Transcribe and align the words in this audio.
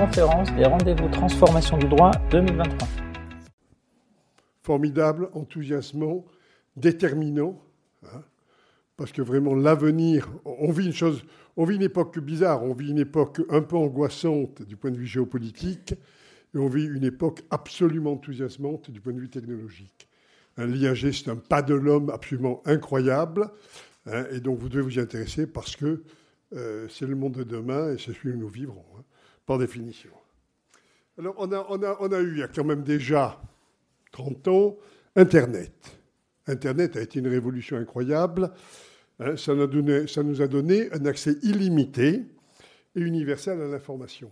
conférence 0.00 0.50
des 0.54 0.64
rendez-vous 0.64 1.10
transformation 1.10 1.76
du 1.76 1.86
droit 1.86 2.10
2023. 2.30 2.88
Formidable, 4.62 5.28
enthousiasmant, 5.34 6.24
déterminant, 6.74 7.62
hein, 8.04 8.22
parce 8.96 9.12
que 9.12 9.20
vraiment 9.20 9.54
l'avenir, 9.54 10.26
on 10.46 10.72
vit 10.72 10.86
une 10.86 10.94
chose, 10.94 11.22
on 11.54 11.66
vit 11.66 11.76
une 11.76 11.82
époque 11.82 12.18
bizarre, 12.18 12.62
on 12.62 12.72
vit 12.72 12.88
une 12.88 12.98
époque 12.98 13.42
un 13.50 13.60
peu 13.60 13.76
angoissante 13.76 14.62
du 14.62 14.74
point 14.74 14.90
de 14.90 14.96
vue 14.96 15.06
géopolitique, 15.06 15.92
et 16.54 16.58
on 16.58 16.68
vit 16.68 16.86
une 16.86 17.04
époque 17.04 17.42
absolument 17.50 18.12
enthousiasmante 18.12 18.90
du 18.90 19.02
point 19.02 19.12
de 19.12 19.20
vue 19.20 19.28
technologique. 19.28 20.08
L'IAG, 20.56 21.12
c'est 21.12 21.28
un 21.28 21.36
pas 21.36 21.60
de 21.60 21.74
l'homme 21.74 22.08
absolument 22.08 22.62
incroyable, 22.64 23.50
hein, 24.06 24.24
et 24.32 24.40
donc 24.40 24.60
vous 24.60 24.70
devez 24.70 24.82
vous 24.82 24.96
y 24.96 25.00
intéresser 25.00 25.46
parce 25.46 25.76
que 25.76 26.04
euh, 26.54 26.88
c'est 26.88 27.06
le 27.06 27.16
monde 27.16 27.34
de 27.34 27.44
demain 27.44 27.92
et 27.92 27.98
c'est 27.98 28.14
celui 28.14 28.30
où 28.30 28.38
nous 28.38 28.48
vivrons, 28.48 28.86
hein, 28.98 29.02
définition. 29.58 30.10
Alors, 31.18 31.34
on 31.38 31.52
a, 31.52 31.66
on, 31.68 31.82
a, 31.82 31.96
on 32.00 32.12
a 32.12 32.20
eu, 32.20 32.32
il 32.32 32.38
y 32.38 32.42
a 32.42 32.48
quand 32.48 32.64
même 32.64 32.82
déjà 32.82 33.40
30 34.12 34.48
ans, 34.48 34.76
Internet. 35.16 35.72
Internet 36.46 36.96
a 36.96 37.02
été 37.02 37.18
une 37.18 37.28
révolution 37.28 37.76
incroyable. 37.76 38.52
Hein, 39.18 39.36
ça, 39.36 39.54
nous 39.54 39.66
donné, 39.66 40.06
ça, 40.06 40.22
nous 40.22 40.40
a 40.40 40.48
donné 40.48 40.92
un 40.92 41.04
accès 41.04 41.36
illimité 41.42 42.24
et 42.94 43.00
universel 43.00 43.60
à 43.60 43.68
l'information. 43.68 44.30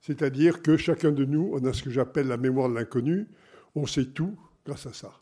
C'est-à-dire 0.00 0.62
que 0.62 0.76
chacun 0.76 1.12
de 1.12 1.24
nous, 1.24 1.50
on 1.54 1.64
a 1.64 1.72
ce 1.72 1.82
que 1.82 1.90
j'appelle 1.90 2.26
la 2.26 2.36
mémoire 2.36 2.68
de 2.68 2.74
l'inconnu, 2.74 3.28
on 3.74 3.86
sait 3.86 4.06
tout 4.06 4.36
grâce 4.64 4.86
à 4.86 4.92
ça. 4.92 5.12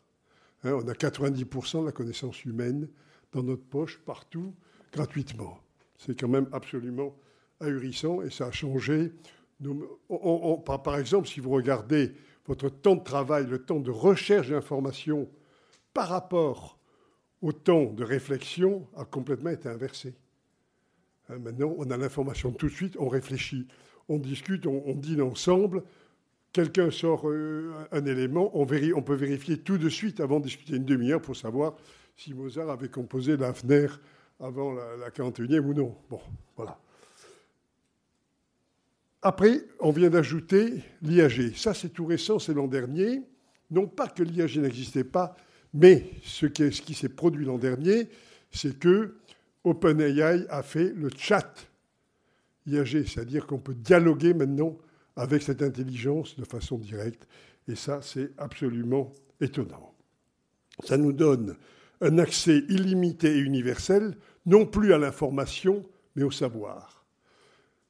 Hein, 0.63 0.73
on 0.73 0.87
a 0.87 0.93
90% 0.93 1.81
de 1.81 1.85
la 1.85 1.91
connaissance 1.91 2.43
humaine 2.45 2.89
dans 3.31 3.43
notre 3.43 3.63
poche, 3.63 3.99
partout, 3.99 4.53
gratuitement. 4.91 5.59
C'est 5.97 6.19
quand 6.19 6.27
même 6.27 6.47
absolument 6.51 7.15
ahurissant 7.59 8.21
et 8.21 8.29
ça 8.29 8.47
a 8.47 8.51
changé. 8.51 9.11
par 10.65 10.97
exemple, 10.97 11.27
si 11.27 11.39
vous 11.39 11.51
regardez 11.51 12.13
votre 12.45 12.69
temps 12.69 12.95
de 12.95 13.03
travail, 13.03 13.45
le 13.45 13.59
temps 13.59 13.79
de 13.79 13.91
recherche 13.91 14.49
d'information 14.49 15.29
par 15.93 16.09
rapport 16.09 16.79
au 17.41 17.51
temps 17.51 17.85
de 17.85 18.03
réflexion 18.03 18.87
a 18.97 19.05
complètement 19.05 19.51
été 19.51 19.69
inversé. 19.69 20.15
Hein, 21.29 21.37
maintenant, 21.39 21.73
on 21.77 21.89
a 21.91 21.97
l'information 21.97 22.51
tout 22.51 22.67
de 22.67 22.73
suite, 22.73 22.95
on 22.99 23.07
réfléchit, 23.07 23.67
on 24.07 24.17
discute, 24.17 24.65
on, 24.65 24.95
dîne 24.95 25.21
ensemble. 25.21 25.83
Quelqu'un 26.51 26.89
sort 26.89 27.29
euh, 27.29 27.71
un 27.91 28.05
élément, 28.05 28.49
on, 28.55 28.63
on, 28.63 29.01
peut 29.03 29.15
vérifier 29.15 29.57
tout 29.59 29.77
de 29.77 29.89
suite 29.89 30.19
avant 30.19 30.39
de 30.39 30.45
discuter 30.45 30.75
une 30.75 30.85
demi-heure 30.85 31.21
pour 31.21 31.35
savoir 31.35 31.75
si 32.17 32.33
Mozart 32.33 32.69
avait 32.69 32.89
composé 32.89 33.37
l'Afner 33.37 33.87
avant 34.39 34.73
la, 34.73 35.09
41e 35.09 35.59
ou 35.59 35.73
non. 35.73 35.95
Bon, 36.09 36.19
voilà. 36.55 36.79
Après, 39.21 39.65
on 39.79 39.91
vient 39.91 40.09
d'ajouter 40.09 40.81
l'IAG. 41.01 41.55
Ça, 41.55 41.73
c'est 41.73 41.89
tout 41.89 42.05
récent, 42.05 42.39
c'est 42.39 42.53
l'an 42.53 42.67
dernier. 42.67 43.21
Non 43.69 43.87
pas 43.87 44.07
que 44.07 44.23
l'IAG 44.23 44.57
n'existait 44.57 45.03
pas, 45.03 45.35
mais 45.73 46.09
ce 46.23 46.45
qui, 46.45 46.93
s'est 46.93 47.09
produit 47.09 47.45
l'an 47.45 47.57
dernier, 47.57 48.07
c'est 48.51 48.79
que 48.79 49.17
OpenAI 49.63 50.47
a 50.49 50.63
fait 50.63 50.93
le 50.95 51.09
chat 51.15 51.53
IAG, 52.65 53.05
c'est-à-dire 53.05 53.45
qu'on 53.45 53.59
peut 53.59 53.75
dialoguer 53.75 54.33
maintenant 54.33 54.77
avec 55.15 55.41
cette 55.41 55.61
intelligence 55.61 56.39
de 56.39 56.45
façon 56.45 56.77
directe. 56.77 57.27
Et 57.67 57.75
ça, 57.75 58.01
c'est 58.01 58.31
absolument 58.37 59.13
étonnant. 59.41 59.93
Ça 60.85 60.97
nous 60.97 61.11
donne 61.11 61.57
un 62.01 62.17
accès 62.17 62.63
illimité 62.69 63.35
et 63.35 63.39
universel 63.39 64.15
non 64.45 64.65
plus 64.65 64.93
à 64.93 64.97
l'information, 64.97 65.83
mais 66.15 66.23
au 66.23 66.31
savoir. 66.31 66.98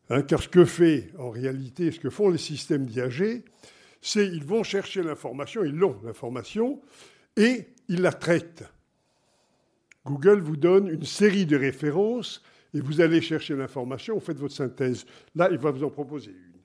Hein, 0.10 0.24
car 0.24 0.42
ce 0.42 0.48
que 0.48 0.66
fait 0.66 1.12
en 1.18 1.30
réalité, 1.30 1.92
ce 1.92 2.00
que 2.00 2.10
font 2.10 2.30
les 2.30 2.40
systèmes 2.40 2.86
d'IAG, 2.86 3.44
c'est 4.02 4.26
ils 4.26 4.44
vont 4.44 4.64
chercher 4.64 5.04
l'information, 5.04 5.64
ils 5.64 5.76
l'ont, 5.76 6.00
l'information, 6.04 6.82
et 7.38 7.68
ils 7.88 8.02
la 8.02 8.12
traitent. 8.12 8.64
Google 10.06 10.40
vous 10.40 10.58
donne 10.58 10.88
une 10.88 11.06
série 11.06 11.46
de 11.46 11.58
références 11.58 12.42
et 12.74 12.82
vous 12.82 13.02
allez 13.02 13.22
chercher 13.22 13.56
l'information, 13.56 14.16
vous 14.16 14.20
faites 14.20 14.40
votre 14.40 14.56
synthèse. 14.56 15.06
Là, 15.36 15.50
il 15.52 15.58
va 15.58 15.72
vous 15.72 15.84
en 15.84 15.90
proposer 15.90 16.32
une. 16.32 16.62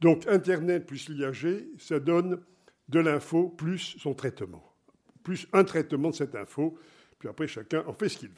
Donc 0.00 0.26
Internet 0.26 0.86
plus 0.86 1.08
l'IAG, 1.08 1.66
ça 1.78 2.00
donne 2.00 2.40
de 2.88 3.00
l'info 3.00 3.48
plus 3.48 3.96
son 3.98 4.14
traitement, 4.14 4.74
plus 5.22 5.46
un 5.52 5.62
traitement 5.62 6.10
de 6.10 6.14
cette 6.14 6.34
info, 6.34 6.76
puis 7.18 7.28
après 7.28 7.46
chacun 7.46 7.84
en 7.86 7.92
fait 7.92 8.08
ce 8.08 8.18
qu'il 8.18 8.30
veut. 8.30 8.34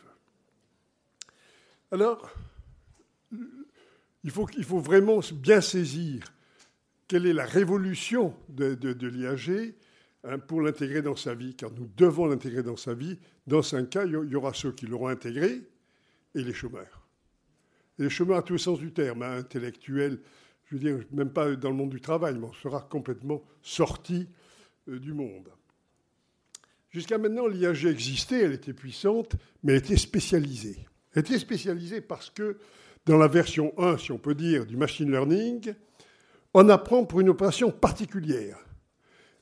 Alors, 1.92 2.30
il 4.24 4.30
faut, 4.30 4.78
vraiment 4.78 5.20
bien 5.34 5.60
saisir 5.60 6.22
quelle 7.08 7.26
est 7.26 7.32
la 7.32 7.44
révolution 7.44 8.34
de, 8.48 9.06
l'IAG 9.06 9.74
hein, 10.24 10.38
pour 10.38 10.62
l'intégrer 10.62 11.02
dans 11.02 11.16
sa 11.16 11.34
vie, 11.34 11.54
car 11.54 11.70
nous 11.72 11.88
devons 11.96 12.26
l'intégrer 12.26 12.62
dans 12.62 12.76
sa 12.76 12.94
vie. 12.94 13.18
Dans 13.46 13.62
cinq 13.62 13.90
cas, 13.90 14.04
il 14.06 14.12
y 14.12 14.36
aura 14.36 14.54
ceux 14.54 14.72
qui 14.72 14.86
l'auront 14.86 15.08
intégré 15.08 15.62
et 16.34 16.42
les 16.42 16.54
chômeurs. 16.54 17.06
Les 17.98 18.08
chômeurs 18.08 18.38
à 18.38 18.42
tous 18.42 18.54
les 18.54 18.58
sens 18.58 18.78
du 18.78 18.92
terme, 18.92 19.22
hein, 19.22 19.38
intellectuels, 19.38 20.20
je 20.66 20.76
veux 20.76 20.80
dire, 20.80 21.06
même 21.12 21.30
pas 21.30 21.54
dans 21.54 21.70
le 21.70 21.76
monde 21.76 21.90
du 21.90 22.00
travail, 22.00 22.36
mais 22.38 22.46
on 22.46 22.52
sera 22.54 22.80
complètement 22.80 23.42
sorti 23.60 24.28
euh, 24.88 24.98
du 24.98 25.12
monde. 25.12 25.50
Jusqu'à 26.90 27.18
maintenant, 27.18 27.46
l'IAG 27.46 27.86
existait, 27.86 28.40
elle 28.40 28.52
était 28.52 28.72
puissante, 28.72 29.34
mais 29.62 29.72
elle 29.72 29.78
était 29.78 29.96
spécialisée. 29.96 30.86
Elle 31.14 31.20
était 31.20 31.38
spécialisée 31.38 32.00
parce 32.00 32.30
que 32.30 32.58
dans 33.06 33.16
la 33.16 33.28
version 33.28 33.72
1, 33.78 33.98
si 33.98 34.12
on 34.12 34.18
peut 34.18 34.34
dire, 34.34 34.66
du 34.66 34.76
machine 34.76 35.10
learning, 35.10 35.74
on 36.54 36.68
apprend 36.68 37.04
pour 37.04 37.20
une 37.20 37.28
opération 37.28 37.70
particulière. 37.70 38.58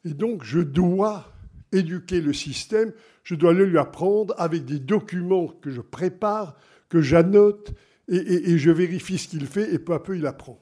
Et 0.04 0.14
donc, 0.14 0.44
je 0.44 0.60
dois 0.60 1.32
éduquer 1.72 2.20
le 2.20 2.32
système, 2.32 2.92
je 3.22 3.34
dois 3.34 3.52
le 3.52 3.64
lui 3.64 3.78
apprendre 3.78 4.34
avec 4.38 4.64
des 4.64 4.78
documents 4.78 5.48
que 5.48 5.70
je 5.70 5.80
prépare, 5.80 6.56
que 6.88 7.00
j'annote, 7.00 7.72
et, 8.08 8.58
je 8.58 8.70
vérifie 8.72 9.18
ce 9.18 9.28
qu'il 9.28 9.46
fait, 9.46 9.72
et 9.72 9.78
peu 9.78 9.94
à 9.94 10.00
peu, 10.00 10.16
il 10.16 10.26
apprend. 10.26 10.60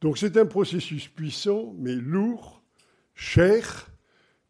Donc, 0.00 0.18
c'est 0.18 0.36
un 0.36 0.46
processus 0.46 1.06
puissant, 1.06 1.74
mais 1.78 1.94
lourd, 1.94 2.60
cher, 3.14 3.88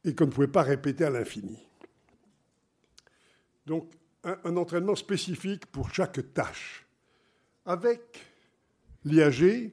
et 0.03 0.15
qu'on 0.15 0.25
ne 0.25 0.31
pouvait 0.31 0.47
pas 0.47 0.63
répéter 0.63 1.05
à 1.05 1.11
l'infini. 1.11 1.59
Donc, 3.67 3.93
un, 4.25 4.57
entraînement 4.57 4.97
spécifique 4.97 5.67
pour 5.67 5.93
chaque 5.93 6.33
tâche. 6.33 6.86
Avec 7.67 8.25
l'IAG, 9.05 9.73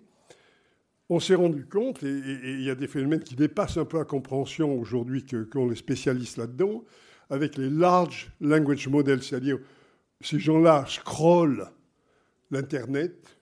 on 1.10 1.20
s'est 1.20 1.36
rendu 1.36 1.68
compte, 1.68 2.02
et 2.02 2.08
il 2.08 2.64
y 2.64 2.72
a 2.72 2.76
des 2.76 2.88
phénomènes 2.88 3.24
qui 3.24 3.36
dépassent 3.36 3.78
un 3.78 3.86
peu 3.86 4.00
la 4.00 4.06
compréhension 4.06 4.74
aujourd'hui 4.80 5.24
qu'ont 5.24 5.70
les 5.70 5.76
spécialistes 5.76 6.38
là-dedans, 6.38 6.84
avec 7.30 7.56
les 7.56 7.70
large 7.70 8.32
language 8.42 8.88
models, 8.88 9.22
c'est-à-dire 9.22 9.60
ces 10.22 10.40
gens-là 10.40 10.86
scrollent 10.88 11.70
l'Internet, 12.50 13.38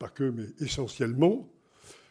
pas 0.00 0.08
que, 0.08 0.24
mais 0.24 0.46
essentiellement, 0.58 1.48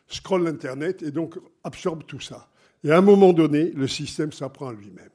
scrollent 0.08 0.46
l'Internet 0.46 1.04
et 1.04 1.12
donc 1.12 1.38
absorbent 1.66 2.06
tout 2.06 2.22
ça. 2.22 2.50
Et 2.86 2.92
à 2.92 2.98
un 2.98 3.02
moment 3.02 3.34
donné, 3.34 3.72
le 3.72 3.88
système 3.90 4.32
s'apprend 4.32 4.70
à 4.70 4.74
lui-même. 4.74 5.10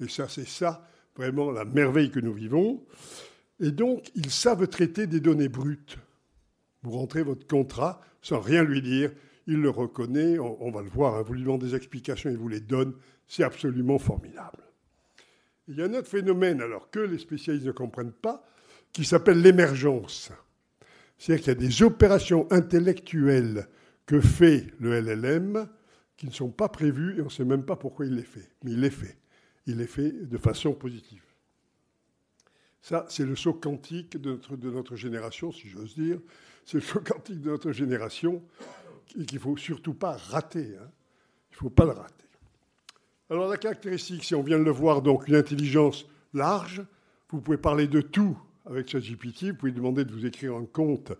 Et 0.00 0.08
ça, 0.08 0.28
c'est 0.28 0.48
ça 0.48 0.86
vraiment 1.16 1.50
la 1.50 1.64
merveille 1.64 2.10
que 2.10 2.20
nous 2.20 2.34
vivons. 2.34 2.84
Et 3.60 3.70
donc, 3.70 4.10
ils 4.14 4.30
savent 4.30 4.66
traiter 4.68 5.06
des 5.06 5.20
données 5.20 5.48
brutes. 5.48 5.98
Vous 6.82 6.92
rentrez 6.92 7.22
votre 7.22 7.46
contrat 7.46 8.00
sans 8.20 8.40
rien 8.40 8.62
lui 8.62 8.82
dire, 8.82 9.12
il 9.46 9.60
le 9.60 9.70
reconnaît, 9.70 10.38
on, 10.38 10.70
va 10.70 10.82
le 10.82 10.88
voir, 10.88 11.16
hein, 11.16 11.22
vous 11.22 11.34
lui 11.34 11.42
demandez 11.42 11.66
des 11.66 11.74
explications, 11.74 12.30
il 12.30 12.36
vous 12.36 12.48
les 12.48 12.60
donne, 12.60 12.94
c'est 13.26 13.42
absolument 13.42 13.98
formidable. 13.98 14.58
Il 15.68 15.76
y 15.76 15.82
a 15.82 15.86
un 15.86 15.94
autre 15.94 16.08
phénomène, 16.08 16.60
alors 16.60 16.90
que 16.90 17.00
les 17.00 17.18
spécialistes 17.18 17.66
ne 17.66 17.72
comprennent 17.72 18.12
pas, 18.12 18.44
qui 18.92 19.04
s'appelle 19.04 19.40
l'émergence. 19.40 20.30
C'est-à-dire 21.18 21.44
qu'il 21.44 21.52
y 21.52 21.56
a 21.56 21.68
des 21.68 21.82
opérations 21.82 22.46
intellectuelles 22.50 23.68
que 24.06 24.20
fait 24.20 24.66
le 24.78 25.00
LLM 25.00 25.68
qui 26.16 26.26
ne 26.26 26.32
sont 26.32 26.50
pas 26.50 26.68
prévues 26.68 27.18
et 27.18 27.22
on 27.22 27.26
ne 27.26 27.30
sait 27.30 27.44
même 27.44 27.64
pas 27.64 27.76
pourquoi 27.76 28.06
il 28.06 28.14
les 28.14 28.22
fait, 28.22 28.50
mais 28.62 28.72
il 28.72 28.80
les 28.80 28.90
fait 28.90 29.16
il 29.66 29.80
est 29.80 29.86
fait 29.86 30.10
de 30.10 30.38
façon 30.38 30.72
positive. 30.72 31.22
Ça, 32.82 33.06
c'est 33.08 33.24
le 33.24 33.36
saut 33.36 33.54
quantique 33.54 34.16
de 34.16 34.38
notre, 34.70 34.96
génération, 34.96 35.52
si 35.52 35.68
j'ose 35.68 35.94
dire. 35.94 36.18
C'est 36.64 36.78
le 36.78 36.82
saut 36.82 37.00
quantique 37.00 37.40
de 37.40 37.50
notre 37.50 37.70
génération 37.70 38.42
et 39.18 39.24
qu'il 39.24 39.38
ne 39.38 39.42
faut 39.42 39.56
surtout 39.56 39.94
pas 39.94 40.16
rater. 40.16 40.76
Hein. 40.76 40.90
Il 41.50 41.54
ne 41.54 41.56
faut 41.58 41.70
pas 41.70 41.84
le 41.84 41.92
rater. 41.92 42.26
Alors 43.30 43.48
la 43.48 43.56
caractéristique, 43.56 44.24
si 44.24 44.34
on 44.34 44.42
vient 44.42 44.58
de 44.58 44.64
le 44.64 44.72
voir, 44.72 45.00
donc 45.00 45.28
une 45.28 45.36
intelligence 45.36 46.06
large, 46.34 46.82
vous 47.30 47.40
pouvez 47.40 47.56
parler 47.56 47.86
de 47.86 48.00
tout 48.00 48.36
avec 48.66 48.88
ChatGPT, 48.88 49.44
vous 49.44 49.54
pouvez 49.54 49.72
demander 49.72 50.04
de 50.04 50.12
vous 50.12 50.26
écrire 50.26 50.54
un 50.54 50.66
compte 50.66 51.12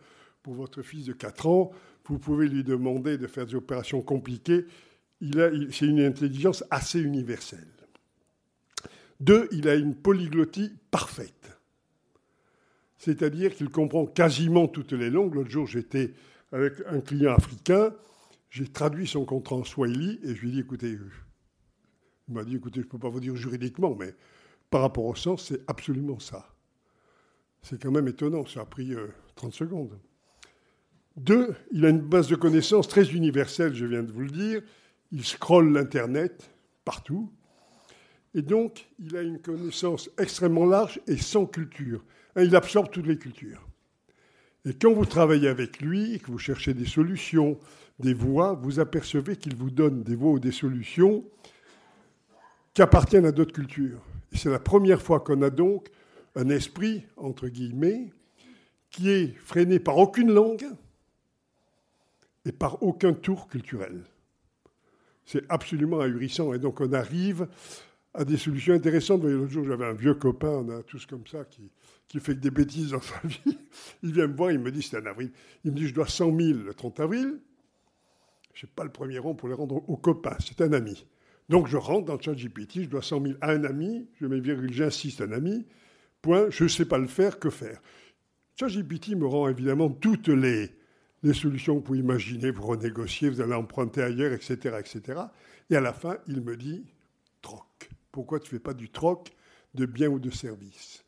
pour 0.43 0.55
votre 0.55 0.83
fils 0.83 1.07
de 1.07 1.13
4 1.13 1.47
ans, 1.47 1.71
vous 2.07 2.19
pouvez 2.19 2.49
lui 2.49 2.65
demander 2.65 3.17
de 3.19 3.27
faire 3.27 3.47
des 3.47 3.55
opérations 3.55 4.03
compliquées. 4.03 4.67
c'est 5.71 5.87
une 5.87 6.01
intelligence 6.01 6.65
assez 6.71 7.01
universelle. 7.01 7.69
Deux, 9.21 9.49
il 9.53 9.69
a 9.69 9.77
une 9.77 9.95
polyglottie 9.95 10.73
parfaite. 10.91 11.42
C'est-à-dire 13.03 13.53
qu'il 13.53 13.69
comprend 13.69 14.07
quasiment 14.07 14.69
toutes 14.69 14.93
les 14.93 15.11
langues. 15.11 15.35
L'autre 15.35 15.51
jour, 15.51 15.67
j'étais 15.67 16.15
avec 16.53 16.75
un 16.87 17.01
client 17.01 17.35
africain. 17.35 17.93
J'ai 18.49 18.69
traduit 18.69 19.09
son 19.09 19.25
contrat 19.25 19.57
en 19.57 19.65
Swahili 19.65 20.21
et 20.23 20.37
je 20.37 20.43
lui 20.43 20.51
ai 20.51 20.53
dit 20.53 20.61
écoutez, 20.61 20.97
il 22.29 22.35
m'a 22.35 22.45
dit 22.45 22.55
écoutez, 22.55 22.81
je 22.81 22.87
ne 22.87 22.91
peux 22.91 23.01
pas 23.01 23.09
vous 23.09 23.19
dire 23.19 23.35
juridiquement, 23.35 23.97
mais 23.99 24.15
par 24.71 24.83
rapport 24.83 25.05
au 25.05 25.17
sens, 25.17 25.49
c'est 25.49 25.69
absolument 25.69 26.21
ça. 26.21 26.55
C'est 27.63 27.83
quand 27.83 27.91
même 27.91 28.07
étonnant, 28.07 28.47
ça 28.47 28.61
a 28.61 28.67
pris 28.67 28.95
30 29.35 29.53
secondes. 29.53 29.99
Deux, 31.17 31.57
il 31.73 31.85
a 31.85 31.89
une 31.89 32.03
base 32.03 32.29
de 32.29 32.37
connaissances 32.37 32.87
très 32.87 33.11
universelle, 33.11 33.75
je 33.75 33.85
viens 33.85 34.05
de 34.05 34.13
vous 34.13 34.21
le 34.21 34.31
dire. 34.31 34.63
Il 35.11 35.25
scrolle 35.25 35.73
l'Internet 35.73 36.49
partout. 36.85 37.33
Et 38.33 38.43
donc, 38.43 38.89
il 39.01 39.17
a 39.17 39.23
une 39.23 39.41
connaissance 39.41 40.09
extrêmement 40.19 40.67
large 40.67 41.01
et 41.09 41.17
sans 41.17 41.47
culture. 41.47 42.05
Il 42.37 42.55
absorbe 42.57 42.91
toutes 42.91 43.07
les 43.07 43.19
cultures. 43.19 43.67
Et 44.65 44.75
quand 44.75 44.93
vous 44.93 45.07
travaillez 45.07 45.49
avec 45.49 45.81
lui, 45.81 46.21
que 46.21 46.31
vous 46.31 46.39
cherchez 46.39 46.73
des 46.73 46.87
solutions, 46.87 47.59
des 47.99 48.15
voies, 48.15 48.55
vous 48.55 48.81
apercevez 48.81 49.37
qu'il 49.37 49.57
vous 49.57 49.71
donne 49.71 50.03
des 50.03 50.15
voies 50.15 50.33
ou 50.33 50.39
des 50.39 50.53
solutions 50.53 51.25
qui 52.75 52.83
appartiennent 52.83 53.27
à 53.27 53.33
d'autres 53.33 53.53
cultures. 53.53 54.01
C'est 54.33 54.51
la 54.51 54.61
première 54.61 55.03
fois 55.03 55.21
qu'on 55.21 55.43
a 55.43 55.51
donc 55.51 55.89
un 56.37 56.49
esprit, 56.49 57.05
entre 57.17 57.49
guillemets, 57.49 58.11
qui 58.91 59.11
est 59.11 59.35
freiné 59.37 59.79
par 59.79 59.99
aucune 59.99 60.33
langue, 60.33 60.67
et 62.45 62.53
par 62.53 62.83
aucun 62.83 63.13
tour 63.13 63.49
culturel. 63.49 64.03
C'est 65.25 65.45
absolument 65.49 66.01
ahurissant. 66.01 66.53
Et 66.53 66.59
donc 66.59 66.81
on 66.81 66.93
arrive 66.93 67.47
à 68.15 68.25
des 68.25 68.37
solutions 68.37 68.75
intéressantes. 68.75 69.23
L'autre 69.23 69.51
jour, 69.51 69.65
j'avais 69.65 69.87
un 69.87 69.95
vieux 69.95 70.15
copain, 70.15 70.49
on 70.49 70.69
a 70.71 70.83
tous 70.83 71.07
comme 71.07 71.27
ça, 71.27 71.45
qui, 71.45 71.71
qui 72.13 72.21
fait 72.21 72.35
que 72.35 72.41
des 72.41 72.51
bêtises 72.51 72.91
dans 72.91 73.01
sa 73.01 73.19
vie. 73.25 73.59
Il 74.03 74.13
vient 74.13 74.27
me 74.27 74.37
voir, 74.37 74.53
il 74.53 74.59
me 74.59 74.71
dit, 74.71 74.83
c'est 74.83 74.99
un 74.99 75.07
avril. 75.07 75.31
Il 75.65 75.73
me 75.73 75.77
dit, 75.77 75.89
je 75.89 75.95
dois 75.95 76.07
100 76.07 76.37
000 76.37 76.59
le 76.59 76.75
30 76.75 77.01
avril. 77.01 77.41
Je 78.53 78.67
n'ai 78.67 78.73
pas 78.77 78.85
le 78.85 78.93
premier 78.93 79.19
rang 79.19 79.35
pour 79.35 79.49
les 79.49 79.55
rendre 79.55 79.83
au 79.89 79.97
copain, 79.97 80.37
c'est 80.39 80.61
un 80.61 80.75
ami. 80.75 81.07
Donc 81.49 81.69
je 81.69 81.79
rentre 81.79 82.05
dans 82.05 82.17
le 82.17 82.21
chat 82.21 82.35
GPT, 82.35 82.83
je 82.83 82.89
dois 82.91 83.01
100 83.01 83.23
000 83.23 83.35
à 83.41 83.53
un 83.53 83.65
ami, 83.65 84.07
je 84.21 84.27
mets 84.27 84.41
virgule, 84.41 84.71
j'insiste, 84.75 85.23
un 85.23 85.33
ami, 85.33 85.67
point, 86.21 86.51
je 86.51 86.65
ne 86.65 86.69
sais 86.69 86.85
pas 86.85 86.99
le 86.99 87.07
faire, 87.07 87.39
que 87.39 87.49
faire? 87.49 87.81
ChatGPT 88.61 89.17
me 89.17 89.27
rend 89.27 89.49
évidemment 89.49 89.89
toutes 89.89 90.29
les, 90.29 90.71
solutions 91.33 91.77
que 91.77 91.79
vous 91.79 91.85
pouvez 91.85 91.99
imaginer, 92.01 92.51
vous 92.51 92.67
renégociez, 92.67 93.31
vous 93.31 93.41
allez 93.41 93.55
emprunter 93.55 94.03
ailleurs, 94.03 94.35
etc., 94.35 94.77
etc. 94.79 95.19
Et 95.71 95.77
à 95.77 95.81
la 95.81 95.95
fin, 95.95 96.19
il 96.29 96.43
me 96.43 96.59
dit 96.59 96.85
troc. 97.41 97.89
Pourquoi 98.11 98.39
tu 98.39 98.49
ne 98.49 98.59
fais 98.59 98.63
pas 98.63 98.75
du 98.75 98.91
troc 98.91 99.33
de 99.73 99.87
biens 99.87 100.09
ou 100.09 100.19
de 100.19 100.31
services? 100.31 101.02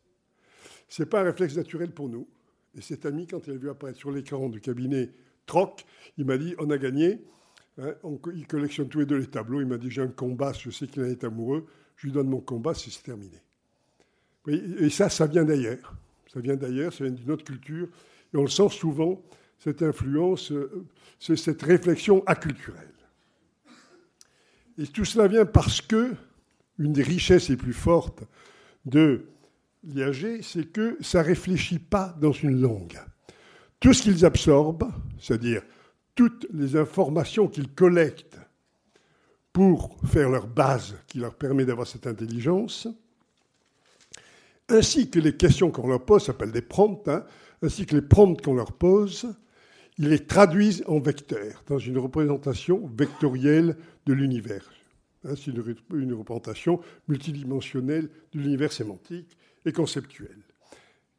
Ce 0.88 1.02
n'est 1.02 1.08
pas 1.08 1.20
un 1.20 1.24
réflexe 1.24 1.56
naturel 1.56 1.90
pour 1.90 2.08
nous. 2.08 2.26
Et 2.76 2.80
cet 2.80 3.06
ami, 3.06 3.26
quand 3.26 3.46
il 3.46 3.54
a 3.54 3.56
vu 3.56 3.70
apparaître 3.70 3.98
sur 3.98 4.10
l'écran 4.10 4.48
du 4.48 4.60
cabinet 4.60 5.10
troc, 5.46 5.84
il 6.18 6.24
m'a 6.24 6.38
dit 6.38 6.54
on 6.58 6.70
a 6.70 6.78
gagné. 6.78 7.20
Hein, 7.78 7.94
il 8.34 8.46
collectionne 8.46 8.88
tous 8.88 9.00
les 9.00 9.06
deux 9.06 9.18
les 9.18 9.26
tableaux. 9.26 9.60
Il 9.60 9.66
m'a 9.66 9.78
dit 9.78 9.90
j'ai 9.90 10.02
un 10.02 10.08
combat, 10.08 10.52
je 10.52 10.70
sais 10.70 10.86
qu'il 10.86 11.02
en 11.02 11.06
est 11.06 11.24
amoureux. 11.24 11.66
Je 11.96 12.06
lui 12.06 12.12
donne 12.12 12.28
mon 12.28 12.40
combat, 12.40 12.74
c'est 12.74 12.90
terminé. 13.02 13.40
Et 14.46 14.90
ça, 14.90 15.08
ça 15.08 15.26
vient 15.26 15.44
d'ailleurs. 15.44 15.94
Ça 16.32 16.40
vient 16.40 16.56
d'ailleurs, 16.56 16.92
ça 16.92 17.04
vient 17.04 17.12
d'une 17.12 17.30
autre 17.30 17.44
culture. 17.44 17.88
Et 18.32 18.36
on 18.36 18.42
le 18.42 18.48
sent 18.48 18.68
souvent 18.70 19.22
cette 19.58 19.82
influence, 19.82 20.52
euh, 20.52 20.84
cette 21.18 21.62
réflexion 21.62 22.22
acculturelle. 22.26 22.90
Et 24.76 24.86
tout 24.86 25.04
cela 25.04 25.28
vient 25.28 25.46
parce 25.46 25.80
que 25.80 26.14
une 26.78 26.92
des 26.92 27.02
richesses 27.02 27.48
les 27.48 27.56
plus 27.56 27.72
fortes 27.72 28.24
de 28.84 29.26
l'IAG, 29.86 30.42
c'est 30.42 30.72
que 30.72 30.96
ça 31.00 31.22
réfléchit 31.22 31.78
pas 31.78 32.16
dans 32.20 32.32
une 32.32 32.60
langue. 32.60 32.98
Tout 33.80 33.92
ce 33.92 34.02
qu'ils 34.02 34.24
absorbent, 34.24 34.92
c'est-à-dire 35.18 35.62
toutes 36.14 36.46
les 36.52 36.76
informations 36.76 37.48
qu'ils 37.48 37.72
collectent 37.72 38.38
pour 39.52 39.96
faire 40.06 40.30
leur 40.30 40.46
base 40.46 40.96
qui 41.06 41.18
leur 41.18 41.34
permet 41.34 41.64
d'avoir 41.64 41.86
cette 41.86 42.06
intelligence, 42.06 42.88
ainsi 44.68 45.10
que 45.10 45.18
les 45.18 45.36
questions 45.36 45.70
qu'on 45.70 45.88
leur 45.88 46.04
pose, 46.04 46.22
ça 46.22 46.26
s'appelle 46.28 46.52
des 46.52 46.62
prompts, 46.62 47.06
hein, 47.08 47.24
ainsi 47.62 47.86
que 47.86 47.94
les 47.94 48.02
prompts 48.02 48.40
qu'on 48.40 48.54
leur 48.54 48.72
pose, 48.72 49.34
ils 49.98 50.08
les 50.08 50.26
traduisent 50.26 50.82
en 50.86 50.98
vecteurs, 50.98 51.62
dans 51.66 51.78
une 51.78 51.98
représentation 51.98 52.90
vectorielle 52.96 53.76
de 54.06 54.12
l'univers. 54.12 54.72
Hein, 55.24 55.34
c'est 55.36 55.52
une, 55.52 56.14
représentation 56.14 56.80
multidimensionnelle 57.08 58.10
de 58.32 58.40
l'univers 58.40 58.72
sémantique 58.72 59.36
et 59.64 59.72
conceptuel. 59.72 60.36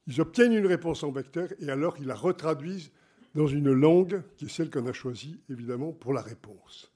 Ils 0.07 0.21
obtiennent 0.21 0.53
une 0.53 0.67
réponse 0.67 1.03
en 1.03 1.11
vecteur 1.11 1.49
et 1.59 1.69
alors 1.69 1.95
ils 1.99 2.05
la 2.05 2.15
retraduisent 2.15 2.91
dans 3.33 3.47
une 3.47 3.71
langue 3.71 4.23
qui 4.37 4.45
est 4.45 4.49
celle 4.49 4.69
qu'on 4.69 4.85
a 4.87 4.93
choisie, 4.93 5.39
évidemment, 5.49 5.91
pour 5.91 6.13
la 6.13 6.21
réponse. 6.21 6.91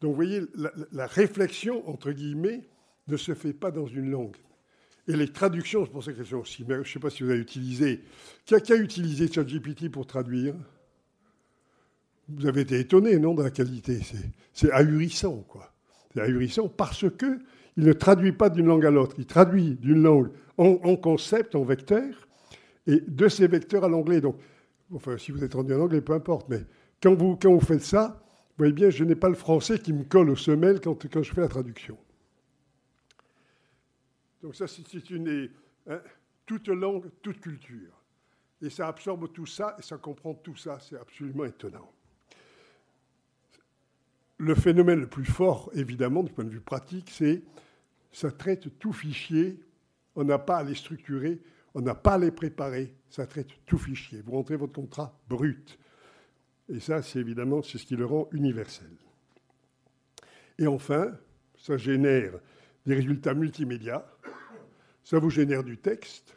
Donc 0.00 0.10
vous 0.10 0.16
voyez, 0.16 0.42
la, 0.92 1.06
réflexion, 1.06 1.86
entre 1.88 2.12
guillemets, 2.12 2.66
ne 3.08 3.16
se 3.16 3.34
fait 3.34 3.52
pas 3.52 3.70
dans 3.70 3.86
une 3.86 4.10
langue. 4.10 4.36
Et 5.06 5.16
les 5.16 5.28
traductions, 5.28 5.84
c'est 5.84 5.90
pour 5.90 6.04
ça 6.04 6.12
qu'elles 6.12 6.26
sont 6.26 6.36
aussi. 6.36 6.64
Mais 6.66 6.76
je 6.76 6.80
ne 6.80 6.84
sais 6.84 6.98
pas 6.98 7.10
si 7.10 7.22
vous 7.22 7.30
avez 7.30 7.40
utilisé. 7.40 8.02
Qui 8.46 8.54
a, 8.54 8.60
qui 8.60 8.72
a 8.72 8.76
utilisé 8.76 9.30
ChatGPT 9.30 9.90
pour 9.90 10.06
traduire? 10.06 10.54
Vous 12.28 12.46
avez 12.46 12.62
été 12.62 12.78
étonné, 12.78 13.18
non, 13.18 13.34
de 13.34 13.42
la 13.42 13.50
qualité. 13.50 14.00
C'est 14.54 14.70
ahurissant, 14.70 15.44
quoi. 15.48 15.74
C'est 16.14 16.20
ahurissant 16.20 16.68
parce 16.68 17.10
que 17.10 17.40
il 17.76 17.84
ne 17.84 17.92
traduit 17.92 18.32
pas 18.32 18.50
d'une 18.50 18.66
langue 18.66 18.86
à 18.86 18.90
l'autre. 18.90 19.14
Il 19.18 19.26
traduit 19.26 19.76
d'une 19.76 20.02
langue 20.02 20.30
en, 20.58 20.96
concept, 20.96 21.54
en 21.54 21.64
vecteur, 21.64 22.28
et 22.86 23.00
de 23.00 23.28
ces 23.28 23.46
vecteurs 23.46 23.84
à 23.84 23.88
l'anglais. 23.88 24.20
Donc, 24.20 24.36
si 25.18 25.32
vous 25.32 25.42
êtes 25.42 25.54
rendu 25.54 25.72
en 25.74 25.80
anglais, 25.80 26.00
peu 26.00 26.12
importe, 26.12 26.48
mais 26.48 26.64
quand 27.02 27.14
vous, 27.14 27.60
faites 27.60 27.82
ça, 27.82 28.22
vous 28.50 28.54
voyez 28.58 28.72
bien, 28.72 28.90
je 28.90 29.04
n'ai 29.04 29.14
pas 29.14 29.28
le 29.28 29.34
français 29.34 29.78
qui 29.78 29.92
me 29.92 30.04
colle 30.04 30.30
aux 30.30 30.36
semelles 30.36 30.80
quand, 30.80 30.94
quand 31.10 31.22
je 31.22 31.32
fais 31.32 31.40
la 31.40 31.48
traduction. 31.48 31.96
Donc 34.42 34.54
ça, 34.54 34.66
c'est 34.66 35.10
une... 35.10 35.48
Hein, 35.86 36.00
toute 36.50 36.66
langue, 36.66 37.08
toute 37.22 37.40
culture. 37.40 37.92
Et 38.60 38.70
ça 38.70 38.88
absorbe 38.88 39.32
tout 39.32 39.46
ça 39.46 39.76
et 39.78 39.82
ça 39.82 39.98
comprend 39.98 40.34
tout 40.34 40.56
ça. 40.56 40.80
C'est 40.80 40.98
absolument 40.98 41.44
étonnant. 41.44 41.92
Le 44.40 44.54
phénomène 44.54 45.00
le 45.00 45.06
plus 45.06 45.26
fort, 45.26 45.70
évidemment, 45.74 46.22
du 46.22 46.32
point 46.32 46.44
de 46.44 46.48
vue 46.48 46.62
pratique, 46.62 47.10
c'est 47.10 47.42
ça 48.10 48.30
traite 48.30 48.78
tout 48.78 48.94
fichier. 48.94 49.60
On 50.16 50.24
n'a 50.24 50.38
pas 50.38 50.56
à 50.56 50.62
les 50.62 50.74
structurer, 50.74 51.42
on 51.74 51.82
n'a 51.82 51.94
pas 51.94 52.14
à 52.14 52.18
les 52.18 52.30
préparer. 52.30 52.94
Ça 53.10 53.26
traite 53.26 53.48
tout 53.66 53.76
fichier. 53.76 54.22
Vous 54.24 54.32
rentrez 54.32 54.56
votre 54.56 54.72
contrat 54.72 55.14
brut. 55.28 55.78
Et 56.70 56.80
ça, 56.80 57.02
c'est 57.02 57.18
évidemment, 57.18 57.60
c'est 57.62 57.76
ce 57.76 57.84
qui 57.84 57.96
le 57.96 58.06
rend 58.06 58.30
universel. 58.32 58.88
Et 60.58 60.66
enfin, 60.66 61.12
ça 61.58 61.76
génère 61.76 62.32
des 62.86 62.94
résultats 62.94 63.34
multimédia. 63.34 64.10
Ça 65.04 65.18
vous 65.18 65.28
génère 65.28 65.64
du 65.64 65.76
texte. 65.76 66.34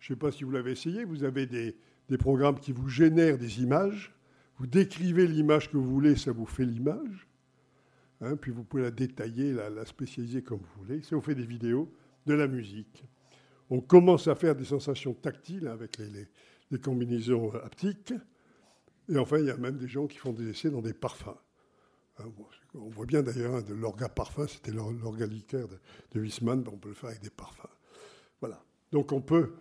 Je 0.00 0.12
ne 0.12 0.16
sais 0.16 0.18
pas 0.18 0.32
si 0.32 0.42
vous 0.42 0.50
l'avez 0.50 0.72
essayé. 0.72 1.04
Vous 1.04 1.22
avez 1.22 1.46
des, 1.46 1.76
des 2.08 2.18
programmes 2.18 2.58
qui 2.58 2.72
vous 2.72 2.88
génèrent 2.88 3.38
des 3.38 3.62
images. 3.62 4.12
Vous 4.58 4.66
décrivez 4.66 5.26
l'image 5.26 5.70
que 5.70 5.76
vous 5.76 5.90
voulez, 5.90 6.16
ça 6.16 6.32
vous 6.32 6.46
fait 6.46 6.64
l'image. 6.64 7.28
Hein, 8.20 8.36
puis 8.36 8.52
vous 8.52 8.62
pouvez 8.64 8.84
la 8.84 8.90
détailler, 8.90 9.52
la, 9.52 9.84
spécialiser 9.84 10.42
comme 10.42 10.60
vous 10.60 10.84
voulez. 10.84 11.02
Ça 11.02 11.16
vous 11.16 11.22
fait 11.22 11.34
des 11.34 11.46
vidéos, 11.46 11.92
de 12.26 12.34
la 12.34 12.46
musique. 12.46 13.04
On 13.70 13.80
commence 13.80 14.28
à 14.28 14.34
faire 14.34 14.54
des 14.54 14.64
sensations 14.64 15.14
tactiles 15.14 15.66
avec 15.66 15.98
les, 15.98 16.78
combinaisons 16.78 17.52
haptiques. 17.54 18.14
Et 19.08 19.18
enfin, 19.18 19.38
il 19.38 19.46
y 19.46 19.50
a 19.50 19.56
même 19.56 19.76
des 19.76 19.88
gens 19.88 20.06
qui 20.06 20.18
font 20.18 20.32
des 20.32 20.48
essais 20.48 20.70
dans 20.70 20.82
des 20.82 20.94
parfums. 20.94 21.36
Hein, 22.18 22.24
on 22.74 22.88
voit 22.88 23.06
bien 23.06 23.22
d'ailleurs 23.22 23.54
hein, 23.56 23.62
de 23.62 23.74
l'orga 23.74 24.08
parfum, 24.08 24.46
c'était 24.46 24.70
l'orga 24.70 25.26
liqueur 25.26 25.68
de, 25.68 25.78
de 26.12 26.20
Wiesmann, 26.20 26.64
on 26.70 26.76
peut 26.76 26.90
le 26.90 26.94
faire 26.94 27.10
avec 27.10 27.22
des 27.22 27.30
parfums. 27.30 27.68
Voilà. 28.40 28.62
Donc 28.90 29.12
on 29.12 29.20
peut, 29.20 29.54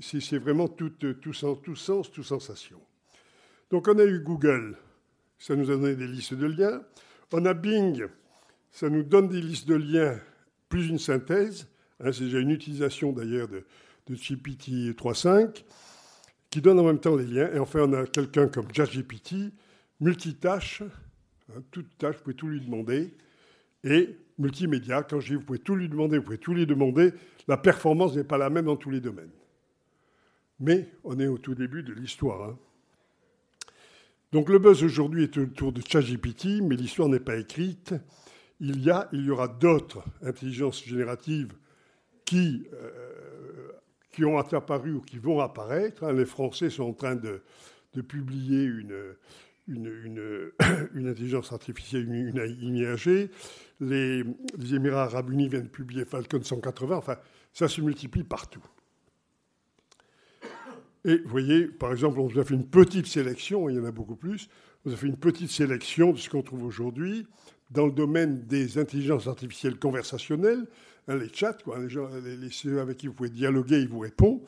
c'est 0.00 0.38
vraiment 0.38 0.68
tout, 0.68 0.90
tout, 0.90 1.32
sens, 1.32 1.58
tout 1.62 1.76
sens, 1.76 2.10
toute 2.10 2.24
sensation. 2.24 2.80
Donc 3.72 3.88
on 3.88 3.98
a 3.98 4.04
eu 4.04 4.20
Google, 4.20 4.76
ça 5.38 5.56
nous 5.56 5.70
a 5.70 5.74
donné 5.74 5.96
des 5.96 6.06
listes 6.06 6.34
de 6.34 6.46
liens. 6.46 6.82
On 7.32 7.42
a 7.46 7.54
Bing, 7.54 8.04
ça 8.70 8.90
nous 8.90 9.02
donne 9.02 9.28
des 9.28 9.40
listes 9.40 9.66
de 9.66 9.74
liens 9.74 10.20
plus 10.68 10.90
une 10.90 10.98
synthèse. 10.98 11.66
Hein, 11.98 12.12
c'est 12.12 12.24
déjà 12.24 12.40
une 12.40 12.50
utilisation 12.50 13.12
d'ailleurs 13.12 13.48
de, 13.48 13.64
GPT 14.10 14.94
3.5 14.94 15.64
qui 16.50 16.60
donne 16.60 16.78
en 16.80 16.84
même 16.84 16.98
temps 16.98 17.16
les 17.16 17.24
liens. 17.24 17.50
Et 17.54 17.58
enfin, 17.58 17.80
on 17.88 17.94
a 17.94 18.04
quelqu'un 18.04 18.46
comme 18.48 18.66
ChatGPT, 18.74 19.54
multitâche, 20.00 20.82
hein, 21.48 21.62
toute 21.70 21.96
tâche, 21.96 22.16
vous 22.16 22.24
pouvez 22.24 22.36
tout 22.36 22.48
lui 22.48 22.60
demander. 22.60 23.14
Et 23.84 24.18
multimédia, 24.38 25.02
quand 25.02 25.18
je 25.20 25.28
dis 25.28 25.34
vous 25.36 25.46
pouvez 25.46 25.60
tout 25.60 25.76
lui 25.76 25.88
demander, 25.88 26.18
vous 26.18 26.24
pouvez 26.24 26.36
tout 26.36 26.52
lui 26.52 26.66
demander, 26.66 27.14
la 27.48 27.56
performance 27.56 28.16
n'est 28.16 28.24
pas 28.24 28.36
la 28.36 28.50
même 28.50 28.66
dans 28.66 28.76
tous 28.76 28.90
les 28.90 29.00
domaines. 29.00 29.32
Mais 30.60 30.90
on 31.04 31.18
est 31.18 31.26
au 31.26 31.38
tout 31.38 31.54
début 31.54 31.82
de 31.82 31.94
l'histoire. 31.94 32.50
Hein. 32.50 32.58
Donc 34.32 34.48
le 34.48 34.58
buzz 34.58 34.82
aujourd'hui 34.82 35.24
est 35.24 35.36
autour 35.36 35.72
de 35.72 35.82
ChatGPT, 35.86 36.62
mais 36.62 36.74
l'histoire 36.74 37.08
n'est 37.08 37.20
pas 37.20 37.36
écrite. 37.36 37.94
Il 38.60 38.82
y 38.82 38.90
a, 38.90 39.08
il 39.12 39.26
y 39.26 39.30
aura 39.30 39.46
d'autres 39.46 40.02
intelligences 40.22 40.82
génératives 40.84 41.52
qui, 42.24 42.66
euh, 42.72 44.24
ont 44.24 44.38
apparu 44.38 44.94
ou 44.94 45.00
qui 45.02 45.18
vont 45.18 45.40
apparaître. 45.40 46.10
Les 46.12 46.24
Français 46.24 46.70
sont 46.70 46.84
en 46.84 46.92
train 46.94 47.14
de, 47.14 47.42
publier 48.00 48.64
une, 49.68 51.06
intelligence 51.06 51.52
artificielle, 51.52 52.08
une, 52.10 52.40
les, 53.80 54.24
Émirats 54.74 55.04
arabes 55.04 55.30
unis 55.30 55.48
viennent 55.48 55.64
de 55.64 55.68
publier 55.68 56.06
Falcon 56.06 56.42
180. 56.42 56.96
Enfin, 56.96 57.18
ça 57.52 57.68
se 57.68 57.82
multiplie 57.82 58.24
partout. 58.24 58.64
Et 61.04 61.18
vous 61.18 61.28
voyez, 61.28 61.66
par 61.66 61.92
exemple, 61.92 62.20
on 62.20 62.26
vous 62.26 62.38
a 62.38 62.44
fait 62.44 62.54
une 62.54 62.68
petite 62.68 63.06
sélection, 63.06 63.68
il 63.68 63.76
y 63.76 63.80
en 63.80 63.84
a 63.84 63.90
beaucoup 63.90 64.16
plus, 64.16 64.48
on 64.84 64.90
vous 64.90 64.94
a 64.94 64.98
fait 64.98 65.08
une 65.08 65.16
petite 65.16 65.50
sélection 65.50 66.12
de 66.12 66.18
ce 66.18 66.28
qu'on 66.30 66.42
trouve 66.42 66.64
aujourd'hui 66.64 67.26
dans 67.72 67.86
le 67.86 67.92
domaine 67.92 68.46
des 68.46 68.78
intelligences 68.78 69.26
artificielles 69.26 69.78
conversationnelles, 69.78 70.66
hein, 71.08 71.16
les 71.16 71.32
chats, 71.32 71.56
quoi, 71.64 71.78
les, 71.78 71.88
gens, 71.88 72.08
les, 72.08 72.78
avec 72.78 72.98
qui 72.98 73.06
vous 73.06 73.14
pouvez 73.14 73.30
dialoguer, 73.30 73.80
ils 73.80 73.88
vous 73.88 74.00
répondent. 74.00 74.42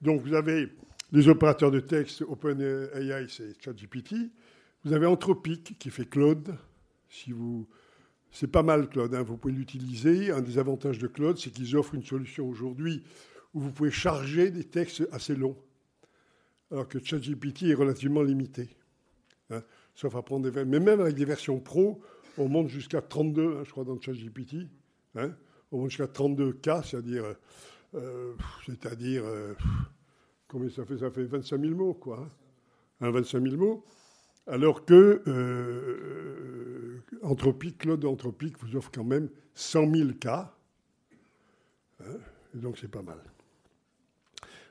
Donc 0.00 0.22
vous 0.22 0.34
avez 0.34 0.68
les 1.12 1.28
opérateurs 1.28 1.70
de 1.70 1.80
texte, 1.80 2.22
OpenAI, 2.22 3.26
c'est 3.28 3.60
ChatGPT. 3.60 4.14
Vous 4.84 4.92
avez 4.92 5.06
Anthropic 5.06 5.76
qui 5.78 5.90
fait 5.90 6.08
Claude. 6.08 6.54
Si 7.08 7.32
vous, 7.32 7.68
c'est 8.30 8.46
pas 8.46 8.62
mal 8.62 8.88
Claude, 8.88 9.14
hein, 9.14 9.22
vous 9.22 9.36
pouvez 9.36 9.52
l'utiliser. 9.52 10.30
Un 10.30 10.40
des 10.40 10.58
avantages 10.58 10.98
de 10.98 11.08
Claude, 11.08 11.38
c'est 11.38 11.50
qu'ils 11.50 11.76
offrent 11.76 11.96
une 11.96 12.04
solution 12.04 12.48
aujourd'hui 12.48 13.02
où 13.52 13.60
vous 13.60 13.72
pouvez 13.72 13.90
charger 13.90 14.50
des 14.50 14.62
textes 14.62 15.06
assez 15.10 15.34
longs, 15.34 15.56
alors 16.70 16.88
que 16.88 17.02
ChatGPT 17.02 17.64
est 17.64 17.74
relativement 17.74 18.22
limité. 18.22 18.68
Hein, 19.50 19.62
sauf 19.94 20.14
à 20.14 20.22
prendre 20.22 20.50
des... 20.50 20.64
Mais 20.64 20.80
même 20.80 21.00
avec 21.00 21.14
des 21.14 21.24
versions 21.24 21.58
pro, 21.58 22.00
on 22.38 22.48
monte 22.48 22.68
jusqu'à 22.68 23.02
32, 23.02 23.56
hein, 23.58 23.62
je 23.64 23.70
crois, 23.70 23.84
dans 23.84 24.00
ChatGPT. 24.00 24.68
Hein, 25.16 25.32
on 25.72 25.78
monte 25.78 25.90
jusqu'à 25.90 26.06
32 26.06 26.52
cas, 26.54 26.82
c'est-à-dire, 26.82 27.24
euh, 27.94 28.34
c'est-à-dire, 28.66 29.24
euh, 29.24 29.54
combien 30.48 30.70
ça 30.70 30.84
fait? 30.84 30.98
Ça 30.98 31.10
fait 31.10 31.24
25 31.24 31.60
000 31.60 31.74
mots, 31.74 31.94
quoi. 31.94 32.28
Hein, 33.00 33.10
25 33.10 33.42
000 33.42 33.56
mots. 33.56 33.84
Alors 34.46 34.84
que 34.84 35.22
euh, 35.26 37.00
Claude 37.78 38.04
Anthropique 38.04 38.58
vous 38.60 38.76
offre 38.76 38.90
quand 38.92 39.04
même 39.04 39.28
100 39.54 39.94
000 39.94 40.10
cas. 40.20 40.54
Donc 42.54 42.78
c'est 42.78 42.90
pas 42.90 43.02
mal. 43.02 43.18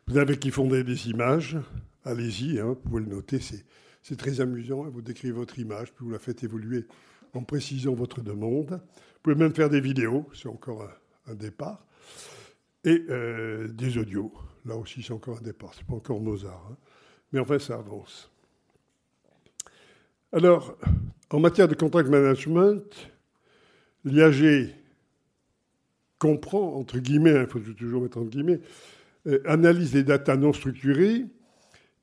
Vous 0.07 0.17
avez 0.17 0.37
qui 0.37 0.49
font 0.49 0.67
des 0.67 1.09
images, 1.09 1.57
allez-y, 2.05 2.59
hein, 2.59 2.67
vous 2.67 2.75
pouvez 2.75 3.01
le 3.01 3.09
noter, 3.09 3.39
c'est 3.39 4.15
très 4.15 4.41
amusant. 4.41 4.83
Vous 4.89 5.01
décrivez 5.01 5.33
votre 5.33 5.59
image, 5.59 5.93
puis 5.93 6.05
vous 6.05 6.11
la 6.11 6.19
faites 6.19 6.43
évoluer 6.43 6.85
en 7.33 7.43
précisant 7.43 7.93
votre 7.93 8.21
demande. 8.21 8.71
Vous 8.71 9.19
pouvez 9.23 9.35
même 9.35 9.53
faire 9.53 9.69
des 9.69 9.81
vidéos, 9.81 10.27
c'est 10.33 10.49
encore 10.49 10.89
un, 11.27 11.35
départ. 11.35 11.85
Et 12.83 13.05
euh, 13.09 13.67
des 13.67 13.97
audios, 13.97 14.33
là 14.65 14.75
aussi 14.75 15.03
c'est 15.03 15.13
encore 15.13 15.37
un 15.37 15.41
départ, 15.41 15.73
c'est 15.75 15.85
pas 15.85 15.93
encore 15.93 16.19
Mozart. 16.21 16.65
Hein. 16.71 16.77
Mais 17.31 17.39
enfin 17.39 17.59
ça 17.59 17.75
avance. 17.75 18.31
Alors, 20.31 20.77
en 21.29 21.39
matière 21.39 21.67
de 21.67 21.75
contract 21.75 22.09
management, 22.09 23.11
l'IAG 24.05 24.73
comprend, 26.19 26.75
entre 26.75 26.99
guillemets, 26.99 27.31
il 27.31 27.37
hein, 27.37 27.47
faut 27.47 27.59
toujours 27.59 28.01
mettre 28.01 28.17
entre 28.17 28.29
guillemets, 28.29 28.59
euh, 29.27 29.41
analyse 29.45 29.93
les 29.93 30.03
datas 30.03 30.37
non 30.37 30.53
structurées 30.53 31.25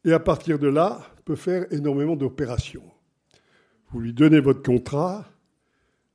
et 0.06 0.12
à 0.12 0.20
partir 0.20 0.58
de 0.58 0.68
là 0.68 1.04
peut 1.24 1.34
faire 1.34 1.70
énormément 1.72 2.14
d'opérations. 2.14 2.84
Vous 3.90 4.00
lui 4.00 4.12
donnez 4.12 4.38
votre 4.38 4.62
contrat, 4.62 5.28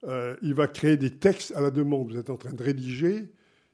euh, 0.05 0.35
il 0.41 0.53
va 0.53 0.67
créer 0.67 0.95
des 0.95 1.11
textes 1.11 1.51
à 1.55 1.61
la 1.61 1.71
demande. 1.71 2.11
Vous 2.11 2.17
êtes 2.17 2.29
en 2.29 2.37
train 2.37 2.53
de 2.53 2.63
rédiger, 2.63 3.29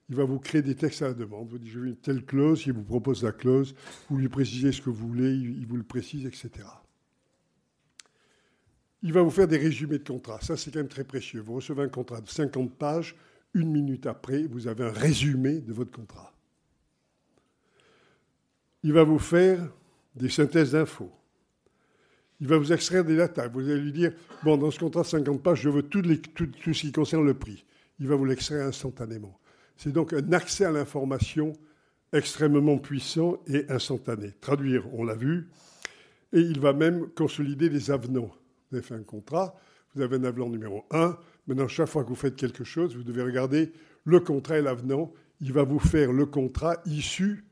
il 0.09 0.15
va 0.15 0.23
vous 0.25 0.39
créer 0.39 0.63
des 0.63 0.75
textes 0.75 1.03
à 1.03 1.09
la 1.09 1.13
demande. 1.13 1.47
Vous 1.49 1.59
dites, 1.59 1.71
je 1.71 1.79
veux 1.79 1.87
une 1.87 1.95
telle 1.95 2.25
clause, 2.25 2.63
il 2.65 2.73
vous 2.73 2.83
propose 2.83 3.23
la 3.23 3.31
clause, 3.31 3.75
vous 4.09 4.17
lui 4.17 4.27
précisez 4.27 4.71
ce 4.71 4.81
que 4.81 4.89
vous 4.89 5.07
voulez, 5.07 5.33
il 5.33 5.67
vous 5.67 5.77
le 5.77 5.83
précise, 5.83 6.25
etc. 6.25 6.49
Il 9.03 9.13
va 9.13 9.21
vous 9.21 9.29
faire 9.29 9.47
des 9.47 9.57
résumés 9.57 9.99
de 9.99 10.07
contrat. 10.07 10.39
Ça, 10.41 10.57
c'est 10.57 10.71
quand 10.71 10.79
même 10.79 10.87
très 10.87 11.03
précieux. 11.03 11.41
Vous 11.41 11.53
recevez 11.53 11.83
un 11.83 11.89
contrat 11.89 12.21
de 12.21 12.29
50 12.29 12.73
pages, 12.73 13.15
une 13.53 13.69
minute 13.71 14.07
après, 14.07 14.47
vous 14.47 14.67
avez 14.67 14.83
un 14.83 14.91
résumé 14.91 15.59
de 15.59 15.73
votre 15.73 15.91
contrat. 15.91 16.33
Il 18.81 18.93
va 18.93 19.03
vous 19.03 19.19
faire 19.19 19.69
des 20.17 20.29
synthèses 20.29 20.71
d'infos. 20.71 21.11
Il 22.39 22.47
va 22.47 22.57
vous 22.57 22.71
extraire 22.71 23.03
des 23.03 23.15
datas. 23.15 23.47
Vous 23.47 23.61
allez 23.61 23.79
lui 23.79 23.91
dire, 23.91 24.13
bon, 24.43 24.57
dans 24.57 24.69
ce 24.69 24.79
contrat 24.79 25.01
de 25.01 25.07
50 25.07 25.41
pages, 25.41 25.61
je 25.61 25.69
veux 25.69 25.83
tout, 25.83 26.01
tout, 26.35 26.47
tout 26.47 26.73
ce 26.73 26.81
qui 26.81 26.91
concerne 26.91 27.25
le 27.25 27.33
prix. 27.33 27.65
Il 27.99 28.07
va 28.07 28.15
vous 28.15 28.25
l'extraire 28.25 28.65
instantanément. 28.67 29.39
C'est 29.75 29.91
donc 29.91 30.13
un 30.13 30.31
accès 30.33 30.65
à 30.65 30.71
l'information 30.71 31.53
extrêmement 32.13 32.77
puissant 32.77 33.37
et 33.47 33.65
instantané. 33.69 34.33
Traduire, 34.39 34.85
on 34.93 35.03
l'a 35.03 35.15
vu, 35.15 35.49
et 36.33 36.39
il 36.39 36.59
va 36.59 36.73
même 36.73 37.07
consolider 37.09 37.69
les 37.69 37.91
avenants. 37.91 38.31
Vous 38.69 38.77
avez 38.77 38.85
fait 38.85 38.95
un 38.95 39.03
contrat, 39.03 39.55
vous 39.95 40.01
avez 40.01 40.17
un 40.17 40.23
avenant 40.23 40.49
numéro 40.49 40.85
1. 40.91 41.17
Maintenant, 41.47 41.67
chaque 41.67 41.87
fois 41.87 42.03
que 42.03 42.09
vous 42.09 42.15
faites 42.15 42.35
quelque 42.35 42.63
chose, 42.63 42.95
vous 42.95 43.03
devez 43.03 43.23
regarder 43.23 43.71
le 44.03 44.19
contrat 44.19 44.57
et 44.57 44.61
l'avenant. 44.61 45.11
Il 45.41 45.53
va 45.53 45.63
vous 45.63 45.79
faire 45.79 46.11
le 46.11 46.25
contrat 46.25 46.77
issu 46.85 47.45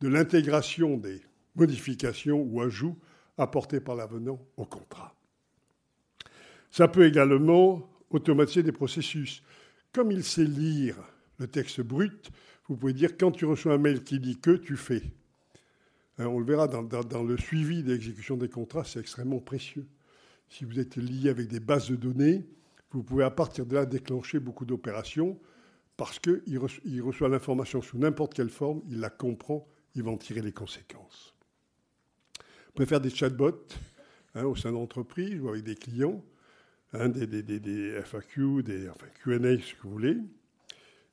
de 0.00 0.08
l'intégration 0.08 0.96
des 0.96 1.20
modifications 1.54 2.40
ou 2.40 2.60
ajouts 2.60 2.98
apportés 3.38 3.80
par 3.80 3.96
l'avenant 3.96 4.40
au 4.56 4.64
contrat. 4.64 5.14
Ça 6.70 6.88
peut 6.88 7.06
également 7.06 7.88
automatiser 8.10 8.62
des 8.62 8.72
processus. 8.72 9.42
Comme 9.92 10.10
il 10.10 10.24
sait 10.24 10.44
lire 10.44 10.96
le 11.38 11.46
texte 11.46 11.80
brut, 11.80 12.30
vous 12.68 12.76
pouvez 12.76 12.92
dire 12.92 13.16
quand 13.16 13.32
tu 13.32 13.44
reçois 13.44 13.74
un 13.74 13.78
mail 13.78 14.04
qui 14.04 14.20
dit 14.20 14.38
que, 14.38 14.52
tu 14.52 14.76
fais. 14.76 15.02
Hein, 16.18 16.26
on 16.26 16.38
le 16.38 16.44
verra 16.44 16.68
dans 16.68 17.22
le 17.22 17.36
suivi 17.36 17.82
de 17.82 17.92
l'exécution 17.92 18.36
des 18.36 18.48
contrats, 18.48 18.84
c'est 18.84 19.00
extrêmement 19.00 19.40
précieux 19.40 19.86
si 20.52 20.66
vous 20.66 20.78
êtes 20.78 20.96
lié 20.96 21.30
avec 21.30 21.48
des 21.48 21.60
bases 21.60 21.88
de 21.88 21.96
données, 21.96 22.44
vous 22.90 23.02
pouvez 23.02 23.24
à 23.24 23.30
partir 23.30 23.64
de 23.64 23.74
là 23.74 23.86
déclencher 23.86 24.38
beaucoup 24.38 24.66
d'opérations 24.66 25.40
parce 25.96 26.18
qu'il 26.18 26.58
reçoit, 26.58 27.28
l'information 27.28 27.80
sous 27.80 27.96
n'importe 27.96 28.34
quelle 28.34 28.50
forme, 28.50 28.82
il 28.90 29.00
la 29.00 29.08
comprend, 29.08 29.66
il 29.94 30.02
va 30.02 30.10
en 30.10 30.18
tirer 30.18 30.42
les 30.42 30.52
conséquences. 30.52 31.34
Vous 32.72 32.76
pouvez 32.76 32.86
faire 32.86 33.00
des 33.00 33.10
chatbots 33.10 33.66
hein, 34.34 34.44
au 34.44 34.56
sein 34.56 34.72
d'entreprises 34.72 35.38
ou 35.40 35.50
avec 35.50 35.62
des 35.62 35.74
clients, 35.74 36.24
hein, 36.92 37.08
des, 37.08 38.02
FAQ, 38.02 38.62
des 38.62 38.88
QA, 39.22 39.38
ce 39.38 39.74
que 39.74 39.82
vous 39.82 39.90
voulez. 39.90 40.16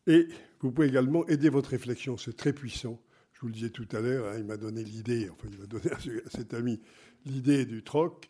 Et 0.08 0.28
vous 0.62 0.72
pouvez 0.72 0.88
également 0.88 1.28
aider 1.28 1.50
votre 1.50 1.72
réflexion, 1.72 2.18
c'est 2.18 2.36
très 2.36 2.54
puissant. 2.54 3.00
Je 3.34 3.42
vous 3.42 3.48
le 3.48 3.54
disais 3.54 3.70
tout 3.70 3.88
à 3.92 4.00
l'heure, 4.00 4.28
hein, 4.28 4.36
il 4.38 4.46
m'a 4.46 4.58
donné 4.58 4.84
l'idée, 4.84 5.30
enfin 5.30 5.48
il 5.52 5.60
m'a 5.60 5.66
donné 5.66 5.92
à 5.92 6.30
cet 6.30 6.54
ami 6.54 6.80
l'idée 7.26 7.66
du 7.66 7.84
troc 7.84 8.30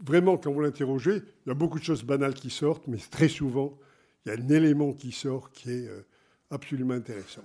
vraiment, 0.00 0.36
quand 0.36 0.52
vous 0.52 0.60
l'interrogez, 0.60 1.22
il 1.44 1.48
y 1.48 1.52
a 1.52 1.54
beaucoup 1.54 1.78
de 1.78 1.84
choses 1.84 2.04
banales 2.04 2.34
qui 2.34 2.50
sortent, 2.50 2.86
mais 2.86 2.98
très 3.10 3.28
souvent, 3.28 3.78
il 4.24 4.32
y 4.32 4.32
a 4.32 4.38
un 4.38 4.48
élément 4.48 4.92
qui 4.92 5.12
sort 5.12 5.50
qui 5.50 5.70
est 5.70 5.88
euh, 5.88 6.06
absolument 6.50 6.94
intéressant. 6.94 7.44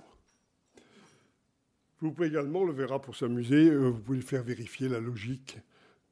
Vous 2.02 2.12
pouvez 2.12 2.28
également, 2.28 2.60
on 2.60 2.64
le 2.64 2.72
verra 2.72 3.00
pour 3.00 3.16
s'amuser, 3.16 3.70
euh, 3.70 3.88
vous 3.88 4.00
pouvez 4.00 4.20
faire 4.20 4.42
vérifier 4.42 4.88
la 4.88 4.98
logique 4.98 5.58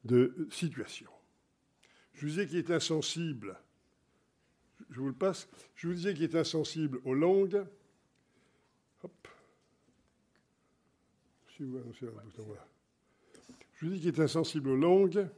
de 0.05 0.47
situation. 0.51 1.11
Je 2.15 2.21
vous 2.21 2.29
disais 2.29 2.47
qu'il 2.47 2.59
est 2.59 2.71
insensible, 2.71 3.59
je 4.89 5.01
vous 5.01 5.09
le 5.09 5.15
passe, 5.15 5.49
je 5.75 5.89
vous 5.89 5.95
disais 5.95 6.15
qu'il 6.15 6.23
est 6.23 6.37
insensible 6.37 7.01
aux 7.05 7.15
langues. 7.15 7.65
Hop. 9.03 9.29
Je 11.59 11.65
vous 11.65 11.79
dis 13.93 14.01
qu'il 14.01 14.09
est 14.09 14.21
insensible 14.21 14.71
aux 14.71 14.77
langues 14.77 15.29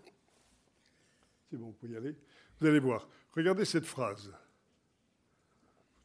c'est 1.53 1.59
bon, 1.59 1.67
vous 1.67 1.73
pouvez 1.73 1.93
y 1.93 1.97
aller. 1.97 2.17
Vous 2.59 2.67
allez 2.67 2.81
voir. 2.81 3.07
Regardez 3.33 3.67
cette 3.67 3.85
phrase. 3.85 4.33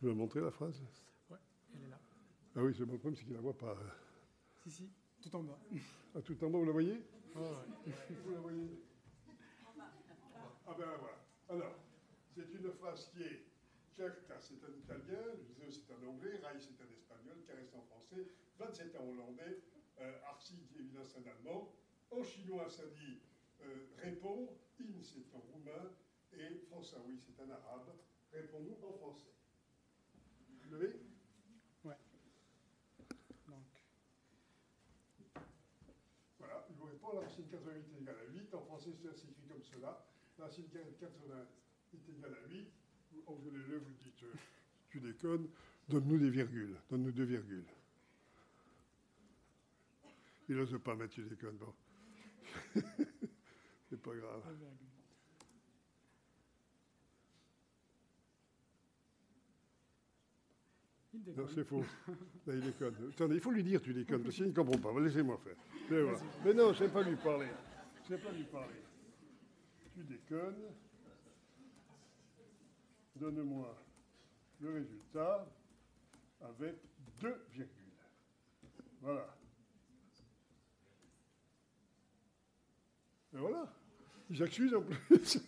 Je 0.01 0.07
vais 0.07 0.11
vous 0.11 0.19
montrer 0.19 0.41
la 0.41 0.51
phrase 0.51 0.81
Oui, 1.29 1.37
elle 1.73 1.85
est 1.85 1.89
là. 1.89 1.99
Ah 2.57 2.63
oui, 2.63 2.75
c'est 2.77 2.83
bon, 2.83 2.93
le 2.93 2.99
problème, 2.99 3.15
c'est 3.15 3.23
qu'il 3.23 3.31
ne 3.31 3.37
la 3.37 3.43
voit 3.43 3.57
pas. 3.57 3.77
Si, 4.69 4.89
tout 5.21 5.35
en 5.35 5.43
bas. 5.43 5.59
Ah, 6.15 6.21
tout 6.21 6.43
en 6.43 6.49
bas, 6.49 6.57
vous 6.59 6.65
la 6.65 6.71
voyez? 6.71 7.03
Vous 7.33 8.31
la 8.31 8.39
voyez? 8.39 8.83
Ah 10.65 10.75
ben 10.77 10.85
voilà. 10.99 11.17
Alors, 11.49 11.75
c'est 12.35 12.51
une 12.53 12.71
phrase 12.73 13.09
qui 13.11 13.23
est 13.23 13.45
Certa, 13.97 14.39
c'est 14.39 14.63
un 14.63 14.77
italien, 14.77 15.23
José, 15.41 15.71
c'est 15.71 15.91
un 15.91 16.07
anglais, 16.07 16.37
Rai, 16.43 16.59
c'est 16.59 16.79
un 16.79 16.91
espagnol, 16.93 17.43
Caresse 17.47 17.73
en 17.73 17.81
français, 17.81 18.29
27 18.59 18.95
un 18.95 19.07
hollandais, 19.09 19.63
euh, 19.99 20.19
Arsi, 20.29 20.67
évidemment, 20.77 21.03
c'est 21.07 21.17
un 21.17 21.31
allemand. 21.31 21.73
En 22.11 22.23
chinois, 22.23 22.69
ça 22.69 22.83
dit 22.85 23.21
euh, 23.61 23.87
répond, 24.03 24.49
in 24.79 25.01
c'est 25.01 25.33
en 25.35 25.39
roumain, 25.39 25.89
et 26.31 26.59
français, 26.69 26.97
oui, 27.07 27.17
c'est 27.17 27.41
un 27.41 27.49
arabe. 27.49 27.89
Réponds-nous 28.31 28.87
en 28.87 28.93
français. 28.93 29.33
Vous 30.63 30.73
l'avez 30.73 30.93
Ouais. 31.83 31.97
Donc. 33.47 33.65
Voilà, 36.37 36.67
il 36.69 36.75
vous 36.75 36.85
répond 36.85 37.13
la 37.13 37.21
racine 37.21 37.47
88 37.49 38.07
est 38.07 38.46
égale 38.57 38.63
à 38.63 38.63
8. 38.63 38.63
En 38.63 38.65
français, 38.65 38.91
c'est 39.15 39.29
écrit 39.29 39.47
comme 39.47 39.63
cela. 39.63 40.05
La 40.37 40.45
racine 40.45 40.65
80 40.69 41.47
est 41.93 42.09
égale 42.09 42.33
à 42.33 42.49
8. 42.49 42.67
Vous 43.11 43.23
engueulez-le, 43.27 43.77
vous 43.79 43.93
dites 44.03 44.23
euh, 44.23 44.33
tu 44.89 44.99
déconnes, 44.99 45.47
donne-nous 45.89 46.19
des 46.19 46.29
virgules, 46.29 46.75
donne-nous 46.89 47.11
deux 47.11 47.23
virgules. 47.23 47.65
Il 50.49 50.55
n'ose 50.55 50.77
pas 50.83 50.95
mettre 50.95 51.13
tu 51.13 51.23
déconnes, 51.23 51.57
bon. 51.57 51.73
C'est 53.89 54.01
pas 54.01 54.15
grave. 54.15 54.43
Il 61.13 61.33
Non, 61.35 61.47
c'est 61.47 61.63
faux. 61.63 61.83
Là, 62.45 62.53
il 62.53 62.61
déconne. 62.61 62.95
Attendez, 63.11 63.35
il 63.35 63.41
faut 63.41 63.51
lui 63.51 63.63
dire 63.63 63.81
tu 63.81 63.93
déconnes, 63.93 64.23
parce 64.23 64.35
qu'il 64.35 64.45
ne 64.45 64.51
comprend 64.51 64.77
pas. 64.77 64.99
Laissez-moi 64.99 65.39
faire. 65.43 65.55
Mais, 66.45 66.53
non, 66.53 66.73
je 66.73 66.83
ne 66.83 66.87
sais 66.87 66.93
pas 66.93 67.01
lui 67.01 67.15
parler. 67.15 67.47
Je 68.07 68.13
ne 68.13 68.19
sais 68.19 68.23
pas 68.23 68.31
lui 68.31 68.43
parler. 68.45 68.81
Tu 69.93 70.03
déconnes. 70.03 70.63
Donne-moi 73.17 73.83
le 74.61 74.69
résultat 74.71 75.45
avec 76.39 76.75
deux 77.19 77.35
virgules. 77.51 77.73
Voilà. 79.01 79.37
Et 83.33 83.37
voilà. 83.37 83.73
Il 84.29 84.37
s'excuse 84.37 84.73
en 84.73 84.83
plus. 84.83 85.39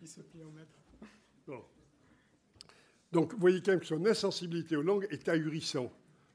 Il 0.00 0.08
se 0.08 0.22
plie 0.22 0.42
au 0.42 0.50
maître. 0.50 0.78
Bon. 1.46 1.62
Donc, 3.10 3.34
vous 3.34 3.38
voyez 3.38 3.60
quand 3.60 3.72
même 3.72 3.80
que 3.80 3.86
son 3.86 4.06
insensibilité 4.06 4.76
aux 4.76 4.82
langues 4.82 5.06
est 5.10 5.28
ahurissant. 5.28 5.92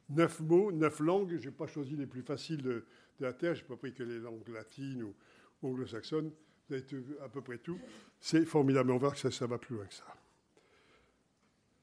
Neuf 0.09 0.39
mots, 0.39 0.71
neuf 0.71 0.99
langues. 0.99 1.37
Je 1.39 1.49
n'ai 1.49 1.55
pas 1.55 1.65
choisi 1.65 1.95
les 1.95 2.05
plus 2.05 2.21
faciles 2.21 2.61
de, 2.61 2.85
de 3.19 3.25
la 3.25 3.33
Terre. 3.33 3.55
Je 3.55 3.61
n'ai 3.61 3.67
pas 3.67 3.77
pris 3.77 3.93
que 3.93 4.03
les 4.03 4.19
langues 4.19 4.47
latines 4.49 5.01
ou, 5.01 5.15
ou 5.61 5.69
anglo-saxonnes. 5.69 6.31
Vous 6.67 6.73
avez 6.75 6.83
tout- 6.85 7.03
à 7.23 7.29
peu 7.29 7.41
près 7.41 7.57
tout. 7.57 7.79
C'est 8.19 8.45
formidable. 8.45 8.87
Mais 8.87 8.93
on 8.93 8.97
va 8.97 9.01
voir 9.07 9.13
que 9.13 9.19
ça, 9.19 9.31
ça 9.31 9.47
va 9.47 9.57
plus 9.57 9.75
loin 9.75 9.85
que 9.85 9.93
ça. 9.93 10.05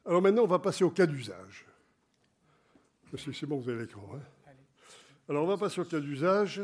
Alors 0.04 0.20
maintenant, 0.20 0.42
on 0.42 0.46
va 0.48 0.58
passer 0.58 0.84
au 0.84 0.90
cas 0.90 1.06
d'usage. 1.06 1.66
C'est 3.16 3.46
bon, 3.46 3.58
vous 3.58 3.68
avez 3.70 3.82
l'écran. 3.82 4.08
hein. 4.14 4.50
Alors, 5.28 5.44
on 5.44 5.46
va 5.46 5.56
passer 5.56 5.80
au 5.80 5.84
cas 5.84 6.00
d'usage. 6.00 6.60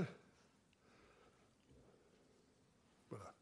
Voilà. 3.08 3.32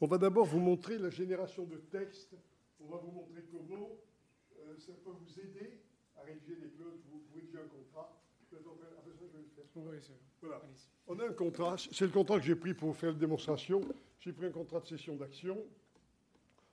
On 0.00 0.06
va 0.06 0.18
d'abord 0.18 0.44
vous 0.46 0.58
montrer 0.58 0.98
la 0.98 1.10
génération 1.10 1.64
de 1.64 1.76
texte. 1.76 2.34
On 2.80 2.88
va 2.88 2.98
vous 2.98 3.10
montrer 3.12 3.42
comment 3.50 3.88
euh, 4.58 4.74
ça 4.78 4.92
peut 5.04 5.12
vous 5.12 5.40
aider 5.40 5.80
à 6.18 6.22
rédiger 6.22 6.56
des 6.56 6.68
clauses, 6.70 7.00
vous, 7.10 7.20
vous 7.28 7.34
rédigez 7.34 7.58
un 7.58 7.68
contrat. 7.68 8.20
Vous 8.50 8.56
êtes 8.58 8.66
en 8.66 8.74
train- 8.74 8.88
Oui. 9.76 9.96
Voilà. 10.40 10.60
On 11.06 11.18
a 11.18 11.28
un 11.28 11.32
contrat, 11.32 11.76
c'est 11.78 12.06
le 12.06 12.12
contrat 12.12 12.38
que 12.38 12.44
j'ai 12.44 12.54
pris 12.54 12.74
pour 12.74 12.96
faire 12.96 13.12
la 13.12 13.18
démonstration. 13.18 13.80
J'ai 14.20 14.32
pris 14.32 14.46
un 14.46 14.50
contrat 14.50 14.80
de 14.80 14.86
cession 14.86 15.16
d'action, 15.16 15.58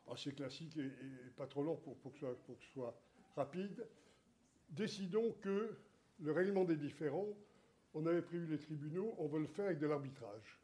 assez 0.09 0.31
classique 0.31 0.77
et, 0.77 0.85
et 0.85 1.29
pas 1.35 1.47
trop 1.47 1.63
long 1.63 1.75
pour, 1.77 1.97
pour 1.97 2.11
que 2.13 2.19
soit, 2.19 2.35
pour 2.45 2.57
que 2.57 2.63
ce 2.63 2.71
soit 2.71 2.95
rapide. 3.35 3.85
Décidons 4.69 5.33
que 5.41 5.77
le 6.19 6.31
règlement 6.31 6.63
des 6.63 6.77
différends, 6.77 7.27
on 7.93 8.05
avait 8.05 8.21
prévu 8.21 8.45
les 8.47 8.59
tribunaux, 8.59 9.15
on 9.17 9.27
veut 9.27 9.39
le 9.39 9.47
faire 9.47 9.65
avec 9.65 9.79
de 9.79 9.87
l'arbitrage. 9.87 10.59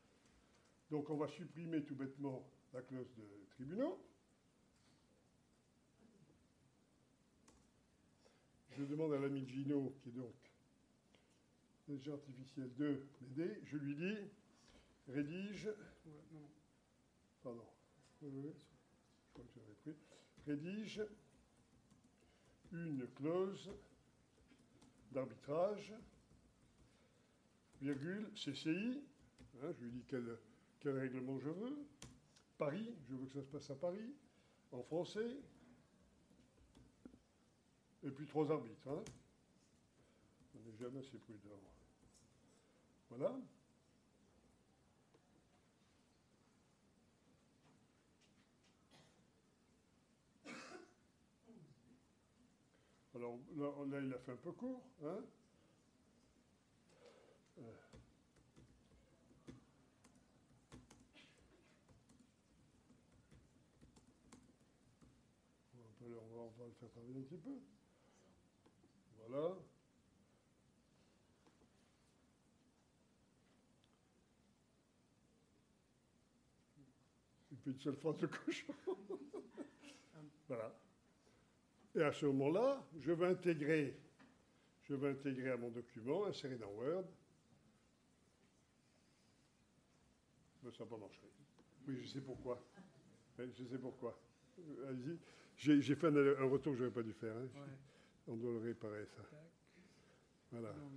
Donc 0.89 1.09
on 1.09 1.17
va 1.17 1.27
supprimer 1.27 1.83
tout 1.83 1.95
bêtement 1.95 2.47
la 2.73 2.81
clause 2.81 3.11
de 3.17 3.23
tribunaux. 3.51 3.99
Je 8.77 8.83
demande 8.83 9.13
à 9.13 9.19
l'ami 9.19 9.45
Gino, 9.47 9.95
qui 10.01 10.09
est 10.09 10.13
donc 10.13 10.35
l'intelligence 11.87 12.19
artificielle 12.19 12.73
de 12.75 13.01
m'aider, 13.21 13.61
je 13.65 13.77
lui 13.77 13.95
dis, 13.95 14.17
rédige, 15.07 15.69
pardon, 17.41 17.65
je 18.21 18.27
crois 19.33 19.45
que 19.45 19.51
j'avais 19.55 19.73
pris, 19.81 19.95
rédige 20.45 21.01
une 22.73 23.07
clause 23.15 23.71
d'arbitrage, 25.11 25.93
virgule, 27.81 28.29
CCI, 28.33 29.01
hein, 29.61 29.71
je 29.79 29.85
lui 29.85 29.91
dis 29.91 30.03
quel, 30.07 30.37
quel 30.81 30.97
règlement 30.97 31.39
je 31.39 31.49
veux, 31.49 31.87
Paris, 32.57 32.93
je 33.07 33.15
veux 33.15 33.25
que 33.27 33.33
ça 33.33 33.43
se 33.43 33.47
passe 33.47 33.69
à 33.69 33.75
Paris, 33.75 34.13
en 34.73 34.83
français, 34.83 35.37
et 38.03 38.11
puis 38.11 38.27
trois 38.27 38.51
arbitres. 38.51 38.89
hein. 38.89 39.03
N'est 40.67 40.77
jamais 40.77 40.99
assez 40.99 41.17
prudent. 41.17 41.59
Voilà. 43.09 43.35
Alors 53.15 53.39
là, 53.87 53.99
il 54.01 54.13
a 54.13 54.19
fait 54.19 54.33
un 54.33 54.35
peu 54.37 54.51
court. 54.51 54.83
Hein 55.03 55.23
Euh. 57.59 57.73
On 66.01 66.09
va- 66.09 66.43
on 66.43 66.61
va 66.61 66.65
le 66.65 66.71
faire 66.73 66.89
travailler 66.91 67.17
un 67.19 67.23
petit 67.23 67.37
peu. 67.37 67.59
Voilà. 69.17 69.55
Puis 77.67 77.73
une 77.73 77.79
seule 77.81 77.95
phrase 77.97 78.17
de 78.17 78.27
cochon. 78.27 78.73
voilà. 80.47 80.73
Et 81.95 82.01
à 82.01 82.13
ce 82.13 82.25
moment-là, 82.27 82.81
je 82.99 83.11
vais 83.11 83.25
intégrer, 83.27 83.99
je 84.83 84.93
vais 84.95 85.09
intégrer 85.09 85.49
à 85.51 85.57
mon 85.57 85.69
document, 85.69 86.25
insérer 86.27 86.55
dans 86.57 86.71
Word. 86.71 87.03
Mais 90.63 90.71
ça 90.71 90.83
n'a 90.83 90.89
pas 90.89 90.97
marché. 90.97 91.21
Oui, 91.87 91.97
je 92.01 92.07
sais 92.07 92.21
pourquoi. 92.21 92.63
Je 93.37 93.63
sais 93.65 93.77
pourquoi. 93.77 94.17
Allez-y. 94.87 95.17
J'ai 95.81 95.95
fait 95.95 96.07
un, 96.07 96.15
un 96.15 96.49
retour 96.49 96.73
que 96.73 96.79
je 96.79 96.83
n'aurais 96.83 96.93
pas 96.93 97.03
dû 97.03 97.13
faire. 97.13 97.35
hein. 97.35 97.49
Ouais. 97.55 97.67
On 98.27 98.35
doit 98.35 98.51
le 98.51 98.59
réparer, 98.59 99.05
ça. 99.07 99.23
Tac. 99.23 99.39
Voilà. 100.51 100.71
Donc, 100.73 100.91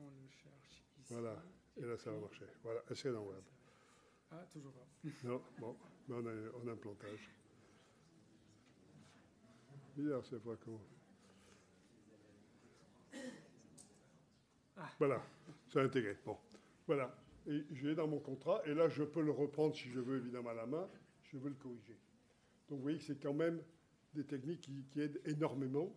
on 0.00 0.04
le 0.04 0.28
cherche 0.28 0.70
ici. 0.70 0.82
Voilà. 1.08 1.42
Et 1.76 1.82
là, 1.82 1.96
ça 1.96 2.10
va 2.12 2.18
marcher. 2.18 2.44
Voilà, 2.62 2.82
insérer 2.90 3.14
dans 3.14 3.24
Word. 3.24 3.42
Ah, 4.30 4.44
toujours 4.52 4.72
pas. 4.72 4.86
Non, 5.24 5.42
bon, 5.58 5.76
mais 6.08 6.16
on 6.16 6.26
a, 6.26 6.32
on 6.62 6.68
a 6.68 6.72
un 6.72 6.76
plantage. 6.76 7.30
Bizarre 9.96 10.24
cette 10.24 10.42
fois 10.42 10.56
qu'on. 10.56 10.80
Ah. 14.76 14.90
Voilà, 14.98 15.22
c'est 15.68 15.80
intégré. 15.80 16.16
Bon, 16.24 16.36
voilà. 16.86 17.14
Et 17.46 17.64
je 17.72 17.88
l'ai 17.88 17.94
dans 17.94 18.06
mon 18.06 18.20
contrat, 18.20 18.62
et 18.66 18.74
là, 18.74 18.88
je 18.88 19.02
peux 19.02 19.22
le 19.22 19.32
reprendre 19.32 19.74
si 19.74 19.90
je 19.90 20.00
veux, 20.00 20.16
évidemment, 20.18 20.50
à 20.50 20.54
la 20.54 20.66
main. 20.66 20.88
Je 21.24 21.36
veux 21.38 21.48
le 21.48 21.54
corriger. 21.54 21.98
Donc, 22.68 22.78
vous 22.78 22.82
voyez 22.82 22.98
que 22.98 23.04
c'est 23.04 23.20
quand 23.20 23.34
même 23.34 23.60
des 24.14 24.24
techniques 24.24 24.60
qui, 24.60 24.84
qui 24.90 25.00
aident 25.00 25.20
énormément. 25.24 25.92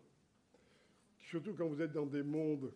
Surtout 1.20 1.54
quand 1.54 1.68
vous 1.68 1.82
êtes 1.82 1.92
dans 1.92 2.06
des 2.06 2.24
mondes 2.24 2.72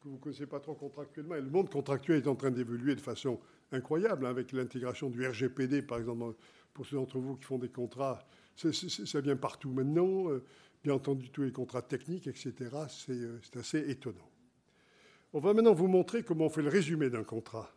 que 0.00 0.08
vous 0.08 0.14
ne 0.14 0.20
connaissez 0.20 0.46
pas 0.46 0.60
trop 0.60 0.74
contractuellement. 0.74 1.34
Et 1.34 1.40
le 1.40 1.50
monde 1.50 1.70
contractuel 1.70 2.22
est 2.22 2.28
en 2.28 2.36
train 2.36 2.50
d'évoluer 2.50 2.94
de 2.94 3.00
façon 3.00 3.40
incroyable, 3.72 4.26
hein, 4.26 4.30
avec 4.30 4.52
l'intégration 4.52 5.10
du 5.10 5.26
RGPD, 5.26 5.82
par 5.82 5.98
exemple, 5.98 6.34
pour 6.72 6.86
ceux 6.86 6.96
d'entre 6.96 7.18
vous 7.18 7.36
qui 7.36 7.44
font 7.44 7.58
des 7.58 7.68
contrats. 7.68 8.26
ça 8.56 9.20
vient 9.20 9.36
partout 9.36 9.70
maintenant. 9.70 10.30
euh, 10.30 10.44
bien 10.86 10.94
entendu, 10.94 11.30
tous 11.30 11.42
les 11.42 11.50
contrats 11.50 11.82
techniques, 11.82 12.28
etc. 12.28 12.54
C'est 12.88 13.12
euh, 13.12 13.40
c'est 13.42 13.58
assez 13.58 13.90
étonnant. 13.90 14.30
On 15.32 15.40
va 15.40 15.52
maintenant 15.52 15.74
vous 15.74 15.88
montrer 15.88 16.22
comment 16.22 16.46
on 16.46 16.48
fait 16.48 16.62
le 16.62 16.68
résumé 16.68 17.10
d'un 17.10 17.24
contrat. 17.24 17.68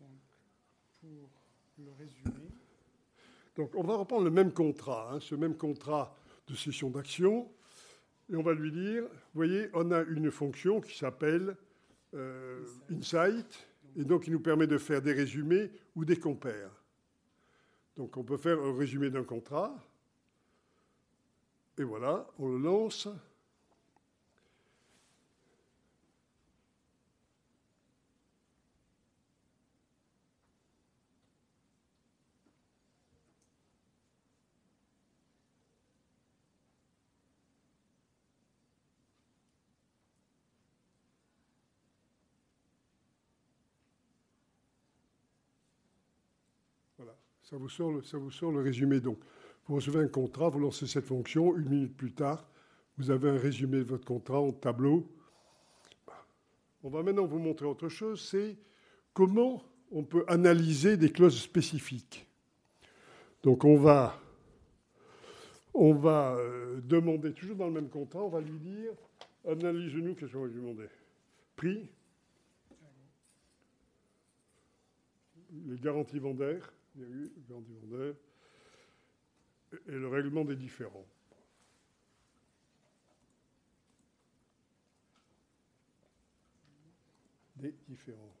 Donc, 0.00 0.10
pour 1.74 1.84
le 1.84 1.90
résumer, 1.98 2.48
Donc, 3.56 3.74
on 3.74 3.82
va 3.82 3.96
reprendre 3.96 4.24
le 4.24 4.30
même 4.30 4.52
contrat, 4.52 5.10
hein, 5.12 5.20
ce 5.20 5.34
même 5.34 5.56
contrat 5.56 6.16
de 6.46 6.54
cession 6.54 6.90
d'action, 6.90 7.50
et 8.30 8.36
on 8.36 8.42
va 8.42 8.54
lui 8.54 8.70
dire, 8.70 9.02
vous 9.02 9.08
voyez, 9.34 9.68
on 9.74 9.90
a 9.90 10.02
une 10.02 10.30
fonction 10.30 10.80
qui 10.80 10.96
s'appelle 10.96 11.56
euh, 12.14 12.64
Insight, 12.90 13.66
et 13.96 14.04
donc 14.04 14.26
il 14.26 14.32
nous 14.32 14.40
permet 14.40 14.66
de 14.66 14.78
faire 14.78 15.02
des 15.02 15.12
résumés 15.12 15.70
ou 15.94 16.04
des 16.04 16.16
compères. 16.16 16.70
Donc, 17.96 18.16
on 18.16 18.24
peut 18.24 18.36
faire 18.36 18.60
un 18.60 18.76
résumé 18.76 19.08
d'un 19.10 19.22
contrat, 19.22 19.72
et 21.78 21.84
voilà, 21.84 22.26
on 22.38 22.48
le 22.48 22.58
lance. 22.58 23.08
Voilà, 46.96 47.16
ça 47.44 47.56
vous 47.56 47.68
sort 47.68 48.52
le, 48.52 48.60
résumé. 48.60 49.00
Donc, 49.00 49.18
vous 49.66 49.76
recevez 49.76 50.00
un 50.00 50.08
contrat, 50.08 50.48
vous 50.48 50.60
lancez 50.60 50.86
cette 50.86 51.04
fonction, 51.04 51.56
une 51.56 51.68
minute 51.68 51.96
plus 51.96 52.12
tard, 52.12 52.48
vous 52.96 53.10
avez 53.10 53.28
un 53.28 53.38
résumé 53.38 53.78
de 53.78 53.84
votre 53.84 54.04
contrat 54.04 54.40
en 54.40 54.52
tableau. 54.52 55.06
On 56.82 56.88
va 56.88 57.02
maintenant 57.02 57.26
vous 57.26 57.38
montrer 57.38 57.66
autre 57.66 57.88
chose, 57.88 58.26
c'est 58.30 58.56
comment 59.12 59.62
on 59.90 60.04
peut 60.04 60.24
analyser 60.26 60.96
des 60.96 61.10
clauses 61.10 61.38
spécifiques. 61.38 62.26
Donc 63.42 63.64
on 63.64 63.76
va, 63.76 64.18
on 65.74 65.94
va 65.94 66.36
euh, 66.36 66.80
demander, 66.82 67.32
toujours 67.32 67.56
dans 67.56 67.66
le 67.66 67.72
même 67.72 67.88
contrat, 67.88 68.22
on 68.22 68.28
va 68.28 68.40
lui 68.40 68.58
dire, 68.58 68.92
analyse-nous, 69.46 70.14
qu'est-ce 70.14 70.32
qu'on 70.32 70.42
va 70.42 70.48
lui 70.48 70.54
demander? 70.54 70.88
Prix, 71.56 71.88
les 75.66 75.78
garanties 75.78 76.20
vendaires, 76.94 77.30
garanties 77.48 77.74
vendaires, 77.74 78.14
et 79.86 79.92
le 79.92 80.08
règlement 80.08 80.44
des 80.44 80.56
différends. 80.56 81.06
Des 87.56 87.74
différents. 87.88 88.33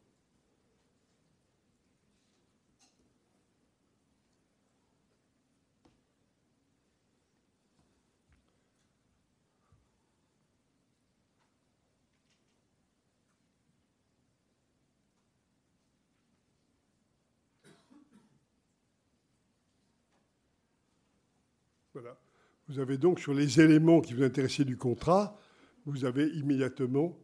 Voilà. 21.94 22.18
Vous 22.66 22.80
avez 22.80 22.98
donc 22.98 23.20
sur 23.20 23.32
les 23.32 23.60
éléments 23.60 24.00
qui 24.00 24.14
vous 24.14 24.24
intéressaient 24.24 24.64
du 24.64 24.76
contrat, 24.76 25.38
vous 25.86 26.04
avez 26.04 26.26
immédiatement 26.26 27.16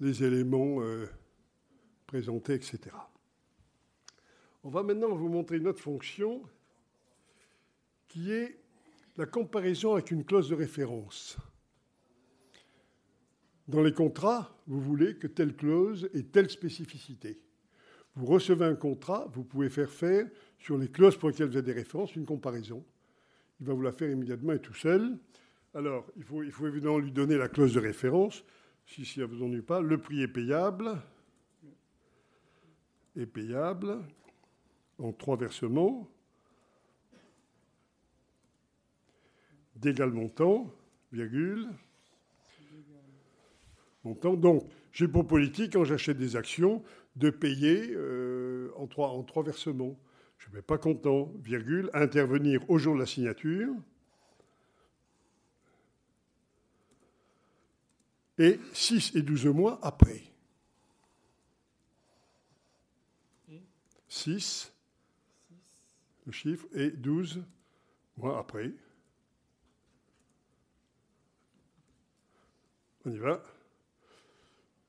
les 0.00 0.22
éléments 0.22 0.82
euh, 0.82 1.06
présentés, 2.06 2.52
etc. 2.52 2.78
On 4.64 4.68
va 4.68 4.82
maintenant 4.82 5.14
vous 5.14 5.30
montrer 5.30 5.56
une 5.56 5.66
autre 5.66 5.80
fonction 5.80 6.42
qui 8.06 8.30
est 8.32 8.60
la 9.16 9.24
comparaison 9.24 9.94
avec 9.94 10.10
une 10.10 10.24
clause 10.24 10.50
de 10.50 10.54
référence. 10.54 11.38
Dans 13.66 13.82
les 13.82 13.94
contrats, 13.94 14.58
vous 14.66 14.80
voulez 14.80 15.16
que 15.16 15.26
telle 15.26 15.56
clause 15.56 16.10
ait 16.12 16.24
telle 16.24 16.50
spécificité. 16.50 17.40
Vous 18.14 18.26
recevez 18.26 18.66
un 18.66 18.74
contrat, 18.74 19.30
vous 19.32 19.44
pouvez 19.44 19.70
faire 19.70 19.90
faire 19.90 20.28
sur 20.58 20.76
les 20.76 20.90
clauses 20.90 21.16
pour 21.16 21.30
lesquelles 21.30 21.48
vous 21.48 21.56
avez 21.56 21.72
des 21.72 21.80
références 21.80 22.14
une 22.14 22.26
comparaison 22.26 22.84
il 23.60 23.66
va 23.66 23.74
vous 23.74 23.82
la 23.82 23.92
faire 23.92 24.10
immédiatement 24.10 24.52
et 24.52 24.60
tout 24.60 24.74
seul. 24.74 25.18
Alors, 25.74 26.06
il 26.16 26.24
faut, 26.24 26.66
évidemment 26.66 26.98
lui 26.98 27.12
donner 27.12 27.36
la 27.36 27.48
clause 27.48 27.74
de 27.74 27.80
référence, 27.80 28.44
si 28.86 29.04
ça 29.04 29.22
ne 29.22 29.26
vous 29.26 29.42
ennuie 29.42 29.62
pas. 29.62 29.80
Le 29.80 29.98
prix 29.98 30.22
est 30.22 30.28
payable, 30.28 31.00
est 33.16 33.26
payable 33.26 33.98
en 34.98 35.12
trois 35.12 35.36
versements 35.36 36.08
d'égal 39.76 40.10
montant, 40.10 40.72
virgule, 41.12 41.68
montant. 44.02 44.34
Donc, 44.34 44.68
j'ai 44.92 45.06
pour 45.06 45.26
politique, 45.26 45.74
quand 45.74 45.84
j'achète 45.84 46.16
des 46.16 46.34
actions, 46.34 46.82
de 47.14 47.30
payer 47.30 47.90
euh, 47.92 48.70
en 48.76 48.86
trois 48.86 49.42
versements 49.42 49.96
je 50.38 50.48
ne 50.48 50.54
vais 50.54 50.62
pas 50.62 50.78
content, 50.78 51.32
virgule, 51.40 51.90
intervenir 51.92 52.68
au 52.70 52.78
jour 52.78 52.94
de 52.94 53.00
la 53.00 53.06
signature. 53.06 53.74
Et 58.38 58.60
6 58.72 59.16
et 59.16 59.22
12 59.22 59.46
mois 59.46 59.80
après. 59.82 60.22
6, 64.08 64.72
le 66.26 66.32
chiffre, 66.32 66.66
et 66.72 66.90
12 66.90 67.42
mois 68.16 68.38
après. 68.38 68.72
On 73.04 73.10
y 73.10 73.18
va. 73.18 73.42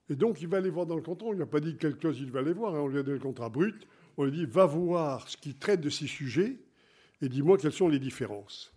Et 0.10 0.16
donc, 0.16 0.42
il 0.42 0.48
va 0.48 0.58
aller 0.58 0.70
voir 0.70 0.86
dans 0.86 0.96
le 0.96 1.02
contrat. 1.02 1.28
On 1.28 1.32
ne 1.32 1.38
lui 1.38 1.44
a 1.44 1.48
pas 1.48 1.60
dit 1.60 1.76
quelle 1.78 1.98
clause 1.98 2.20
il 2.20 2.32
va 2.32 2.40
aller 2.40 2.54
voir. 2.54 2.76
Hein. 2.76 2.80
On 2.80 2.88
lui 2.88 3.00
a 3.00 3.04
donné 3.04 3.18
le 3.18 3.24
contrat 3.24 3.50
brut 3.50 3.88
on 4.20 4.26
lui 4.26 4.32
dit 4.34 4.46
va 4.46 4.66
voir 4.66 5.30
ce 5.30 5.38
qui 5.38 5.56
traite 5.56 5.80
de 5.80 5.90
ces 5.90 6.06
sujets 6.06 6.58
et 7.22 7.30
dis-moi 7.30 7.58
quelles 7.58 7.72
sont 7.72 7.88
les 7.88 8.00
différences. 8.00 8.74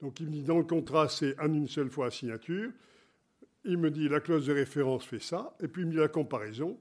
Donc 0.00 0.18
il 0.18 0.26
me 0.26 0.32
dit 0.32 0.42
dans 0.42 0.58
le 0.58 0.64
contrat, 0.64 1.08
c'est 1.08 1.38
en 1.38 1.52
une 1.54 1.68
seule 1.68 1.90
fois 1.90 2.06
à 2.06 2.10
signature. 2.10 2.72
Il 3.64 3.78
me 3.78 3.92
dit 3.92 4.08
la 4.08 4.18
clause 4.18 4.46
de 4.46 4.52
référence 4.52 5.04
fait 5.04 5.20
ça, 5.20 5.56
et 5.60 5.68
puis 5.68 5.82
il 5.82 5.86
me 5.86 5.92
dit 5.92 5.98
la 5.98 6.08
comparaison. 6.08 6.76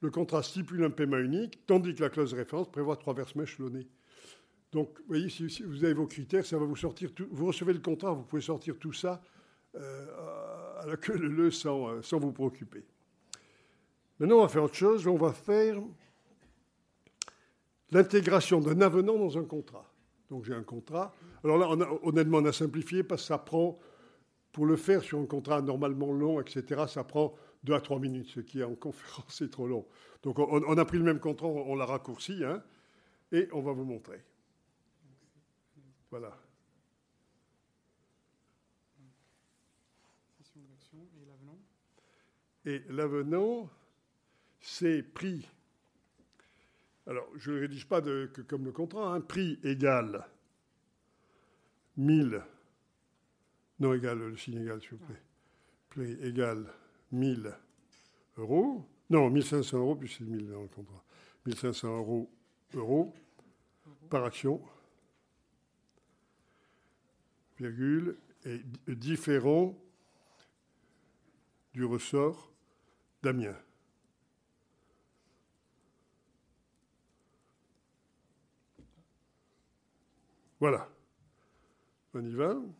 Le 0.00 0.10
contrat 0.10 0.44
stipule 0.44 0.84
un 0.84 0.90
paiement 0.90 1.18
unique, 1.18 1.66
tandis 1.66 1.96
que 1.96 2.02
la 2.02 2.10
clause 2.10 2.30
de 2.30 2.36
référence 2.36 2.70
prévoit 2.70 2.96
trois 2.96 3.14
versements 3.14 3.42
échelonnés. 3.42 3.88
Donc, 4.70 4.98
vous 5.00 5.08
voyez, 5.08 5.28
si 5.28 5.62
vous 5.64 5.84
avez 5.84 5.94
vos 5.94 6.06
critères, 6.06 6.46
ça 6.46 6.58
va 6.58 6.64
vous 6.64 6.76
sortir. 6.76 7.12
Tout, 7.12 7.26
vous 7.30 7.46
recevez 7.46 7.72
le 7.72 7.80
contrat, 7.80 8.12
vous 8.12 8.22
pouvez 8.22 8.40
sortir 8.40 8.78
tout 8.78 8.92
ça 8.92 9.22
euh, 9.74 10.80
à 10.80 10.86
la 10.86 10.96
queue 10.96 11.16
le 11.16 11.50
sans, 11.50 11.88
euh, 11.88 12.02
sans 12.02 12.18
vous 12.20 12.32
préoccuper. 12.32 12.84
Maintenant, 14.22 14.38
on 14.38 14.42
va 14.42 14.48
faire 14.48 14.62
autre 14.62 14.76
chose. 14.76 15.04
On 15.08 15.16
va 15.16 15.32
faire 15.32 15.82
l'intégration 17.90 18.60
d'un 18.60 18.80
avenant 18.80 19.18
dans 19.18 19.36
un 19.36 19.42
contrat. 19.42 19.92
Donc 20.30 20.44
j'ai 20.44 20.54
un 20.54 20.62
contrat. 20.62 21.12
Alors 21.42 21.58
là, 21.58 21.88
honnêtement, 22.04 22.38
on 22.38 22.44
a 22.44 22.52
simplifié 22.52 23.02
parce 23.02 23.22
que 23.22 23.26
ça 23.26 23.38
prend, 23.38 23.80
pour 24.52 24.64
le 24.64 24.76
faire 24.76 25.02
sur 25.02 25.18
un 25.18 25.26
contrat 25.26 25.60
normalement 25.60 26.12
long, 26.12 26.40
etc., 26.40 26.84
ça 26.86 27.02
prend 27.02 27.34
deux 27.64 27.74
à 27.74 27.80
trois 27.80 27.98
minutes, 27.98 28.28
ce 28.28 28.38
qui 28.38 28.62
en 28.62 28.74
conférence 28.76 29.40
est 29.40 29.50
trop 29.50 29.66
long. 29.66 29.84
Donc 30.22 30.38
on, 30.38 30.78
a 30.78 30.84
pris 30.84 30.98
le 30.98 31.04
même 31.04 31.18
contrat, 31.18 31.48
on, 31.48 31.74
l'a 31.74 31.84
raccourci, 31.84 32.44
hein, 32.44 32.62
et 33.32 33.48
on 33.50 33.60
va 33.60 33.72
vous 33.72 33.82
montrer. 33.82 34.22
Voilà. 36.12 36.30
Et 42.64 42.82
l'avenant, 42.88 43.68
c'est 44.62 45.02
prix. 45.02 45.46
Alors, 47.06 47.28
je 47.36 47.50
ne 47.50 47.60
rédige 47.60 47.86
pas 47.86 48.00
que, 48.00 48.40
comme 48.42 48.64
le 48.64 48.72
contrat, 48.72 49.12
un 49.12 49.16
hein. 49.16 49.20
prix 49.20 49.58
égal 49.64 50.24
1000, 51.96 52.40
non 53.80 53.92
égal, 53.92 54.18
le 54.18 54.36
signe 54.36 54.62
égal, 54.62 54.80
s'il 54.80 54.92
vous 54.92 55.04
plaît. 55.04 55.22
Prix 55.90 56.12
égal 56.22 56.72
1000 57.10 57.52
euros, 58.38 58.86
non, 59.10 59.28
1500 59.28 59.78
euros, 59.78 59.96
puis 59.96 60.08
c'est 60.08 60.24
1000 60.24 60.48
dans 60.48 60.62
le 60.62 60.68
contrat. 60.68 61.04
1500 61.44 61.98
euros, 61.98 62.30
euros 62.74 63.12
par 64.08 64.24
action, 64.24 64.62
virgule, 67.58 68.16
et 68.44 68.60
différent 68.88 69.76
du 71.74 71.84
ressort 71.84 72.52
d'Amiens. 73.22 73.56
Voilà. 80.62 80.88
On 82.14 82.24
y 82.24 82.34
va. 82.36 82.54
Donc 82.54 82.70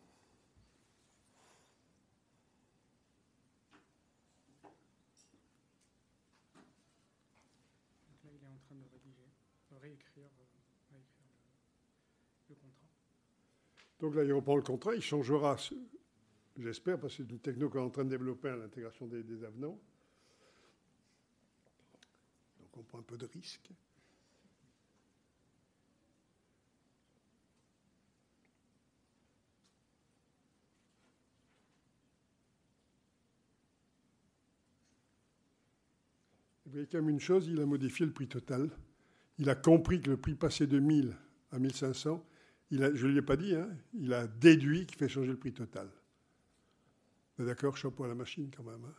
là, 8.23 8.29
il 8.31 8.41
est 8.41 8.47
en 8.47 8.55
train 8.55 8.75
de 8.75 8.85
rédiger, 8.89 9.27
de 9.69 9.75
réécrire, 9.75 10.29
réécrire 10.39 10.63
le, 10.93 10.99
le, 12.47 12.55
contrat. 12.55 12.87
Donc 13.99 14.15
là, 14.15 14.23
il 14.23 14.31
reprend 14.31 14.55
le 14.55 14.61
contrat, 14.61 14.95
il 14.95 15.01
changera, 15.01 15.57
j'espère, 16.55 16.97
parce 17.01 17.17
que 17.17 17.23
c'est 17.23 17.29
une 17.29 17.39
techno 17.39 17.69
qu'on 17.69 17.79
est 17.79 17.81
en 17.81 17.89
train 17.89 18.05
de 18.05 18.11
développer 18.11 18.47
à 18.47 18.55
l'intégration 18.55 19.07
des, 19.07 19.23
des 19.23 19.43
avenants. 19.43 19.77
Donc 22.61 22.77
on 22.77 22.83
prend 22.83 22.99
un 22.99 23.03
peu 23.03 23.17
de 23.17 23.25
risque. 23.25 23.71
Vous 36.73 36.77
voyez 36.77 36.89
quand 36.91 36.97
même 36.97 37.09
une 37.09 37.19
chose, 37.19 37.47
il 37.47 37.61
a 37.61 37.67
modifié 37.67 38.03
le 38.03 38.11
prix 38.11 38.27
total. 38.27 38.67
Il 39.37 39.47
a 39.47 39.53
compris 39.53 40.01
que 40.01 40.09
le 40.09 40.17
prix 40.17 40.33
passait 40.33 40.65
de 40.65 40.79
1000 40.79 41.15
à 41.51 41.59
1500. 41.59 42.25
Il 42.71 42.83
a, 42.83 42.91
je 42.95 43.05
ne 43.05 43.11
lui 43.11 43.19
ai 43.19 43.21
pas 43.21 43.37
dit, 43.37 43.53
hein, 43.53 43.69
il 43.93 44.11
a 44.11 44.25
déduit 44.25 44.87
qu'il 44.87 44.97
fait 44.97 45.07
changer 45.07 45.29
le 45.29 45.37
prix 45.37 45.53
total. 45.53 45.87
D'accord, 47.37 47.77
chapeau 47.77 48.05
à 48.05 48.07
la 48.07 48.15
machine 48.15 48.49
quand 48.49 48.63
même. 48.63 48.83
Hein. 48.85 48.95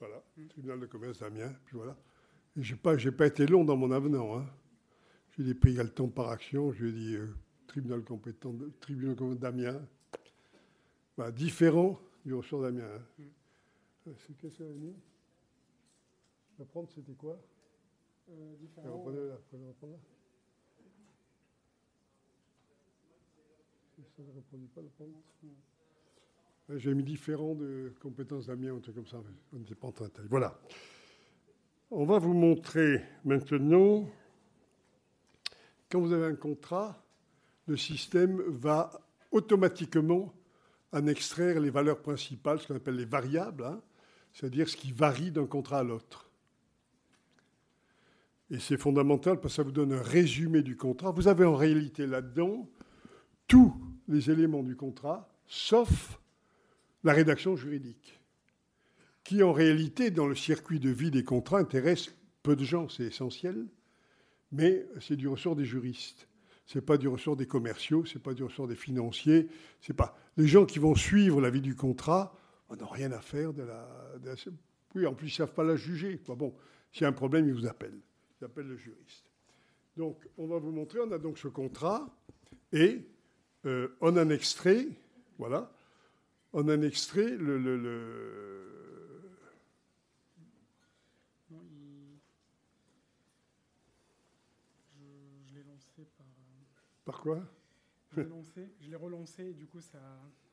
Voilà, 0.00 0.24
tribunal 0.48 0.80
de 0.80 0.86
commerce 0.86 1.20
d'Amiens, 1.20 1.54
puis 1.64 1.76
voilà. 1.76 1.96
je 2.56 2.74
n'ai 2.74 3.12
pas, 3.12 3.26
été 3.28 3.46
long 3.46 3.64
dans 3.64 3.76
mon 3.76 3.92
avenant. 3.92 4.36
Hein. 4.36 4.50
J'ai 5.38 5.44
des 5.44 5.54
prix 5.54 5.76
temps 5.94 6.08
par 6.08 6.30
action, 6.30 6.72
je 6.72 6.86
lui 6.86 6.88
ai 6.88 6.92
dit 6.92 7.16
tribunal 7.68 8.02
compétent, 8.02 8.52
tribunal 8.80 9.38
d'Amiens. 9.38 9.80
Voilà, 11.20 11.32
différent 11.32 12.00
du 12.24 12.32
ressort 12.32 12.62
d'Amiens. 12.62 12.82
hein. 12.96 13.02
Mm. 13.18 13.22
Euh, 14.06 14.12
C'est 14.16 14.34
qu'est-ce 14.38 14.56
que 14.56 14.64
ça 14.64 14.70
a 14.70 14.72
mis 14.72 14.94
Apprendre, 16.58 16.88
c'était 16.94 17.12
quoi 17.12 17.38
Euh, 18.30 18.54
là, 18.78 19.26
là. 19.26 19.38
Ça 19.46 19.58
ne 24.22 24.32
reproduit 24.32 24.68
pas 24.68 24.80
le 24.80 24.88
prompt 24.88 25.12
Ouais, 26.70 26.78
J'ai 26.78 26.94
mis 26.94 27.02
différent 27.04 27.54
de 27.54 27.92
compétences 28.00 28.46
d'Amiens, 28.46 28.76
un 28.76 28.80
truc 28.80 28.94
comme 28.94 29.06
ça. 29.06 29.22
On 29.52 29.58
n'était 29.58 29.74
pas 29.74 29.88
en 29.88 29.92
train 29.92 30.06
de 30.06 30.12
tailler. 30.12 30.28
Voilà. 30.30 30.58
On 31.90 32.06
va 32.06 32.18
vous 32.18 32.32
montrer 32.32 33.02
maintenant, 33.26 34.08
quand 35.90 36.00
vous 36.00 36.14
avez 36.14 36.24
un 36.24 36.36
contrat, 36.36 37.04
le 37.66 37.76
système 37.76 38.40
va 38.40 38.98
automatiquement 39.30 40.32
en 40.92 41.06
extraire 41.06 41.60
les 41.60 41.70
valeurs 41.70 42.00
principales, 42.00 42.60
ce 42.60 42.66
qu'on 42.66 42.76
appelle 42.76 42.96
les 42.96 43.04
variables, 43.04 43.64
hein, 43.64 43.80
c'est-à-dire 44.32 44.68
ce 44.68 44.76
qui 44.76 44.92
varie 44.92 45.30
d'un 45.30 45.46
contrat 45.46 45.80
à 45.80 45.84
l'autre. 45.84 46.30
Et 48.50 48.58
c'est 48.58 48.78
fondamental 48.78 49.40
parce 49.40 49.54
que 49.54 49.56
ça 49.56 49.62
vous 49.62 49.72
donne 49.72 49.92
un 49.92 50.02
résumé 50.02 50.62
du 50.62 50.76
contrat. 50.76 51.12
Vous 51.12 51.28
avez 51.28 51.44
en 51.44 51.54
réalité 51.54 52.06
là-dedans 52.06 52.68
tous 53.46 53.74
les 54.08 54.30
éléments 54.30 54.62
du 54.62 54.76
contrat, 54.76 55.28
sauf 55.46 56.20
la 57.04 57.12
rédaction 57.12 57.56
juridique, 57.56 58.20
qui 59.22 59.42
en 59.42 59.52
réalité, 59.52 60.10
dans 60.10 60.26
le 60.26 60.34
circuit 60.34 60.80
de 60.80 60.90
vie 60.90 61.10
des 61.10 61.24
contrats, 61.24 61.58
intéresse 61.58 62.12
peu 62.42 62.56
de 62.56 62.64
gens, 62.64 62.88
c'est 62.88 63.04
essentiel, 63.04 63.66
mais 64.50 64.86
c'est 65.00 65.16
du 65.16 65.28
ressort 65.28 65.54
des 65.54 65.64
juristes. 65.64 66.26
C'est 66.72 66.82
pas 66.82 66.96
du 66.98 67.08
ressort 67.08 67.34
des 67.34 67.48
commerciaux, 67.48 68.04
c'est 68.04 68.22
pas 68.22 68.32
du 68.32 68.44
ressort 68.44 68.68
des 68.68 68.76
financiers, 68.76 69.48
c'est 69.80 69.92
pas 69.92 70.16
les 70.36 70.46
gens 70.46 70.64
qui 70.64 70.78
vont 70.78 70.94
suivre 70.94 71.40
la 71.40 71.50
vie 71.50 71.60
du 71.60 71.74
contrat. 71.74 72.32
On 72.68 72.76
rien 72.86 73.10
à 73.10 73.20
faire 73.20 73.52
de 73.52 73.64
la, 73.64 73.88
Oui, 74.94 75.04
en 75.04 75.12
plus 75.12 75.26
ils 75.26 75.34
savent 75.34 75.52
pas 75.52 75.64
la 75.64 75.74
juger. 75.74 76.20
Bon, 76.28 76.54
s'il 76.92 77.02
y 77.02 77.06
a 77.06 77.08
un 77.08 77.12
problème, 77.12 77.48
ils 77.48 77.54
vous 77.54 77.66
appellent. 77.66 77.98
Ils 78.40 78.44
appellent 78.44 78.68
le 78.68 78.76
juriste. 78.76 79.24
Donc, 79.96 80.28
on 80.38 80.46
va 80.46 80.58
vous 80.60 80.70
montrer. 80.70 81.00
On 81.00 81.10
a 81.10 81.18
donc 81.18 81.38
ce 81.38 81.48
contrat 81.48 82.08
et 82.72 83.00
euh, 83.66 83.88
on 84.00 84.16
en 84.16 84.30
extrait, 84.30 84.86
voilà, 85.38 85.72
on 86.52 86.68
en 86.68 86.82
extrait 86.82 87.30
le, 87.36 87.58
le- 87.58 87.78
le- 87.78 89.20
Non, 91.50 91.58
il... 91.68 92.20
Par. 95.96 96.26
euh, 96.26 96.64
par 97.04 97.20
quoi? 97.20 97.42
Je 98.12 98.20
l'ai 98.20 98.28
lancé, 98.28 98.68
je 98.80 98.90
l'ai 98.90 98.96
relancé 98.96 99.44
et 99.50 99.54
du 99.54 99.66
coup 99.66 99.80
ça, 99.80 100.00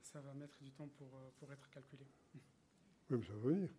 ça 0.01 0.21
va 0.21 0.33
mettre 0.35 0.55
du 0.61 0.71
temps 0.71 0.87
pour, 0.87 1.07
euh, 1.17 1.29
pour 1.39 1.51
être 1.51 1.69
calculé. 1.69 2.05
Oui, 2.35 3.17
mais 3.17 3.23
ça 3.25 3.33
va 3.33 3.39
venir. 3.39 3.69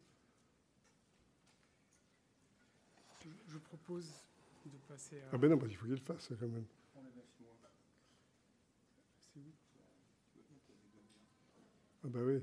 Je, 3.23 3.29
je 3.53 3.59
propose 3.59 4.11
de 4.67 4.77
passer 4.89 5.21
à. 5.23 5.29
Ah 5.33 5.39
ben 5.39 5.49
non, 5.51 5.59
parce 5.59 5.69
qu'il 5.69 5.77
faut 5.79 5.85
qu'il 5.87 5.95
le 5.95 6.01
fasse 6.01 6.29
quand 6.39 6.49
même. 6.49 6.67
C'est 9.21 9.39
où? 9.41 9.53
Ah 12.05 12.09
ben 12.09 12.23
oui. 12.23 12.43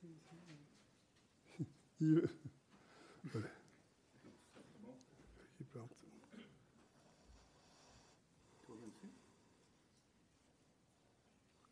C'est- 0.00 0.08
c'est- 0.08 1.64
Il 2.00 2.06
veut- 2.14 2.28
Voilà. 3.24 3.48
Il 5.60 5.66
plante. 5.66 5.96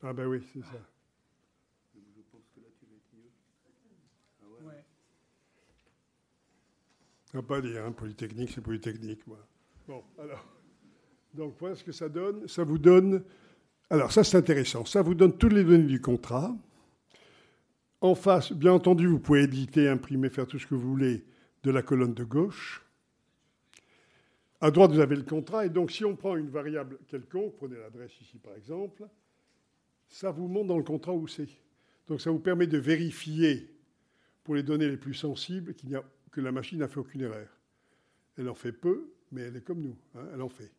Ah 0.03 0.13
ben 0.13 0.27
oui, 0.27 0.43
c'est 0.53 0.63
ça. 0.63 0.81
Ouais. 4.63 4.85
On 7.35 7.39
va 7.39 7.43
pas 7.43 7.61
dire, 7.61 7.85
hein, 7.85 7.93
Polytechnique, 7.93 8.51
c'est 8.55 8.61
Polytechnique. 8.61 9.21
Voilà. 9.27 9.45
Bon, 9.87 10.03
alors. 10.19 10.45
Donc, 11.35 11.55
voilà 11.59 11.77
ce 11.77 11.85
que 11.85 11.93
ça 11.93 12.09
donne. 12.09 12.49
Ça 12.49 12.65
vous 12.65 12.79
donne. 12.79 13.23
Alors, 13.91 14.11
ça, 14.11 14.25
c'est 14.25 14.37
intéressant. 14.37 14.85
Ça 14.85 15.03
vous 15.03 15.15
donne 15.15 15.37
toutes 15.37 15.53
les 15.53 15.65
données 15.65 15.85
du 15.85 16.01
contrat. 16.01 16.55
En 18.01 18.15
face, 18.15 18.53
bien 18.53 18.73
entendu, 18.73 19.07
vous 19.07 19.19
pouvez 19.19 19.43
éditer, 19.43 19.89
imprimer, 19.89 20.31
faire 20.31 20.47
tout 20.47 20.59
ce 20.59 20.67
que 20.67 20.75
vous 20.75 20.89
voulez 20.89 21.25
de 21.63 21.71
la 21.71 21.83
colonne 21.83 22.15
de 22.15 22.25
gauche. 22.25 22.83
À 24.63 24.71
droite, 24.71 24.93
vous 24.93 25.01
avez 25.01 25.17
le 25.17 25.23
contrat. 25.23 25.67
Et 25.67 25.71
donc, 25.71 25.91
si 25.91 26.05
on 26.05 26.17
prend 26.17 26.37
une 26.37 26.49
variable 26.49 26.99
quelconque, 27.07 27.57
prenez 27.57 27.77
l'adresse 27.77 28.19
ici 28.21 28.39
par 28.39 28.55
exemple, 28.55 29.07
ça 30.11 30.31
vous 30.31 30.49
montre 30.49 30.69
dans 30.69 30.79
le 30.79 30.85
contrat 30.85 31.15
où 31.15 31.27
c'est. 31.27 31.49
Donc, 32.09 32.21
ça 32.21 32.31
vous 32.31 32.41
permet 32.41 32.67
de 32.67 32.79
vérifier 32.79 33.75
pour 34.45 34.55
les 34.55 34.63
données 34.63 34.89
les 34.89 34.97
plus 34.97 35.15
sensibles 35.15 35.75
qu'il 35.75 35.95
a, 35.97 36.05
que 36.33 36.41
la 36.41 36.53
machine 36.53 36.81
n'a 36.81 36.89
fait 36.89 37.01
aucune 37.01 37.23
erreur. 37.23 37.49
Elle 38.37 38.49
en 38.49 38.55
fait 38.55 38.73
peu, 38.73 39.13
mais 39.33 39.43
elle 39.43 39.57
est 39.57 39.65
comme 39.65 39.81
nous, 39.81 39.97
hein, 40.15 40.27
elle 40.35 40.43
en 40.43 40.49
fait. 40.49 40.73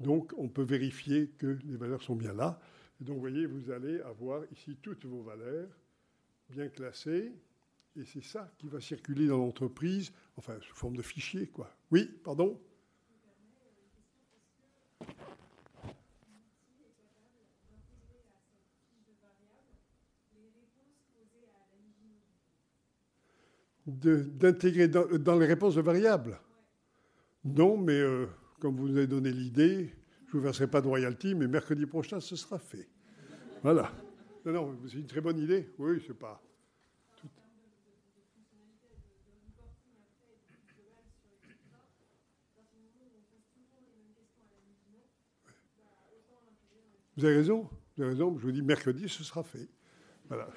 Donc 0.00 0.32
on 0.36 0.48
peut 0.48 0.62
vérifier 0.62 1.28
que 1.38 1.58
les 1.64 1.76
valeurs 1.76 2.02
sont 2.02 2.16
bien 2.16 2.32
là. 2.32 2.60
Donc 3.00 3.16
vous 3.16 3.20
voyez, 3.20 3.46
vous 3.46 3.70
allez 3.70 4.00
avoir 4.00 4.42
ici 4.52 4.76
toutes 4.80 5.04
vos 5.04 5.22
valeurs 5.22 5.68
bien 6.48 6.68
classées, 6.68 7.32
et 7.96 8.04
c'est 8.04 8.22
ça 8.24 8.52
qui 8.58 8.68
va 8.68 8.80
circuler 8.80 9.26
dans 9.26 9.38
l'entreprise, 9.38 10.12
enfin 10.36 10.58
sous 10.60 10.74
forme 10.74 10.96
de 10.96 11.02
fichier, 11.02 11.46
quoi. 11.46 11.76
Oui, 11.90 12.10
pardon? 12.22 12.60
D'intégrer 23.86 24.88
dans, 24.88 25.38
les 25.38 25.46
réponses 25.46 25.74
de 25.74 25.80
variables. 25.80 26.38
Non, 27.44 27.76
mais 27.76 28.00
euh, 28.00 28.26
comme 28.58 28.76
vous 28.76 28.88
nous 28.88 28.96
avez 28.96 29.06
donné 29.06 29.30
l'idée, 29.30 29.94
je 30.26 30.36
ne 30.36 30.40
vous 30.40 30.40
verserai 30.40 30.66
pas 30.66 30.80
de 30.80 30.88
royalty, 30.88 31.34
mais 31.34 31.46
mercredi 31.46 31.84
prochain, 31.84 32.20
ce 32.20 32.36
sera 32.36 32.58
fait. 32.58 32.88
Voilà. 33.62 33.92
Non, 34.44 34.52
non, 34.52 34.78
c'est 34.86 34.98
une 34.98 35.06
très 35.06 35.20
bonne 35.20 35.38
idée. 35.38 35.70
Oui, 35.78 36.02
c'est 36.06 36.18
pas. 36.18 36.42
Vous 47.16 47.24
avez 47.24 47.36
raison, 47.36 47.68
vous 47.96 48.02
avez 48.02 48.12
raison. 48.12 48.36
Je 48.38 48.42
vous 48.42 48.52
dis 48.52 48.62
mercredi, 48.62 49.08
ce 49.08 49.22
sera 49.22 49.42
fait. 49.42 49.68
Voilà. 50.28 50.48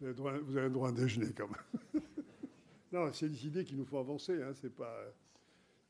Vous 0.00 0.06
avez, 0.26 0.68
le 0.68 0.70
droit 0.70 0.88
à 0.88 0.90
un 0.90 0.94
déjeuner 0.94 1.32
quand 1.36 1.48
même. 1.48 2.02
non, 2.92 3.12
c'est 3.12 3.28
des 3.28 3.46
idées 3.46 3.64
qu'il 3.64 3.76
nous 3.76 3.84
faut 3.84 3.98
avancer. 3.98 4.42
Hein, 4.42 4.52
c'est 4.60 4.74
pas. 4.74 4.94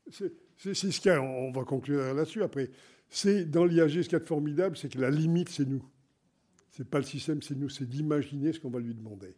C'est 0.09 0.73
ce 0.73 0.99
qu'il 0.99 1.11
y 1.11 1.13
a. 1.13 1.21
On 1.21 1.51
va 1.51 1.63
conclure 1.63 2.13
là-dessus 2.13 2.43
après. 2.43 2.69
C'est 3.09 3.45
dans 3.45 3.65
l'IAG, 3.65 3.89
ce 3.89 3.99
qu'il 4.01 4.13
y 4.13 4.15
a 4.15 4.19
de 4.19 4.25
formidable, 4.25 4.77
c'est 4.77 4.89
que 4.89 4.99
la 4.99 5.09
limite, 5.09 5.49
c'est 5.49 5.67
nous. 5.67 5.83
C'est 6.69 6.87
pas 6.87 6.99
le 6.99 7.03
système, 7.03 7.41
c'est 7.41 7.55
nous. 7.55 7.69
C'est 7.69 7.85
d'imaginer 7.85 8.53
ce 8.53 8.59
qu'on 8.59 8.69
va 8.69 8.79
lui 8.79 8.93
demander. 8.93 9.35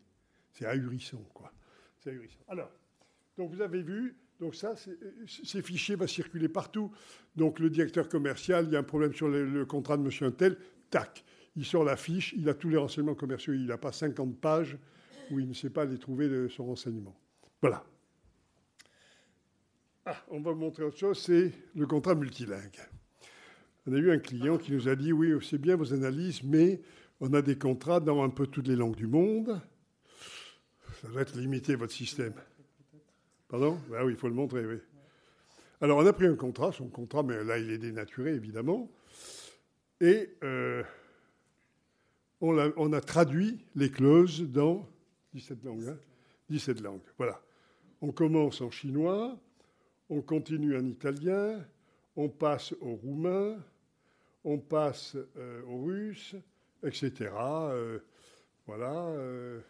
C'est 0.54 0.66
ahurissant, 0.66 1.26
quoi. 1.34 1.52
C'est 2.00 2.12
ahurissant. 2.12 2.40
Alors, 2.48 2.72
donc 3.38 3.52
vous 3.52 3.62
avez 3.62 3.82
vu. 3.82 4.16
Donc 4.40 4.56
ça, 4.56 4.76
ces 4.76 5.62
fichiers 5.62 5.96
vont 5.96 6.08
circuler 6.08 6.50
partout. 6.50 6.92
Donc 7.36 7.60
le 7.60 7.70
directeur 7.70 8.10
commercial, 8.10 8.66
il 8.66 8.74
y 8.74 8.76
a 8.76 8.80
un 8.80 8.84
problème 8.84 9.14
sur 9.14 9.30
le, 9.30 9.46
le 9.46 9.66
contrat 9.66 9.96
de 9.96 10.02
monsieur 10.02 10.26
Untel, 10.26 10.58
tac, 10.90 11.24
il 11.56 11.64
sort 11.64 11.84
la 11.84 11.96
fiche, 11.96 12.34
il 12.38 12.50
a 12.50 12.54
tous 12.54 12.68
les 12.68 12.78
renseignements 12.78 13.16
commerciaux, 13.16 13.54
il 13.54 13.68
n'a 13.68 13.78
pas 13.78 13.92
50 13.92 14.38
pages 14.40 14.78
où 15.32 15.40
il 15.40 15.48
ne 15.48 15.54
sait 15.54 15.70
pas 15.70 15.86
les 15.86 15.98
trouver 15.98 16.28
de 16.28 16.48
son 16.50 16.66
renseignement. 16.66 17.16
Voilà. 17.64 17.82
Ah, 20.06 20.22
on 20.32 20.42
va 20.42 20.52
vous 20.52 20.60
montrer 20.60 20.84
autre 20.84 20.98
chose, 20.98 21.18
c'est 21.18 21.54
le 21.76 21.88
contrat 21.88 22.14
multilingue. 22.14 22.78
On 23.88 23.94
a 23.94 23.98
eu 23.98 24.12
un 24.12 24.20
client 24.20 24.58
qui 24.58 24.74
nous 24.74 24.90
a 24.90 24.98
dit, 24.98 25.14
oui, 25.14 25.32
c'est 25.50 25.58
bien 25.58 25.78
vos 25.78 25.94
analyses, 25.94 26.44
mais 26.44 26.82
on 27.22 27.34
a 27.34 27.42
des 27.42 27.58
contrats 27.58 28.02
dans 28.02 28.22
un 28.22 28.28
peu 28.28 28.48
toutes 28.48 28.68
les 28.68 28.76
langues 28.76 28.98
du 28.98 29.08
monde. 29.08 29.62
Ça 31.02 31.08
doit 31.08 31.22
être 31.22 31.38
limité, 31.38 31.76
votre 31.76 31.94
système. 31.94 32.34
Pardon? 33.48 33.80
Ben 33.90 34.04
oui, 34.04 34.12
il 34.12 34.18
faut 34.18 34.28
le 34.28 34.34
montrer. 34.34 34.66
Alors, 35.80 36.00
on 36.00 36.06
a 36.06 36.12
pris 36.12 36.28
un 36.28 36.36
contrat, 36.36 36.74
son 36.74 36.90
contrat, 36.90 37.24
mais 37.24 37.46
là, 37.46 37.58
il 37.60 37.72
est 37.72 37.78
dénaturé, 37.78 38.34
évidemment. 38.34 38.92
Et 40.02 40.36
euh, 40.44 40.84
on, 42.42 42.58
a, 42.58 42.72
on, 42.76 42.92
a, 42.92 43.00
traduit 43.00 43.66
les 43.74 43.90
clauses 43.90 44.42
dans 44.42 44.86
17 45.34 45.64
langues. 45.64 45.88
Hein 45.88 45.98
17 46.50 46.82
langues, 46.82 47.02
voilà. 47.18 47.42
On 48.04 48.12
commence 48.12 48.60
en 48.60 48.70
chinois, 48.70 49.40
on 50.10 50.22
continue 50.22 50.76
en 50.76 50.86
italien, 50.86 51.66
on 52.18 52.28
passe 52.28 52.74
au 52.82 52.96
roumain, 52.96 53.56
on 54.44 54.60
passe 54.60 55.16
euh, 55.38 55.64
au 55.64 55.86
russe, 55.86 56.36
etc. 56.84 57.32
Euh, 57.34 58.00
voilà. 58.68 59.06
Euh, 59.06 59.62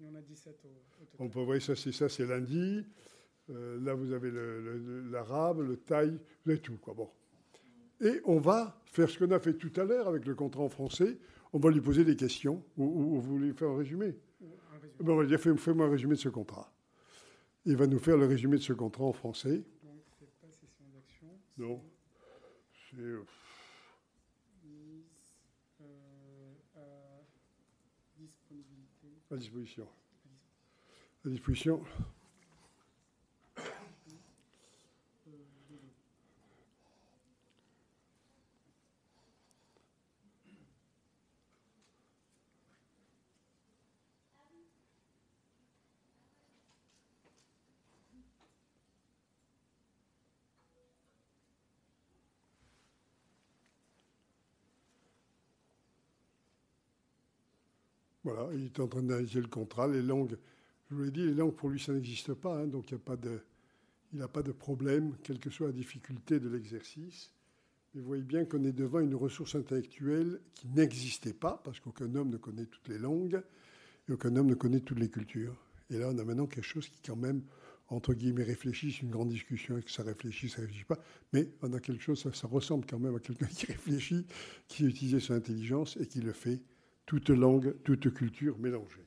Il 0.00 0.06
y 0.06 0.08
en 0.08 0.16
a 0.16 0.22
17 0.22 0.58
au, 0.64 0.68
au 1.00 1.04
total. 1.04 1.16
on 1.20 1.28
peut 1.28 1.42
voir 1.42 1.62
ça, 1.62 1.76
c'est 1.76 1.92
ça, 1.92 2.08
c'est 2.08 2.26
lundi. 2.26 2.84
Là, 3.48 3.94
vous 3.94 4.12
avez 4.12 4.32
l'arabe, 5.08 5.60
le, 5.60 5.76
thaï, 5.76 6.18
vous 6.44 6.50
avez 6.50 6.60
tout. 6.60 6.78
Quoi. 6.78 6.94
Bon. 6.94 7.08
Et 8.00 8.20
on 8.24 8.40
va 8.40 8.76
faire 8.86 9.08
ce 9.08 9.20
qu'on 9.20 9.30
a 9.30 9.38
fait 9.38 9.54
tout 9.54 9.72
à 9.76 9.84
l'heure 9.84 10.08
avec 10.08 10.26
le 10.26 10.34
contrat 10.34 10.64
en 10.64 10.68
français. 10.68 11.16
On 11.52 11.60
va 11.60 11.70
lui 11.70 11.80
poser 11.80 12.04
des 12.04 12.16
questions. 12.16 12.60
Ou, 12.76 13.20
vous 13.20 13.20
voulez 13.20 13.52
faire 13.52 13.68
un 13.68 13.76
résumé, 13.76 14.16
ben, 14.40 15.12
On 15.12 15.16
va 15.16 15.22
lui 15.22 15.28
dire 15.28 15.38
fais-moi 15.38 15.86
un 15.86 15.90
résumé 15.90 16.16
de 16.16 16.20
ce 16.20 16.28
contrat. 16.28 16.71
Il 17.64 17.76
va 17.76 17.86
nous 17.86 17.98
faire 17.98 18.16
le 18.16 18.26
résumé 18.26 18.56
de 18.56 18.62
ce 18.62 18.72
contrat 18.72 19.04
en 19.04 19.12
français. 19.12 19.62
Donc, 19.84 20.02
c'est 20.18 20.30
pas 20.40 20.48
session 20.50 20.84
d'action. 20.92 21.28
Non. 21.58 21.80
C'est. 22.90 22.96
Euh, 23.00 23.24
À 29.30 29.36
disposition. 29.36 29.88
À 31.24 31.28
disposition. 31.28 31.82
Voilà, 58.24 58.48
il 58.54 58.66
est 58.66 58.80
en 58.80 58.86
train 58.86 59.02
d'analyser 59.02 59.40
le 59.40 59.48
contrat. 59.48 59.88
Les 59.88 60.02
langues, 60.02 60.36
je 60.90 60.94
vous 60.94 61.02
l'ai 61.02 61.10
dit, 61.10 61.24
les 61.24 61.34
langues 61.34 61.54
pour 61.54 61.70
lui, 61.70 61.80
ça 61.80 61.92
n'existe 61.92 62.34
pas, 62.34 62.56
hein, 62.58 62.66
donc 62.66 62.90
il 62.90 62.94
n'a 62.94 63.00
pas, 63.00 63.16
de, 63.16 63.40
pas 64.26 64.42
de 64.42 64.52
problème, 64.52 65.16
quelle 65.22 65.40
que 65.40 65.50
soit 65.50 65.68
la 65.68 65.72
difficulté 65.72 66.38
de 66.38 66.48
l'exercice. 66.48 67.32
Mais 67.94 68.00
vous 68.00 68.06
voyez 68.06 68.22
bien 68.22 68.44
qu'on 68.44 68.64
est 68.64 68.72
devant 68.72 69.00
une 69.00 69.14
ressource 69.14 69.54
intellectuelle 69.54 70.40
qui 70.54 70.68
n'existait 70.68 71.34
pas, 71.34 71.60
parce 71.64 71.80
qu'aucun 71.80 72.14
homme 72.14 72.30
ne 72.30 72.36
connaît 72.36 72.66
toutes 72.66 72.88
les 72.88 72.98
langues 72.98 73.42
et 74.08 74.12
aucun 74.12 74.34
homme 74.36 74.46
ne 74.46 74.54
connaît 74.54 74.80
toutes 74.80 74.98
les 74.98 75.10
cultures. 75.10 75.56
Et 75.90 75.98
là, 75.98 76.10
on 76.10 76.18
a 76.18 76.24
maintenant 76.24 76.46
quelque 76.46 76.64
chose 76.64 76.88
qui, 76.88 77.00
quand 77.04 77.16
même, 77.16 77.42
entre 77.88 78.14
guillemets, 78.14 78.44
réfléchit. 78.44 78.92
C'est 78.92 79.02
une 79.02 79.10
grande 79.10 79.28
discussion, 79.28 79.76
et 79.76 79.82
que 79.82 79.90
ça 79.90 80.02
réfléchit, 80.02 80.48
ça 80.48 80.62
réfléchit 80.62 80.84
pas. 80.84 80.98
Mais 81.32 81.50
on 81.60 81.72
a 81.74 81.80
quelque 81.80 82.02
chose, 82.02 82.22
ça, 82.22 82.32
ça 82.32 82.46
ressemble 82.46 82.86
quand 82.86 82.98
même 82.98 83.14
à 83.14 83.20
quelqu'un 83.20 83.46
qui 83.54 83.66
réfléchit, 83.66 84.26
qui 84.68 84.84
a 84.84 84.88
utilisé 84.88 85.20
son 85.20 85.34
intelligence 85.34 85.98
et 86.00 86.06
qui 86.06 86.20
le 86.20 86.32
fait 86.32 86.62
toute 87.06 87.30
langue, 87.30 87.74
toute 87.82 88.12
culture 88.12 88.58
mélangée. 88.58 89.06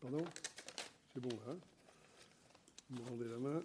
Pardon 0.00 0.24
C'est 1.12 1.20
bon, 1.20 1.36
hein 1.48 1.56
Vous 2.90 3.02
me 3.02 3.08
rendez 3.08 3.28
la 3.28 3.38
main. 3.38 3.62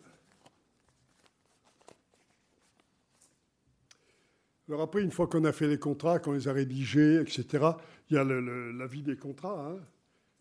Alors 4.70 4.82
après, 4.82 5.02
une 5.02 5.12
fois 5.12 5.28
qu'on 5.28 5.44
a 5.44 5.52
fait 5.52 5.68
les 5.68 5.78
contrats, 5.78 6.20
qu'on 6.20 6.32
les 6.32 6.48
a 6.48 6.54
rédigés, 6.54 7.20
etc., 7.20 7.66
il 8.10 8.16
y 8.16 8.18
a 8.18 8.24
l'avis 8.24 9.04
des 9.04 9.18
contrats. 9.18 9.72
Hein, 9.72 9.80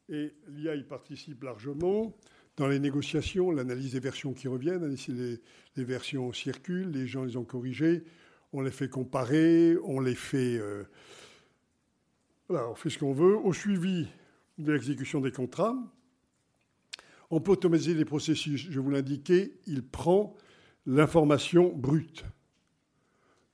et 0.08 0.32
l'IA 0.48 0.76
participe 0.84 1.42
largement 1.42 2.16
dans 2.56 2.68
les 2.68 2.78
négociations, 2.78 3.50
l'analyse 3.50 3.92
des 3.92 4.00
versions 4.00 4.32
qui 4.34 4.46
reviennent, 4.46 4.94
les, 5.08 5.40
les, 5.76 5.84
versions 5.84 6.32
circulent, 6.32 6.90
les 6.90 7.06
gens 7.06 7.24
les 7.24 7.36
ont 7.36 7.44
corrigées, 7.44 8.04
on 8.52 8.60
les 8.60 8.70
fait 8.70 8.88
comparer, 8.88 9.76
on 9.84 10.00
les 10.00 10.14
fait 10.14 10.58
euh, 10.58 10.84
on 12.50 12.74
fait 12.74 12.90
ce 12.90 12.98
qu'on 12.98 13.12
veut. 13.12 13.36
Au 13.36 13.52
suivi 13.52 14.08
de 14.58 14.72
l'exécution 14.72 15.20
des 15.20 15.32
contrats, 15.32 15.76
on 17.30 17.40
peut 17.40 17.52
automatiser 17.52 17.94
les 17.94 18.04
processus. 18.04 18.68
Je 18.70 18.80
vous 18.80 18.90
l'indiquais, 18.90 19.52
il 19.66 19.82
prend 19.82 20.36
l'information 20.86 21.72
brute. 21.74 22.24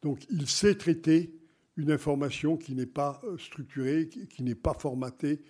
Donc 0.02 0.26
il 0.30 0.48
sait 0.48 0.74
traiter 0.74 1.34
une 1.76 1.92
information 1.92 2.56
qui 2.56 2.74
n'est 2.74 2.86
pas 2.86 3.20
euh, 3.24 3.38
structurée, 3.38 4.08
qui, 4.08 4.42
n'est 4.42 4.56
pas 4.56 4.74
formatée, 4.74 5.42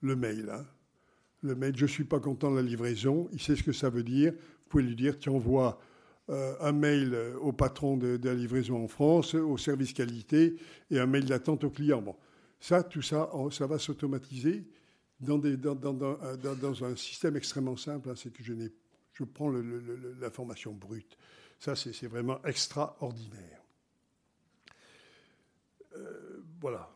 le 0.00 0.16
mail. 0.16 0.48
Hein. 0.50 0.64
Le 1.42 1.54
mail, 1.54 1.76
je 1.76 1.84
ne 1.84 1.90
suis 1.90 2.04
pas 2.04 2.20
content 2.20 2.50
de 2.50 2.56
la 2.56 2.62
livraison, 2.62 3.28
il 3.32 3.40
sait 3.40 3.54
ce 3.54 3.62
que 3.62 3.72
ça 3.72 3.90
veut 3.90 4.02
dire. 4.02 4.32
Vous 4.32 4.68
pouvez 4.70 4.82
lui 4.82 4.96
dire, 4.96 5.18
tu 5.18 5.28
envoies 5.28 5.78
un 6.28 6.72
mail 6.72 7.14
euh, 7.14 7.36
au 7.38 7.52
patron 7.52 7.96
de, 7.96 8.18
la 8.22 8.34
livraison 8.34 8.82
en 8.82 8.88
France, 8.88 9.34
au 9.34 9.58
service 9.58 9.92
qualité, 9.92 10.56
et 10.90 10.98
un 10.98 11.06
mail 11.06 11.26
d'attente 11.26 11.64
au 11.64 11.70
client. 11.70 12.00
Bon, 12.00 12.16
ça, 12.60 12.82
tout 12.82 13.02
ça, 13.02 13.30
ça 13.50 13.66
va 13.66 13.78
s'automatiser 13.78 14.64
dans, 15.20 16.84
un 16.84 16.96
système 16.96 17.36
extrêmement 17.36 17.76
simple. 17.76 18.10
Hein, 18.10 18.14
c'est 18.16 18.32
que 18.32 18.42
je, 18.42 18.54
je 19.12 19.24
prends 19.24 19.50
l'information 19.50 20.72
brute. 20.72 21.16
Ça, 21.58 21.76
c'est 21.76 22.06
vraiment 22.06 22.42
extraordinaire. 22.44 23.62
Euh, 25.96 26.42
voilà. 26.60 26.90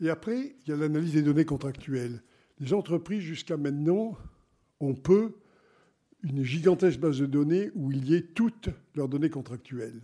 Et 0.00 0.08
après, 0.08 0.56
il 0.64 0.70
y 0.70 0.72
a 0.72 0.76
l'analyse 0.76 1.12
des 1.12 1.22
données 1.22 1.44
contractuelles. 1.44 2.22
Les 2.60 2.72
entreprises, 2.72 3.22
jusqu'à 3.22 3.56
maintenant, 3.56 4.16
ont 4.80 4.94
peu 4.94 5.34
une 6.24 6.42
gigantesque 6.42 6.98
base 6.98 7.18
de 7.18 7.26
données 7.26 7.70
où 7.74 7.92
il 7.92 8.08
y 8.08 8.14
ait 8.14 8.22
toutes 8.22 8.70
leurs 8.94 9.08
données 9.08 9.30
contractuelles. 9.30 10.00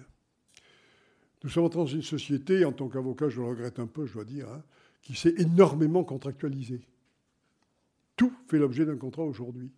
Nous 1.43 1.49
sommes 1.49 1.69
dans 1.71 1.87
une 1.87 2.03
société, 2.03 2.65
en 2.67 2.73
tant 2.73 2.89
qu'avocat, 2.89 3.31
je 3.31 3.41
le 3.41 3.47
regrette 3.47 3.79
un 3.79 3.87
peu, 3.87 4.07
je 4.07 4.13
dois 4.13 4.25
dire, 4.25 4.49
hein, 4.51 4.63
qui 5.01 5.15
s'est 5.15 5.35
énormément 5.39 6.05
contractualisé. 6.05 6.83
Tout 8.17 8.33
fait 8.49 8.59
l'objet 8.59 8.85
d'un 8.85 8.99
contrat 8.99 9.25
aujourd'hui. 9.25 9.73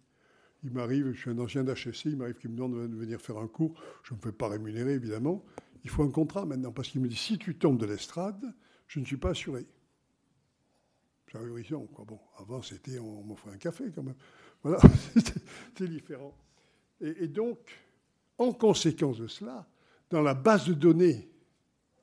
Il 0.65 0.73
m'arrive, 0.73 1.13
je 1.13 1.21
suis 1.21 1.31
un 1.31 1.39
ancien 1.39 1.63
d'HSC, 1.63 2.07
il 2.07 2.17
m'arrive 2.17 2.35
qu'il 2.35 2.51
me 2.51 2.57
demande 2.57 2.91
de 2.91 2.97
venir 2.97 3.21
faire 3.21 3.39
un 3.39 3.47
cours. 3.47 3.81
Je 4.03 4.13
ne 4.13 4.19
me 4.19 4.23
fais 4.23 4.33
pas 4.33 4.49
rémunérer, 4.49 4.95
évidemment. 4.95 5.45
Il 5.85 5.91
faut 5.91 6.03
un 6.03 6.11
contrat 6.11 6.45
maintenant, 6.45 6.73
parce 6.73 6.89
qu'il 6.89 7.01
me 7.01 7.09
dit 7.09 7.17
si 7.17 7.39
tu 7.39 7.57
tombes 7.57 7.79
de 7.79 7.87
l'estrade, 7.87 8.53
je 8.89 8.99
ne 8.99 9.05
suis 9.05 9.17
pas 9.17 9.31
assuré. 9.31 9.65
C'est 11.31 11.39
ahurissant. 11.39 11.87
Quoi. 11.93 12.05
Bon, 12.05 12.19
avant, 12.39 12.63
c'était 12.63 12.99
on 12.99 13.23
m'offrait 13.23 13.53
un 13.53 13.57
café 13.57 13.85
quand 13.95 14.03
même. 14.03 14.17
Voilà, 14.63 14.79
c'était 15.15 15.89
différent. 15.89 16.35
Et, 17.01 17.27
donc, 17.27 17.59
en 18.39 18.53
conséquence 18.53 19.19
de 19.19 19.27
cela, 19.27 19.67
dans 20.11 20.23
la 20.23 20.35
base 20.35 20.67
de 20.67 20.75
données 20.75 21.29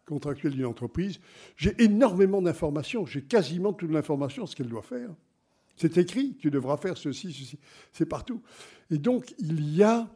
contractuelle 0.06 0.54
d'une 0.54 0.66
entreprise, 0.66 1.20
j'ai 1.56 1.82
énormément 1.82 2.42
d'informations, 2.42 3.06
j'ai 3.06 3.22
quasiment 3.22 3.74
toute 3.74 3.92
l'information, 3.92 4.46
ce 4.46 4.56
qu'elle 4.56 4.68
doit 4.68 4.82
faire. 4.82 5.10
C'est 5.78 5.98
écrit, 5.98 6.36
tu 6.36 6.50
devras 6.50 6.78
faire 6.78 6.98
ceci, 6.98 7.32
ceci, 7.32 7.60
c'est 7.94 8.08
partout. 8.08 8.42
Et 8.90 8.98
donc, 8.98 9.34
il 9.38 9.76
y 9.76 9.84
a 9.84 10.10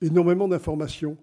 énormément 0.00 0.48
d'informations. 0.48 1.18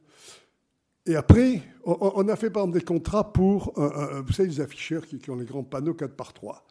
Et 1.05 1.15
après, 1.15 1.63
on 1.83 2.27
a 2.27 2.35
fait 2.35 2.51
par 2.51 2.63
exemple 2.63 2.79
des 2.79 2.85
contrats 2.85 3.33
pour, 3.33 3.73
vous 3.75 4.33
savez, 4.33 4.49
les 4.49 4.61
afficheurs 4.61 5.07
qui, 5.07 5.29
ont 5.31 5.35
les 5.35 5.45
grands 5.45 5.63
panneaux 5.63 5.95
4 5.95 6.15
par 6.15 6.33
3. 6.33 6.63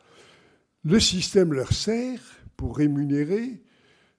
Le 0.85 1.01
système 1.01 1.53
leur 1.53 1.73
sert 1.73 2.21
pour 2.57 2.77
rémunérer 2.77 3.63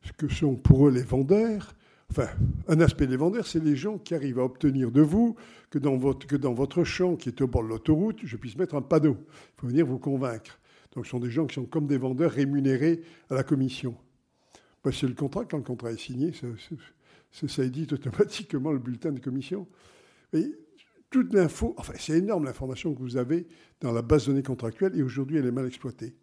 ce 0.03 0.11
que 0.13 0.27
sont 0.27 0.55
pour 0.55 0.87
eux 0.87 0.91
les 0.91 1.03
vendeurs 1.03 1.75
Enfin, 2.11 2.27
un 2.67 2.81
aspect 2.81 3.07
des 3.07 3.15
vendeurs, 3.15 3.47
c'est 3.47 3.63
les 3.63 3.77
gens 3.77 3.97
qui 3.97 4.13
arrivent 4.13 4.39
à 4.39 4.43
obtenir 4.43 4.91
de 4.91 4.99
vous 4.99 5.37
que 5.69 5.79
dans 5.79 5.95
votre, 5.95 6.27
que 6.27 6.35
dans 6.35 6.53
votre 6.53 6.83
champ 6.83 7.15
qui 7.15 7.29
est 7.29 7.39
au 7.39 7.47
bord 7.47 7.63
de 7.63 7.69
l'autoroute, 7.69 8.19
je 8.25 8.35
puisse 8.35 8.57
mettre 8.57 8.75
un 8.75 8.81
panneau. 8.81 9.15
Il 9.21 9.61
faut 9.61 9.67
venir 9.67 9.85
vous 9.85 9.97
convaincre. 9.97 10.59
Donc 10.93 11.05
ce 11.05 11.11
sont 11.11 11.19
des 11.19 11.31
gens 11.31 11.45
qui 11.45 11.55
sont 11.55 11.63
comme 11.63 11.87
des 11.87 11.97
vendeurs 11.97 12.31
rémunérés 12.31 13.01
à 13.29 13.35
la 13.35 13.43
commission. 13.43 13.95
Ben, 14.83 14.91
c'est 14.91 15.07
le 15.07 15.13
contrat, 15.13 15.45
quand 15.45 15.55
le 15.55 15.63
contrat 15.63 15.93
est 15.93 15.97
signé, 15.97 16.33
ça, 17.31 17.63
édite 17.63 17.93
automatiquement 17.93 18.73
le 18.73 18.79
bulletin 18.79 19.13
de 19.13 19.21
commission. 19.21 19.65
Mais 20.33 20.51
toute 21.09 21.33
l'info, 21.33 21.75
enfin 21.77 21.93
c'est 21.97 22.17
énorme 22.17 22.43
l'information 22.43 22.93
que 22.93 22.99
vous 22.99 23.15
avez 23.15 23.47
dans 23.79 23.93
la 23.93 24.01
base 24.01 24.25
de 24.25 24.31
données 24.31 24.43
contractuelle 24.43 24.91
et 24.97 25.01
aujourd'hui 25.01 25.37
elle 25.37 25.45
est 25.45 25.51
mal 25.51 25.65
exploitée. 25.65 26.13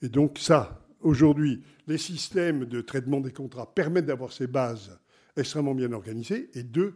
Et 0.00 0.08
donc 0.08 0.38
ça, 0.38 0.81
aujourd'hui, 1.02 1.62
les 1.86 1.98
systèmes 1.98 2.64
de 2.64 2.80
traitement 2.80 3.20
des 3.20 3.32
contrats 3.32 3.72
permettent 3.74 4.06
d'avoir 4.06 4.32
ces 4.32 4.46
bases 4.46 4.98
extrêmement 5.36 5.74
bien 5.74 5.92
organisées. 5.92 6.50
Et 6.54 6.62
deux, 6.62 6.94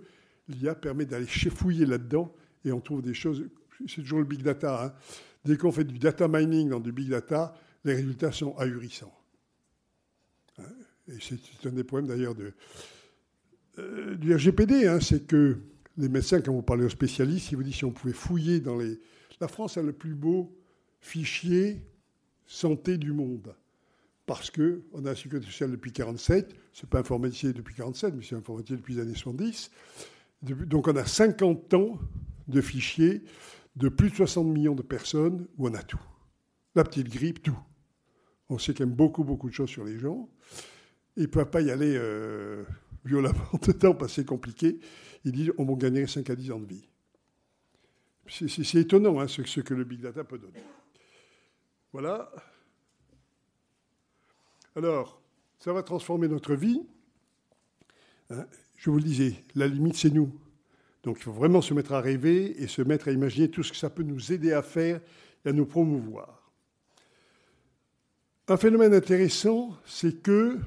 l'IA 0.48 0.74
permet 0.74 1.06
d'aller 1.06 1.26
fouiller 1.26 1.86
là-dedans 1.86 2.34
et 2.64 2.72
on 2.72 2.80
trouve 2.80 3.02
des 3.02 3.14
choses. 3.14 3.44
C'est 3.86 4.02
toujours 4.02 4.20
le 4.20 4.24
big 4.24 4.42
data. 4.42 4.86
Hein. 4.86 4.92
Dès 5.44 5.56
qu'on 5.56 5.72
fait 5.72 5.84
du 5.84 5.98
data 5.98 6.28
mining 6.28 6.70
dans 6.70 6.80
du 6.80 6.92
big 6.92 7.08
data, 7.08 7.54
les 7.84 7.94
résultats 7.94 8.32
sont 8.32 8.56
ahurissants. 8.56 9.14
Hein. 10.58 10.64
Et 11.08 11.18
c'est 11.20 11.68
un 11.68 11.72
des 11.72 11.84
problèmes 11.84 12.08
d'ailleurs 12.08 12.34
euh, 13.78 14.16
du 14.16 14.34
RGPD, 14.34 14.86
hein, 14.86 15.00
c'est 15.00 15.26
que 15.26 15.58
les 15.98 16.08
médecins, 16.08 16.40
quand 16.40 16.52
vous 16.52 16.62
parlez 16.62 16.84
aux 16.84 16.90
spécialistes, 16.90 17.52
ils 17.52 17.56
vous 17.56 17.62
disent 17.62 17.76
si 17.76 17.84
on 17.84 17.92
pouvait 17.92 18.12
fouiller 18.12 18.60
dans 18.60 18.76
les. 18.76 18.98
La 19.40 19.48
France 19.48 19.76
a 19.76 19.82
le 19.82 19.92
plus 19.92 20.14
beau 20.14 20.58
fichier 21.00 21.86
santé 22.46 22.96
du 22.96 23.12
monde 23.12 23.54
parce 24.26 24.50
qu'on 24.50 25.04
a 25.04 25.10
la 25.10 25.14
sécurité 25.14 25.46
sociale 25.46 25.70
depuis 25.70 25.90
1947, 25.90 26.54
c'est 26.72 26.88
pas 26.88 26.98
informatisé 26.98 27.52
depuis 27.52 27.74
1947, 27.74 28.14
mais 28.14 28.24
c'est 28.24 28.34
informatisé 28.34 28.76
depuis 28.76 28.94
les 28.94 29.00
années 29.00 29.14
70. 29.14 29.70
Donc 30.42 30.88
on 30.88 30.96
a 30.96 31.06
50 31.06 31.74
ans 31.74 31.98
de 32.48 32.60
fichiers 32.60 33.22
de 33.76 33.88
plus 33.88 34.10
de 34.10 34.16
60 34.16 34.46
millions 34.46 34.74
de 34.74 34.82
personnes 34.82 35.46
où 35.56 35.68
on 35.68 35.74
a 35.74 35.82
tout. 35.82 36.00
La 36.74 36.84
petite 36.84 37.08
grippe, 37.08 37.42
tout. 37.42 37.58
On 38.48 38.58
sait 38.58 38.74
quand 38.74 38.84
même 38.84 38.94
beaucoup, 38.94 39.24
beaucoup 39.24 39.48
de 39.48 39.54
choses 39.54 39.70
sur 39.70 39.84
les 39.84 39.98
gens. 39.98 40.28
Ils 41.16 41.22
ne 41.22 41.28
peuvent 41.28 41.50
pas 41.50 41.60
y 41.60 41.70
aller 41.70 41.94
euh, 41.96 42.64
violemment 43.04 43.50
dedans 43.62 43.94
parce 43.94 44.12
que 44.12 44.22
c'est 44.22 44.26
compliqué. 44.26 44.80
Ils 45.24 45.32
disent 45.32 45.52
on 45.58 45.64
va 45.64 45.74
gagner 45.74 46.06
5 46.06 46.28
à 46.30 46.36
10 46.36 46.50
ans 46.52 46.60
de 46.60 46.66
vie. 46.66 46.88
C'est 48.28 48.74
étonnant 48.80 49.20
hein, 49.20 49.28
ce, 49.28 49.60
que 49.60 49.74
le 49.74 49.84
big 49.84 50.00
data 50.00 50.24
peut 50.24 50.38
donner. 50.38 50.62
Voilà. 51.92 52.30
Alors, 54.76 55.22
ça 55.58 55.72
va 55.72 55.82
transformer 55.82 56.28
notre 56.28 56.54
vie. 56.54 56.82
Hein, 58.28 58.44
je 58.76 58.90
vous 58.90 58.98
le 58.98 59.02
disais, 59.02 59.34
la 59.54 59.66
limite, 59.66 59.96
c'est 59.96 60.12
nous. 60.12 60.30
Donc 61.02 61.16
il 61.18 61.22
faut 61.22 61.32
vraiment 61.32 61.62
se 61.62 61.72
mettre 61.72 61.94
à 61.94 62.00
rêver 62.02 62.62
et 62.62 62.66
se 62.66 62.82
mettre 62.82 63.08
à 63.08 63.12
imaginer 63.12 63.50
tout 63.50 63.62
ce 63.62 63.72
que 63.72 63.78
ça 63.78 63.88
peut 63.88 64.02
nous 64.02 64.32
aider 64.32 64.52
à 64.52 64.60
faire 64.60 65.00
et 65.44 65.48
à 65.48 65.52
nous 65.52 65.64
promouvoir. 65.64 66.52
Un 68.48 68.58
phénomène 68.58 68.92
intéressant, 68.92 69.74
c'est 69.86 70.20
que 70.22 70.58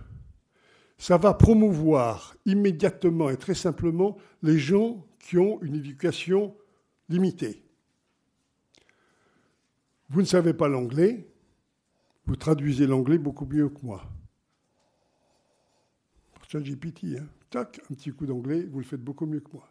ça 0.97 1.17
va 1.17 1.33
promouvoir 1.33 2.35
immédiatement 2.45 3.29
et 3.29 3.37
très 3.37 3.53
simplement 3.53 4.17
les 4.41 4.57
gens 4.57 5.05
qui 5.19 5.37
ont 5.37 5.61
une 5.61 5.75
éducation 5.75 6.55
limitée. 7.09 7.61
Vous 10.09 10.21
ne 10.21 10.25
savez 10.25 10.53
pas 10.53 10.67
l'anglais, 10.67 11.28
vous 12.29 12.35
traduisez 12.35 12.85
l'anglais 12.85 13.17
beaucoup 13.17 13.47
mieux 13.47 13.69
que 13.69 13.83
moi. 13.83 14.03
ChatGPT, 16.47 17.17
hein. 17.17 17.25
tac, 17.49 17.81
un 17.89 17.95
petit 17.95 18.11
coup 18.11 18.27
d'anglais, 18.27 18.67
vous 18.71 18.77
le 18.77 18.85
faites 18.85 19.03
beaucoup 19.03 19.25
mieux 19.25 19.39
que 19.39 19.49
moi. 19.51 19.67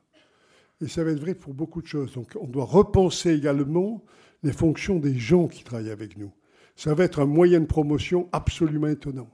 Et 0.80 0.88
ça 0.88 1.04
va 1.04 1.12
être 1.12 1.20
vrai 1.20 1.36
pour 1.36 1.54
beaucoup 1.54 1.80
de 1.80 1.86
choses. 1.86 2.14
Donc 2.14 2.36
on 2.40 2.48
doit 2.48 2.64
repenser 2.64 3.30
également 3.30 4.02
les 4.42 4.50
fonctions 4.50 4.98
des 4.98 5.16
gens 5.16 5.46
qui 5.46 5.62
travaillent 5.62 5.92
avec 5.92 6.18
nous. 6.18 6.32
Ça 6.74 6.94
va 6.94 7.04
être 7.04 7.20
un 7.20 7.26
moyen 7.26 7.60
de 7.60 7.66
promotion 7.66 8.28
absolument 8.32 8.88
étonnant. 8.88 9.30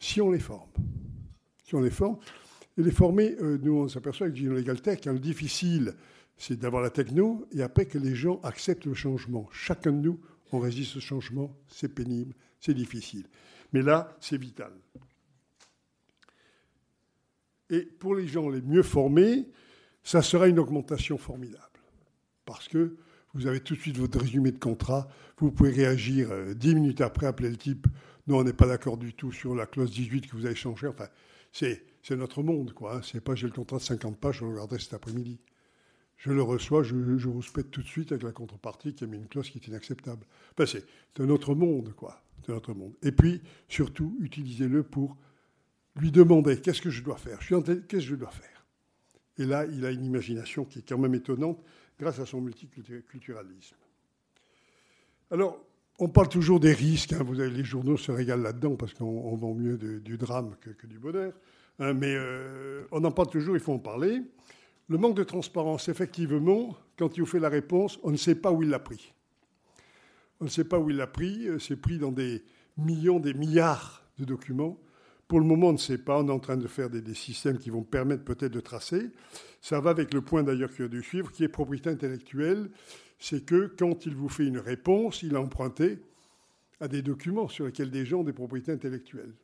Si 0.00 0.20
on 0.20 0.32
les 0.32 0.40
forme. 0.40 0.70
Si 1.64 1.76
on 1.76 1.80
les 1.80 1.90
forme. 1.90 2.18
Et 2.76 2.82
les 2.82 2.90
former, 2.90 3.36
euh, 3.40 3.58
nous 3.62 3.74
on 3.74 3.88
s'aperçoit 3.88 4.26
avec 4.26 4.36
Gino 4.36 4.54
Legal 4.54 4.80
Tech, 4.80 5.06
hein, 5.06 5.12
le 5.12 5.20
difficile, 5.20 5.94
c'est 6.36 6.58
d'avoir 6.58 6.82
la 6.82 6.90
techno 6.90 7.46
et 7.52 7.62
après 7.62 7.86
que 7.86 7.98
les 7.98 8.16
gens 8.16 8.40
acceptent 8.42 8.86
le 8.86 8.94
changement. 8.94 9.48
Chacun 9.52 9.92
de 9.92 9.98
nous, 9.98 10.20
on 10.52 10.58
résiste 10.58 10.96
au 10.96 11.00
changement, 11.00 11.56
c'est 11.68 11.94
pénible, 11.94 12.34
c'est 12.60 12.74
difficile. 12.74 13.26
Mais 13.72 13.82
là, 13.82 14.16
c'est 14.20 14.38
vital. 14.38 14.72
Et 17.70 17.82
pour 17.82 18.14
les 18.14 18.26
gens 18.26 18.48
les 18.48 18.62
mieux 18.62 18.82
formés, 18.82 19.48
ça 20.02 20.22
sera 20.22 20.48
une 20.48 20.58
augmentation 20.58 21.18
formidable. 21.18 21.64
Parce 22.44 22.68
que 22.68 22.96
vous 23.34 23.46
avez 23.46 23.60
tout 23.60 23.76
de 23.76 23.80
suite 23.80 23.96
votre 23.96 24.18
résumé 24.18 24.50
de 24.50 24.58
contrat, 24.58 25.08
vous 25.38 25.52
pouvez 25.52 25.70
réagir 25.70 26.32
euh, 26.32 26.52
dix 26.54 26.74
minutes 26.74 27.00
après, 27.00 27.26
appeler 27.26 27.50
le 27.50 27.56
type, 27.56 27.86
non, 28.26 28.38
on 28.38 28.44
n'est 28.44 28.52
pas 28.52 28.66
d'accord 28.66 28.96
du 28.96 29.14
tout 29.14 29.32
sur 29.32 29.54
la 29.54 29.66
clause 29.66 29.90
18 29.90 30.26
que 30.26 30.36
vous 30.36 30.46
avez 30.46 30.54
changée. 30.54 30.86
Enfin, 30.86 31.08
c'est, 31.52 31.82
notre 32.10 32.42
monde, 32.42 32.72
quoi. 32.72 32.96
Hein. 32.96 33.00
C'est 33.02 33.20
pas 33.20 33.34
j'ai 33.34 33.46
le 33.46 33.52
contrat 33.52 33.78
de 33.78 33.82
50 33.82 34.18
pages, 34.18 34.38
je 34.38 34.44
le 34.44 34.50
regarderai 34.52 34.80
cet 34.80 34.94
après-midi. 34.94 35.38
Je 36.20 36.32
le 36.32 36.42
reçois, 36.42 36.82
je, 36.82 36.94
vous 36.94 37.42
spète 37.42 37.70
tout 37.70 37.80
de 37.80 37.86
suite 37.86 38.12
avec 38.12 38.22
la 38.22 38.32
contrepartie 38.32 38.92
qui 38.92 39.04
a 39.04 39.06
mis 39.06 39.16
une 39.16 39.26
clause 39.26 39.48
qui 39.48 39.56
est 39.56 39.66
inacceptable. 39.66 40.26
C'est, 40.66 40.84
un 41.18 41.30
autre 41.30 41.54
monde, 41.54 41.94
quoi. 41.96 42.22
C'est 42.44 42.52
autre 42.52 42.74
monde. 42.74 42.92
Et 43.02 43.10
puis, 43.10 43.40
surtout, 43.68 44.18
utilisez-le 44.20 44.82
pour 44.82 45.16
lui 45.96 46.10
demander 46.10 46.60
qu'est-ce 46.60 46.82
que 46.82 46.90
je 46.90 47.02
dois 47.02 47.16
faire? 47.16 47.38
Qu'est-ce 47.38 47.86
que 47.86 48.00
je 48.00 48.14
dois 48.16 48.30
faire? 48.30 48.66
Et 49.38 49.46
là, 49.46 49.64
il 49.64 49.86
a 49.86 49.90
une 49.90 50.04
imagination 50.04 50.66
qui 50.66 50.80
est 50.80 50.86
quand 50.86 50.98
même 50.98 51.14
étonnante 51.14 51.64
grâce 51.98 52.18
à 52.18 52.26
son 52.26 52.42
multiculturalisme. 52.42 53.76
Alors, 55.30 55.58
on 55.98 56.08
parle 56.10 56.28
toujours 56.28 56.60
des 56.60 56.74
risques. 56.74 57.14
Hein. 57.14 57.22
vous 57.24 57.40
avez, 57.40 57.50
les 57.50 57.64
journaux 57.64 57.96
se 57.96 58.12
régalent 58.12 58.42
là-dedans 58.42 58.76
parce 58.76 58.92
qu'on 58.92 59.34
vend 59.36 59.54
mieux 59.54 59.78
du 59.78 60.18
drame 60.18 60.54
que, 60.60 60.86
du 60.86 60.98
bonheur. 60.98 61.32
Hein. 61.78 61.94
mais 61.94 62.14
euh, 62.14 62.84
on 62.92 63.02
en 63.04 63.10
parle 63.10 63.30
toujours, 63.30 63.56
il 63.56 63.60
faut 63.60 63.72
en 63.72 63.78
parler. 63.78 64.20
Le 64.90 64.98
manque 64.98 65.16
de 65.16 65.22
transparence, 65.22 65.88
effectivement, 65.88 66.76
quand 66.98 67.16
il 67.16 67.20
vous 67.20 67.26
fait 67.26 67.38
la 67.38 67.48
réponse, 67.48 68.00
on 68.02 68.10
ne 68.10 68.16
sait 68.16 68.34
pas 68.34 68.50
où 68.50 68.64
il 68.64 68.70
l'a 68.70 68.80
pris. 68.80 69.14
On 70.40 70.46
ne 70.46 70.50
sait 70.50 70.64
pas 70.64 70.80
où 70.80 70.90
il 70.90 70.96
l'a 70.96 71.06
pris. 71.06 71.46
Euh, 71.46 71.60
c'est 71.60 71.76
pris 71.76 71.98
dans 71.98 72.10
des 72.10 72.42
millions, 72.76 73.20
des 73.20 73.32
milliards 73.32 74.04
de 74.18 74.24
documents. 74.24 74.80
Pour 75.28 75.38
le 75.38 75.46
moment, 75.46 75.68
on 75.68 75.74
ne 75.74 75.78
sait 75.78 75.98
pas. 75.98 76.18
On 76.18 76.26
est 76.26 76.32
en 76.32 76.40
train 76.40 76.56
de 76.56 76.66
faire 76.66 76.90
des, 76.90 77.14
systèmes 77.14 77.58
qui 77.58 77.70
vont 77.70 77.84
permettre 77.84 78.24
peut-être 78.24 78.50
de 78.50 78.58
tracer. 78.58 79.12
Ça 79.60 79.78
va 79.78 79.90
avec 79.90 80.12
le 80.12 80.22
point 80.22 80.42
d'ailleurs 80.42 80.72
qu'il 80.74 80.86
a 80.86 80.88
dû 80.88 81.04
suivre, 81.04 81.30
qui 81.30 81.44
est 81.44 81.48
propriété 81.48 81.88
intellectuelle. 81.88 82.68
C'est 83.20 83.46
que 83.46 83.72
quand 83.78 84.06
il 84.06 84.16
vous 84.16 84.28
fait 84.28 84.46
une 84.46 84.58
réponse, 84.58 85.22
il 85.22 85.36
a 85.36 85.40
emprunté 85.40 86.00
à 86.80 86.88
des 86.88 87.02
documents 87.02 87.46
sur 87.46 87.64
lesquels 87.64 87.92
des 87.92 88.04
gens 88.04 88.20
ont 88.20 88.24
des 88.24 88.32
propriétés 88.32 88.72
intellectuelles. 88.72 89.34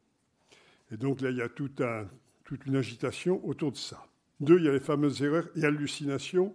Et 0.90 0.97
donc 0.97 1.20
là, 1.20 1.30
il 1.30 1.36
y 1.36 1.42
a 1.42 1.49
toute 1.49 2.66
une 2.66 2.74
agitation 2.74 3.47
autour 3.47 3.70
de 3.70 3.76
ça. 3.76 4.05
Deux, 4.41 4.59
il 4.59 4.64
y 4.64 4.68
a 4.68 4.72
les 4.72 4.80
fameuses 4.80 5.22
erreurs 5.22 5.49
et 5.57 5.64
hallucinations. 5.64 6.53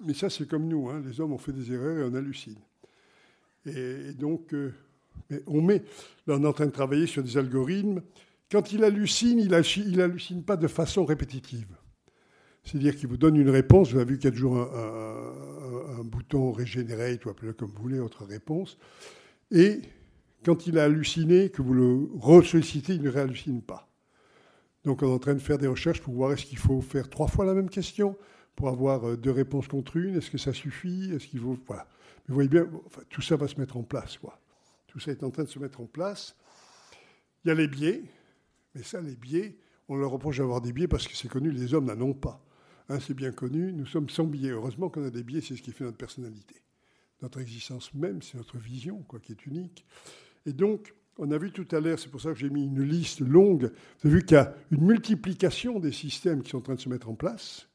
Mais 0.00 0.14
ça, 0.14 0.30
c'est 0.30 0.48
comme 0.48 0.66
nous. 0.66 0.88
Hein. 0.88 1.02
Les 1.06 1.20
hommes 1.20 1.32
ont 1.32 1.38
fait 1.38 1.52
des 1.52 1.72
erreurs 1.72 1.98
et 1.98 2.10
on 2.10 2.14
hallucine. 2.14 2.58
Et, 3.66 4.12
donc, 4.12 4.52
euh, 4.54 4.72
on 5.46 5.62
met, 5.62 5.84
là 6.26 6.36
on 6.38 6.42
est 6.42 6.46
en 6.46 6.52
train 6.52 6.66
de 6.66 6.72
travailler 6.72 7.06
sur 7.06 7.22
des 7.22 7.36
algorithmes. 7.36 8.02
Quand 8.50 8.72
il 8.72 8.84
hallucine, 8.84 9.38
il 9.38 10.00
hallucine 10.00 10.42
pas 10.42 10.56
de 10.56 10.66
façon 10.66 11.04
répétitive. 11.04 11.68
C'est-à-dire 12.64 12.96
qu'il 12.96 13.08
vous 13.08 13.16
donne 13.16 13.36
une 13.36 13.50
réponse, 13.50 13.92
vous 13.92 13.98
avez 13.98 14.12
vu 14.12 14.18
qu'il 14.18 14.26
y 14.26 14.32
a 14.32 14.32
toujours 14.32 14.56
un, 14.56 16.04
bouton 16.04 16.52
regenerate, 16.52 17.24
ou 17.24 17.30
appelez-le 17.30 17.54
comme 17.54 17.70
vous 17.70 17.82
voulez, 17.82 18.00
autre 18.00 18.24
réponse. 18.24 18.76
Et 19.50 19.80
quand 20.44 20.66
il 20.66 20.78
a 20.78 20.84
halluciné, 20.84 21.50
que 21.50 21.62
vous 21.62 21.74
le 21.74 22.08
ressollicitez, 22.14 22.94
il 22.94 23.02
ne 23.02 23.08
réhallucine 23.08 23.62
pas. 23.62 23.91
Donc 24.84 25.02
on 25.02 25.06
est 25.06 25.14
en 25.14 25.18
train 25.18 25.34
de 25.34 25.40
faire 25.40 25.58
des 25.58 25.66
recherches 25.66 26.00
pour 26.00 26.14
voir 26.14 26.32
est-ce 26.32 26.44
qu'il 26.44 26.58
faut 26.58 26.80
faire 26.80 27.08
trois 27.08 27.28
fois 27.28 27.44
la 27.44 27.54
même 27.54 27.70
question 27.70 28.16
pour 28.56 28.68
avoir 28.68 29.08
euh, 29.08 29.16
deux 29.16 29.30
réponses 29.30 29.68
contre 29.68 29.96
une, 29.96 30.16
est-ce 30.16 30.30
que 30.30 30.38
ça 30.38 30.52
suffit, 30.52 31.12
est-ce 31.12 31.26
qu'il 31.26 31.40
faut... 31.40 31.56
Voilà. 31.66 31.86
Mais 32.22 32.28
vous 32.28 32.34
voyez 32.34 32.48
bien, 32.48 32.68
tout 33.08 33.22
ça 33.22 33.36
va 33.36 33.48
se 33.48 33.58
mettre 33.58 33.76
en 33.76 33.82
place. 33.82 34.18
Quoi. 34.18 34.38
Tout 34.86 35.00
ça 35.00 35.10
est 35.10 35.22
en 35.22 35.30
train 35.30 35.44
de 35.44 35.48
se 35.48 35.58
mettre 35.58 35.80
en 35.80 35.86
place. 35.86 36.36
Il 37.44 37.48
y 37.48 37.50
a 37.50 37.54
les 37.54 37.68
biais, 37.68 38.02
mais 38.74 38.82
ça, 38.82 39.00
les 39.00 39.16
biais, 39.16 39.56
on 39.88 39.96
leur 39.96 40.10
reproche 40.10 40.38
d'avoir 40.38 40.60
des 40.60 40.72
biais 40.72 40.88
parce 40.88 41.08
que 41.08 41.16
c'est 41.16 41.28
connu, 41.28 41.50
les 41.50 41.74
hommes 41.74 41.86
n'en 41.86 42.00
ont 42.00 42.14
pas. 42.14 42.44
Hein, 42.88 42.98
c'est 43.00 43.14
bien 43.14 43.32
connu, 43.32 43.72
nous 43.72 43.86
sommes 43.86 44.08
sans 44.08 44.24
biais. 44.24 44.50
Heureusement 44.50 44.90
qu'on 44.90 45.04
a 45.04 45.10
des 45.10 45.22
biais, 45.22 45.40
c'est 45.40 45.56
ce 45.56 45.62
qui 45.62 45.72
fait 45.72 45.84
notre 45.84 45.96
personnalité. 45.96 46.56
Notre 47.22 47.40
existence 47.40 47.94
même, 47.94 48.20
c'est 48.22 48.36
notre 48.36 48.58
vision, 48.58 49.02
quoi, 49.02 49.20
qui 49.20 49.32
est 49.32 49.46
unique. 49.46 49.86
Et 50.44 50.52
donc, 50.52 50.92
on 51.18 51.30
a 51.30 51.38
vu 51.38 51.52
tout 51.52 51.66
à 51.72 51.80
l'heure, 51.80 51.98
c'est 51.98 52.10
pour 52.10 52.20
ça 52.20 52.30
que 52.30 52.38
j'ai 52.38 52.50
mis 52.50 52.64
une 52.64 52.82
liste 52.82 53.20
longue, 53.20 53.70
vous 54.00 54.08
avez 54.08 54.18
vu 54.18 54.24
qu'il 54.24 54.36
y 54.36 54.40
a 54.40 54.54
une 54.70 54.84
multiplication 54.84 55.78
des 55.78 55.92
systèmes 55.92 56.42
qui 56.42 56.50
sont 56.50 56.58
en 56.58 56.62
train 56.62 56.74
de 56.74 56.80
se 56.80 56.88
mettre 56.88 57.08
en 57.08 57.14
place. 57.14 57.68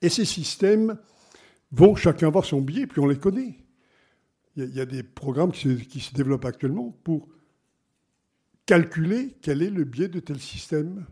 Et 0.00 0.08
ces 0.08 0.24
systèmes 0.24 0.96
vont 1.72 1.96
chacun 1.96 2.28
avoir 2.28 2.44
son 2.44 2.60
biais, 2.60 2.86
puis 2.86 3.00
on 3.00 3.06
les 3.06 3.18
connaît 3.18 3.58
il 4.66 4.74
y, 4.74 4.80
a 4.80 4.86
des 4.86 5.02
programmes 5.02 5.52
qui 5.52 6.00
se, 6.00 6.14
développent 6.14 6.44
actuellement 6.44 6.90
pour 7.04 7.28
calculer 8.66 9.36
quel 9.40 9.62
est 9.62 9.70
le 9.70 9.84
biais 9.84 10.08
de 10.08 10.18
tel 10.18 10.40
système. 10.40 11.06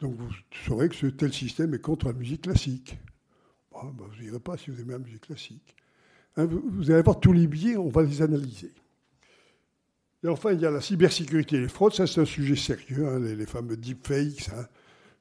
Donc 0.00 0.16
vous 0.16 0.30
saurez 0.66 0.88
que 0.88 0.96
ce 0.96 1.06
tel 1.06 1.32
système 1.32 1.74
est 1.74 1.80
contre 1.80 2.06
la 2.06 2.12
musique 2.12 2.42
classique. 2.42 2.98
Ben, 3.72 3.90
vous 3.92 4.40
pas 4.40 4.56
si 4.56 4.70
vous 4.70 4.80
aimez 4.80 4.92
la 4.92 4.98
musique 4.98 5.26
classique. 5.26 5.76
Hein, 6.36 6.46
vous, 6.46 6.90
allez 6.90 7.02
voir 7.02 7.20
tous 7.20 7.32
les 7.32 7.46
biais, 7.46 7.76
on 7.76 7.88
va 7.88 8.02
les 8.02 8.20
analyser. 8.20 8.72
Et 10.24 10.28
enfin, 10.28 10.52
il 10.52 10.60
y 10.60 10.66
a 10.66 10.70
la 10.70 10.80
cybersécurité 10.80 11.56
et 11.56 11.60
les 11.60 11.68
fraudes. 11.68 11.94
Ça, 11.94 12.06
c'est 12.06 12.20
un 12.20 12.24
sujet 12.24 12.56
sérieux, 12.56 13.06
hein, 13.06 13.20
les, 13.20 13.46
fameux 13.46 13.76
deepfakes. 13.76 14.50
Hein. 14.56 14.66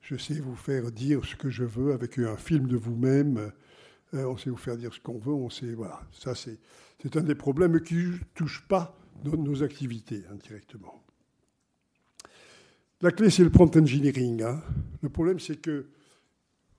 Je 0.01 0.15
sais 0.15 0.39
vous 0.39 0.55
faire 0.55 0.91
dire 0.91 1.23
ce 1.25 1.35
que 1.35 1.49
je 1.49 1.63
veux 1.63 1.93
avec 1.93 2.17
un 2.17 2.37
film 2.37 2.67
de 2.67 2.77
vous-même. 2.77 3.51
Euh, 4.13 4.25
on 4.25 4.37
sait 4.37 4.49
vous 4.49 4.57
faire 4.57 4.77
dire 4.77 4.93
ce 4.93 4.99
qu'on 4.99 5.19
veut. 5.19 5.33
On 5.33 5.49
sait, 5.49 5.73
voilà. 5.73 6.01
Ça, 6.11 6.33
c'est 6.33 6.57
un 7.15 7.21
des 7.21 7.35
problèmes 7.35 7.79
qui 7.81 7.95
ne 7.95 8.17
touche 8.33 8.65
pas 8.67 8.97
nos, 9.23 9.63
activités 9.63 10.23
indirectement. 10.31 11.03
La 13.01 13.11
clé, 13.11 13.29
c'est 13.29 13.43
le 13.43 13.51
prompt 13.51 13.75
engineering. 13.77 14.41
Hein. 14.41 14.63
Le 15.03 15.09
problème, 15.09 15.39
c'est 15.39 15.61
que 15.61 15.87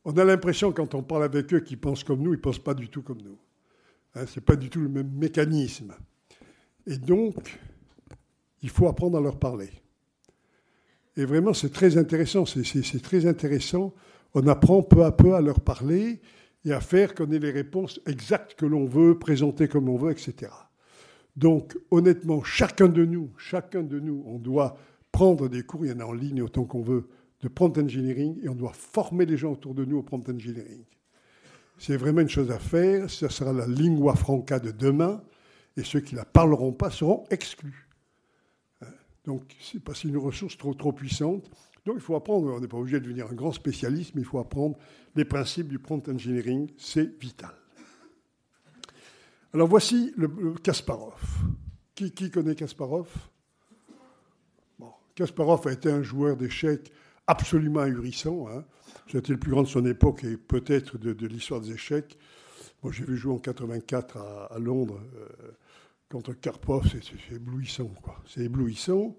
on 0.05 0.17
a 0.17 0.25
l'impression, 0.25 0.73
quand 0.73 0.95
on 0.95 1.03
parle 1.03 1.25
avec 1.25 1.53
eux, 1.53 1.61
qu'ils 1.61 1.79
pensent 1.79 2.03
comme 2.03 2.23
nous, 2.23 2.33
ils 2.33 2.39
ne 2.39 2.43
pensent 2.43 2.59
pas 2.59 2.75
du 2.75 2.89
tout 2.89 3.03
comme 3.03 3.21
nous. 3.21 3.39
Hein, 4.15 4.27
Ce 4.27 4.41
n'est 4.41 4.45
pas 4.45 4.57
du 4.57 4.71
tout 4.71 4.81
le 4.81 4.89
même 4.89 5.11
mécanisme. 5.11 5.95
Et 6.87 6.97
donc, 6.97 7.59
il 8.63 8.71
faut 8.71 8.89
apprendre 8.89 9.19
à 9.19 9.21
leur 9.21 9.39
parler. 9.39 9.71
Et 11.17 11.25
vraiment, 11.25 11.53
c'est 11.53 11.73
très 11.73 11.97
intéressant. 11.99 12.47
C'est 12.47 13.03
très 13.03 13.27
intéressant. 13.27 13.93
On 14.35 14.47
apprend 14.47 14.83
peu 14.83 15.05
à 15.05 15.13
peu 15.13 15.35
à 15.35 15.41
leur 15.41 15.61
parler 15.61 16.21
et 16.65 16.73
à 16.73 16.81
faire 16.81 17.15
qu'on 17.15 17.31
ait 17.33 17.39
les 17.39 17.51
réponses 17.51 18.01
exactes 18.07 18.55
que 18.55 18.67
l'on 18.67 18.87
veut, 18.87 19.19
présenter 19.19 19.69
comme 19.69 19.89
on 19.89 19.97
veut, 19.97 20.13
etc. 20.13 20.53
Donc, 21.37 21.77
honnêtement, 21.91 22.43
chacun 22.43 22.89
de 22.89 23.05
nous, 23.05 23.31
chacun 23.37 23.83
de 23.83 23.99
nous, 23.99 24.23
on 24.27 24.39
doit 24.39 24.77
prendre 25.13 25.49
des 25.49 25.63
cours, 25.63 25.87
il 25.87 25.91
y 25.91 25.95
en 25.95 26.01
a 26.01 26.05
en 26.05 26.13
ligne 26.13 26.43
autant 26.43 26.65
qu'on 26.65 26.83
veut, 26.83 27.09
de 27.41 27.49
prompt 27.49 27.77
engineering, 27.79 28.39
et 28.43 28.49
on 28.49 28.55
doit 28.55 28.73
former 28.73 29.25
les 29.25 29.37
gens 29.37 29.53
autour 29.53 29.75
de 29.75 29.85
nous 29.85 29.99
au 29.99 30.03
prompt 30.03 30.29
engineering. 30.29 30.85
C'est 31.79 31.97
vraiment 31.97 32.21
une 32.21 32.29
chose 32.29 32.51
à 32.51 32.59
faire, 32.59 33.09
ce 33.09 33.29
sera 33.29 33.53
la 33.53 33.67
lingua 33.67 34.15
franca 34.15 34.59
de 34.59 34.73
demain, 34.73 35.23
et 35.77 35.85
ceux 35.85 36.01
qui 36.01 36.15
ne 36.15 36.21
la 36.21 36.25
parleront 36.25 36.73
pas 36.73 36.91
seront 36.91 37.25
exclus. 37.31 37.88
Donc, 39.29 39.43
c'est 39.61 39.85
pas 39.85 39.93
une 39.93 40.17
ressource 40.17 40.57
trop, 40.57 40.73
trop 40.73 40.91
puissante. 40.91 41.51
Donc, 41.85 41.97
il 41.97 42.01
faut 42.01 42.17
apprendre. 42.17 42.51
On 42.51 42.61
n'est 42.61 42.67
pas 42.67 42.79
obligé 42.79 42.99
de 42.99 43.05
devenir 43.05 43.27
un 43.27 43.35
grand 43.35 43.53
spécialiste, 43.53 44.15
mais 44.15 44.23
il 44.23 44.25
faut 44.25 44.39
apprendre 44.39 44.79
les 45.15 45.27
principes 45.27 45.69
du 45.69 45.79
prompt 45.79 46.09
engineering. 46.09 46.71
C'est 46.79 47.21
vital. 47.21 47.53
Alors, 49.53 49.69
voici 49.69 50.15
le, 50.17 50.29
Kasparov. 50.63 51.21
Qui, 51.95 52.31
connaît 52.31 52.55
Kasparov? 52.55 53.07
Bon, 54.79 54.93
Kasparov 55.15 55.69
a 55.69 55.73
été 55.73 55.91
un 55.91 56.03
joueur 56.03 56.35
d'échecs 56.35 56.91
absolument 57.27 57.81
ahurissant. 57.81 58.49
Hein. 58.49 58.65
C'était 59.13 59.35
le 59.35 59.39
plus 59.39 59.51
grand 59.51 59.65
de 59.65 59.69
son 59.69 59.85
époque 59.85 60.25
et 60.25 60.39
peut-être 60.39 60.97
de, 60.97 61.27
l'histoire 61.27 61.61
des 61.61 61.73
échecs. 61.73 62.17
Moi, 62.83 62.95
j'ai 62.95 63.05
vu 63.05 63.19
jouer 63.19 63.35
en 63.35 63.39
84 63.39 64.17
à, 64.51 64.59
Londres 64.59 65.03
euh, 65.17 65.51
contre 66.09 66.33
Karpov, 66.33 66.87
c'est 66.89 67.35
éblouissant. 67.35 67.91
C'est 68.27 68.43
éblouissant. 68.43 69.17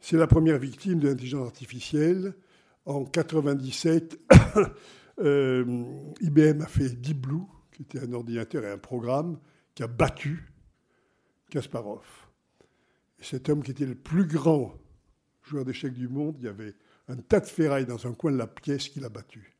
C'est 0.00 0.16
la 0.16 0.26
première 0.26 0.58
victime 0.58 0.98
de 0.98 1.08
l'intelligence 1.08 1.46
artificielle. 1.46 2.34
En 2.86 3.04
97, 3.04 4.18
euh, 5.20 5.84
IBM 6.20 6.62
a 6.62 6.66
fait 6.66 6.88
Deep 6.88 7.20
Blue, 7.20 7.42
qui 7.72 7.82
était 7.82 8.00
un 8.00 8.12
ordinateur 8.12 8.64
et 8.64 8.70
un 8.70 8.78
programme 8.78 9.38
qui 9.74 9.82
a 9.82 9.86
battu 9.86 10.50
Kasparov. 11.50 12.06
Et 13.18 13.24
cet 13.24 13.50
homme 13.50 13.62
qui 13.62 13.72
était 13.72 13.84
le 13.84 13.94
plus 13.94 14.24
grand 14.24 14.74
joueur 15.42 15.66
d'échecs 15.66 15.92
du 15.92 16.08
monde, 16.08 16.36
il 16.38 16.46
y 16.46 16.48
avait 16.48 16.74
un 17.08 17.16
tas 17.16 17.40
de 17.40 17.46
ferraille 17.46 17.86
dans 17.86 18.06
un 18.06 18.14
coin 18.14 18.32
de 18.32 18.38
la 18.38 18.46
pièce 18.46 18.88
qu'il 18.88 19.04
a 19.04 19.10
battu. 19.10 19.54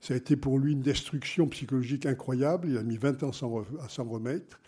Ça 0.00 0.14
a 0.14 0.16
été 0.16 0.36
pour 0.36 0.58
lui 0.58 0.72
une 0.72 0.82
destruction 0.82 1.48
psychologique 1.48 2.06
incroyable. 2.06 2.68
Il 2.68 2.78
a 2.78 2.82
mis 2.82 2.96
20 2.96 3.22
ans 3.24 3.30
à 3.30 3.88
s'en 3.88 4.04
remettre. 4.04 4.60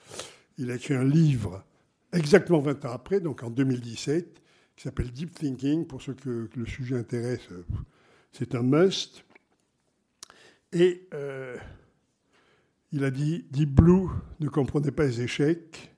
Il 0.58 0.72
a 0.72 0.74
écrit 0.74 0.94
un 0.94 1.04
livre 1.04 1.64
exactement 2.12 2.58
20 2.58 2.84
ans 2.84 2.92
après, 2.92 3.20
donc 3.20 3.44
en 3.44 3.50
2017, 3.50 4.42
qui 4.76 4.82
s'appelle 4.82 5.12
Deep 5.12 5.32
Thinking. 5.32 5.86
Pour 5.86 6.02
ceux 6.02 6.14
que, 6.14 6.50
le 6.52 6.66
sujet 6.66 6.96
intéresse, 6.96 7.48
c'est 8.32 8.56
un 8.56 8.62
must. 8.62 9.24
Et 10.72 11.08
euh, 11.14 11.56
il 12.90 13.04
a 13.04 13.10
dit 13.10 13.46
Deep 13.50 13.70
Blue 13.70 14.08
ne 14.40 14.48
comprenait 14.48 14.90
pas 14.90 15.04
les 15.04 15.20
échecs. 15.20 15.94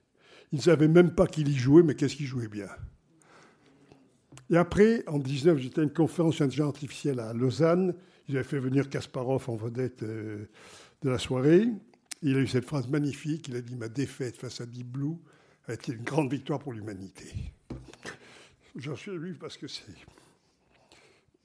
Il 0.51 0.57
ne 0.57 0.61
savait 0.61 0.87
même 0.87 1.15
pas 1.15 1.25
qu'il 1.25 1.47
y 1.47 1.55
jouait, 1.55 1.81
mais 1.81 1.95
qu'est-ce 1.95 2.15
qu'il 2.15 2.27
jouait 2.27 2.47
bien? 2.47 2.67
Et 4.51 4.57
après, 4.57 5.03
en 5.07 5.17
19, 5.17 5.57
j'étais 5.57 5.79
à 5.79 5.83
une 5.83 5.93
conférence 5.93 6.39
d'intelligence 6.39 6.67
artificielle 6.67 7.19
à 7.19 7.33
Lausanne. 7.33 7.95
Ils 8.27 8.35
avaient 8.35 8.47
fait 8.47 8.59
venir 8.59 8.89
Kasparov 8.89 9.49
en 9.49 9.55
vedette 9.55 10.03
euh, 10.03 10.45
de 11.01 11.09
la 11.09 11.17
soirée. 11.17 11.67
Il 12.21 12.37
a 12.37 12.39
eu 12.39 12.47
cette 12.47 12.65
phrase 12.65 12.87
magnifique. 12.87 13.47
Il 13.47 13.55
a 13.55 13.61
dit 13.61 13.75
Ma 13.75 13.89
défaite 13.89 14.37
face 14.37 14.61
à 14.61 14.65
Deep 14.65 14.87
Blue 14.87 15.15
a 15.67 15.73
été 15.73 15.93
une 15.93 16.03
grande 16.03 16.31
victoire 16.31 16.59
pour 16.59 16.73
l'humanité? 16.73 17.33
J'en 18.75 18.95
suis 18.95 19.11
ému 19.11 19.33
parce 19.33 19.57
que 19.57 19.67
c'est. 19.67 19.83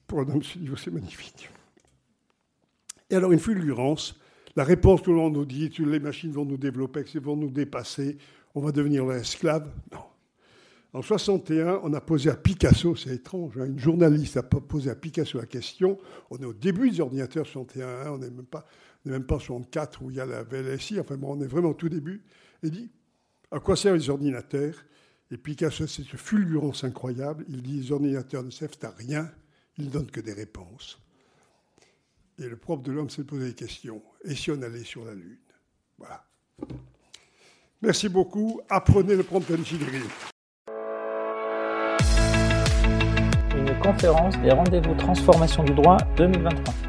Pour 0.07 0.21
un 0.21 0.29
homme 0.29 0.43
ce 0.43 0.59
c'est 0.77 0.93
magnifique. 0.93 1.51
Et 3.11 3.15
alors, 3.15 3.33
une 3.33 3.39
fulgurance. 3.39 4.19
La 4.55 4.65
réponse 4.65 5.03
que 5.03 5.11
l'on 5.11 5.31
nous 5.31 5.45
dit 5.45 5.71
les 5.79 6.01
machines 6.01 6.33
vont 6.33 6.45
nous 6.45 6.57
développer, 6.57 7.05
elles 7.15 7.21
vont 7.21 7.37
nous 7.37 7.51
dépasser, 7.51 8.17
on 8.55 8.61
va 8.61 8.73
devenir 8.73 9.11
esclaves. 9.13 9.71
Non. 9.93 10.01
En 10.95 11.03
61, 11.03 11.81
on 11.83 11.93
a 11.93 12.01
posé 12.01 12.31
à 12.31 12.37
Picasso, 12.37 12.97
c'est 12.97 13.11
étrange, 13.11 13.59
hein, 13.59 13.67
une 13.67 13.79
journaliste 13.79 14.39
a 14.39 14.43
posé 14.43 14.89
à 14.89 14.95
Picasso 14.95 15.39
la 15.39 15.45
question. 15.45 15.99
On 16.31 16.39
est 16.39 16.47
au 16.47 16.55
début 16.55 16.91
des 16.91 17.01
ordinateurs 17.01 17.47
61, 17.47 18.13
on 18.13 18.19
n'est 18.19 18.31
même 18.31 18.47
pas, 18.47 18.65
même 19.11 19.25
pas 19.25 19.37
en 19.37 19.41
64 19.41 20.03
où 20.03 20.11
il 20.11 20.17
y 20.17 20.21
a 20.21 20.27
la 20.27 20.43
VLSI, 20.43 21.01
enfin 21.01 21.17
bon, 21.17 21.37
on 21.37 21.41
est 21.41 21.47
vraiment 21.47 21.71
au 21.71 21.75
tout 21.75 21.89
début. 21.89 22.25
Et 22.63 22.71
dit 22.71 22.91
à 23.51 23.61
quoi 23.61 23.77
servent 23.77 23.97
les 23.97 24.11
ordinateurs? 24.11 24.75
Et 25.31 25.37
Picasso, 25.37 25.87
c'est 25.87 26.03
ce 26.03 26.17
fulgurance 26.17 26.85
incroyable. 26.85 27.45
Il 27.49 27.63
dit 27.63 27.81
les 27.81 27.93
ordinateurs 27.93 28.43
ne 28.43 28.51
servent 28.51 28.79
à 28.83 28.91
rien, 28.91 29.31
ils 29.79 29.87
ne 29.87 29.91
donnent 29.91 30.11
que 30.11 30.21
des 30.21 30.33
réponses. 30.33 31.01
Et 32.39 32.49
le 32.49 32.57
propre 32.57 32.83
de 32.83 32.93
l'homme, 32.93 33.11
c'est 33.11 33.23
de 33.23 33.27
poser 33.27 33.49
des 33.49 33.55
questions. 33.55 34.03
Et 34.25 34.35
si 34.35 34.51
on 34.51 34.61
allait 34.63 34.85
sur 34.85 35.05
la 35.05 35.15
Lune? 35.15 35.39
Voilà. 35.99 36.25
Merci 37.83 38.09
beaucoup. 38.09 38.61
Apprenez 38.69 39.17
le 39.17 39.23
prompt 39.23 39.51
engineering. 39.51 40.03
conférence 43.87 44.37
des 44.41 44.51
rendez-vous 44.51 44.95
transformation 44.95 45.63
du 45.63 45.73
droit 45.73 45.97
2023. 46.17 46.86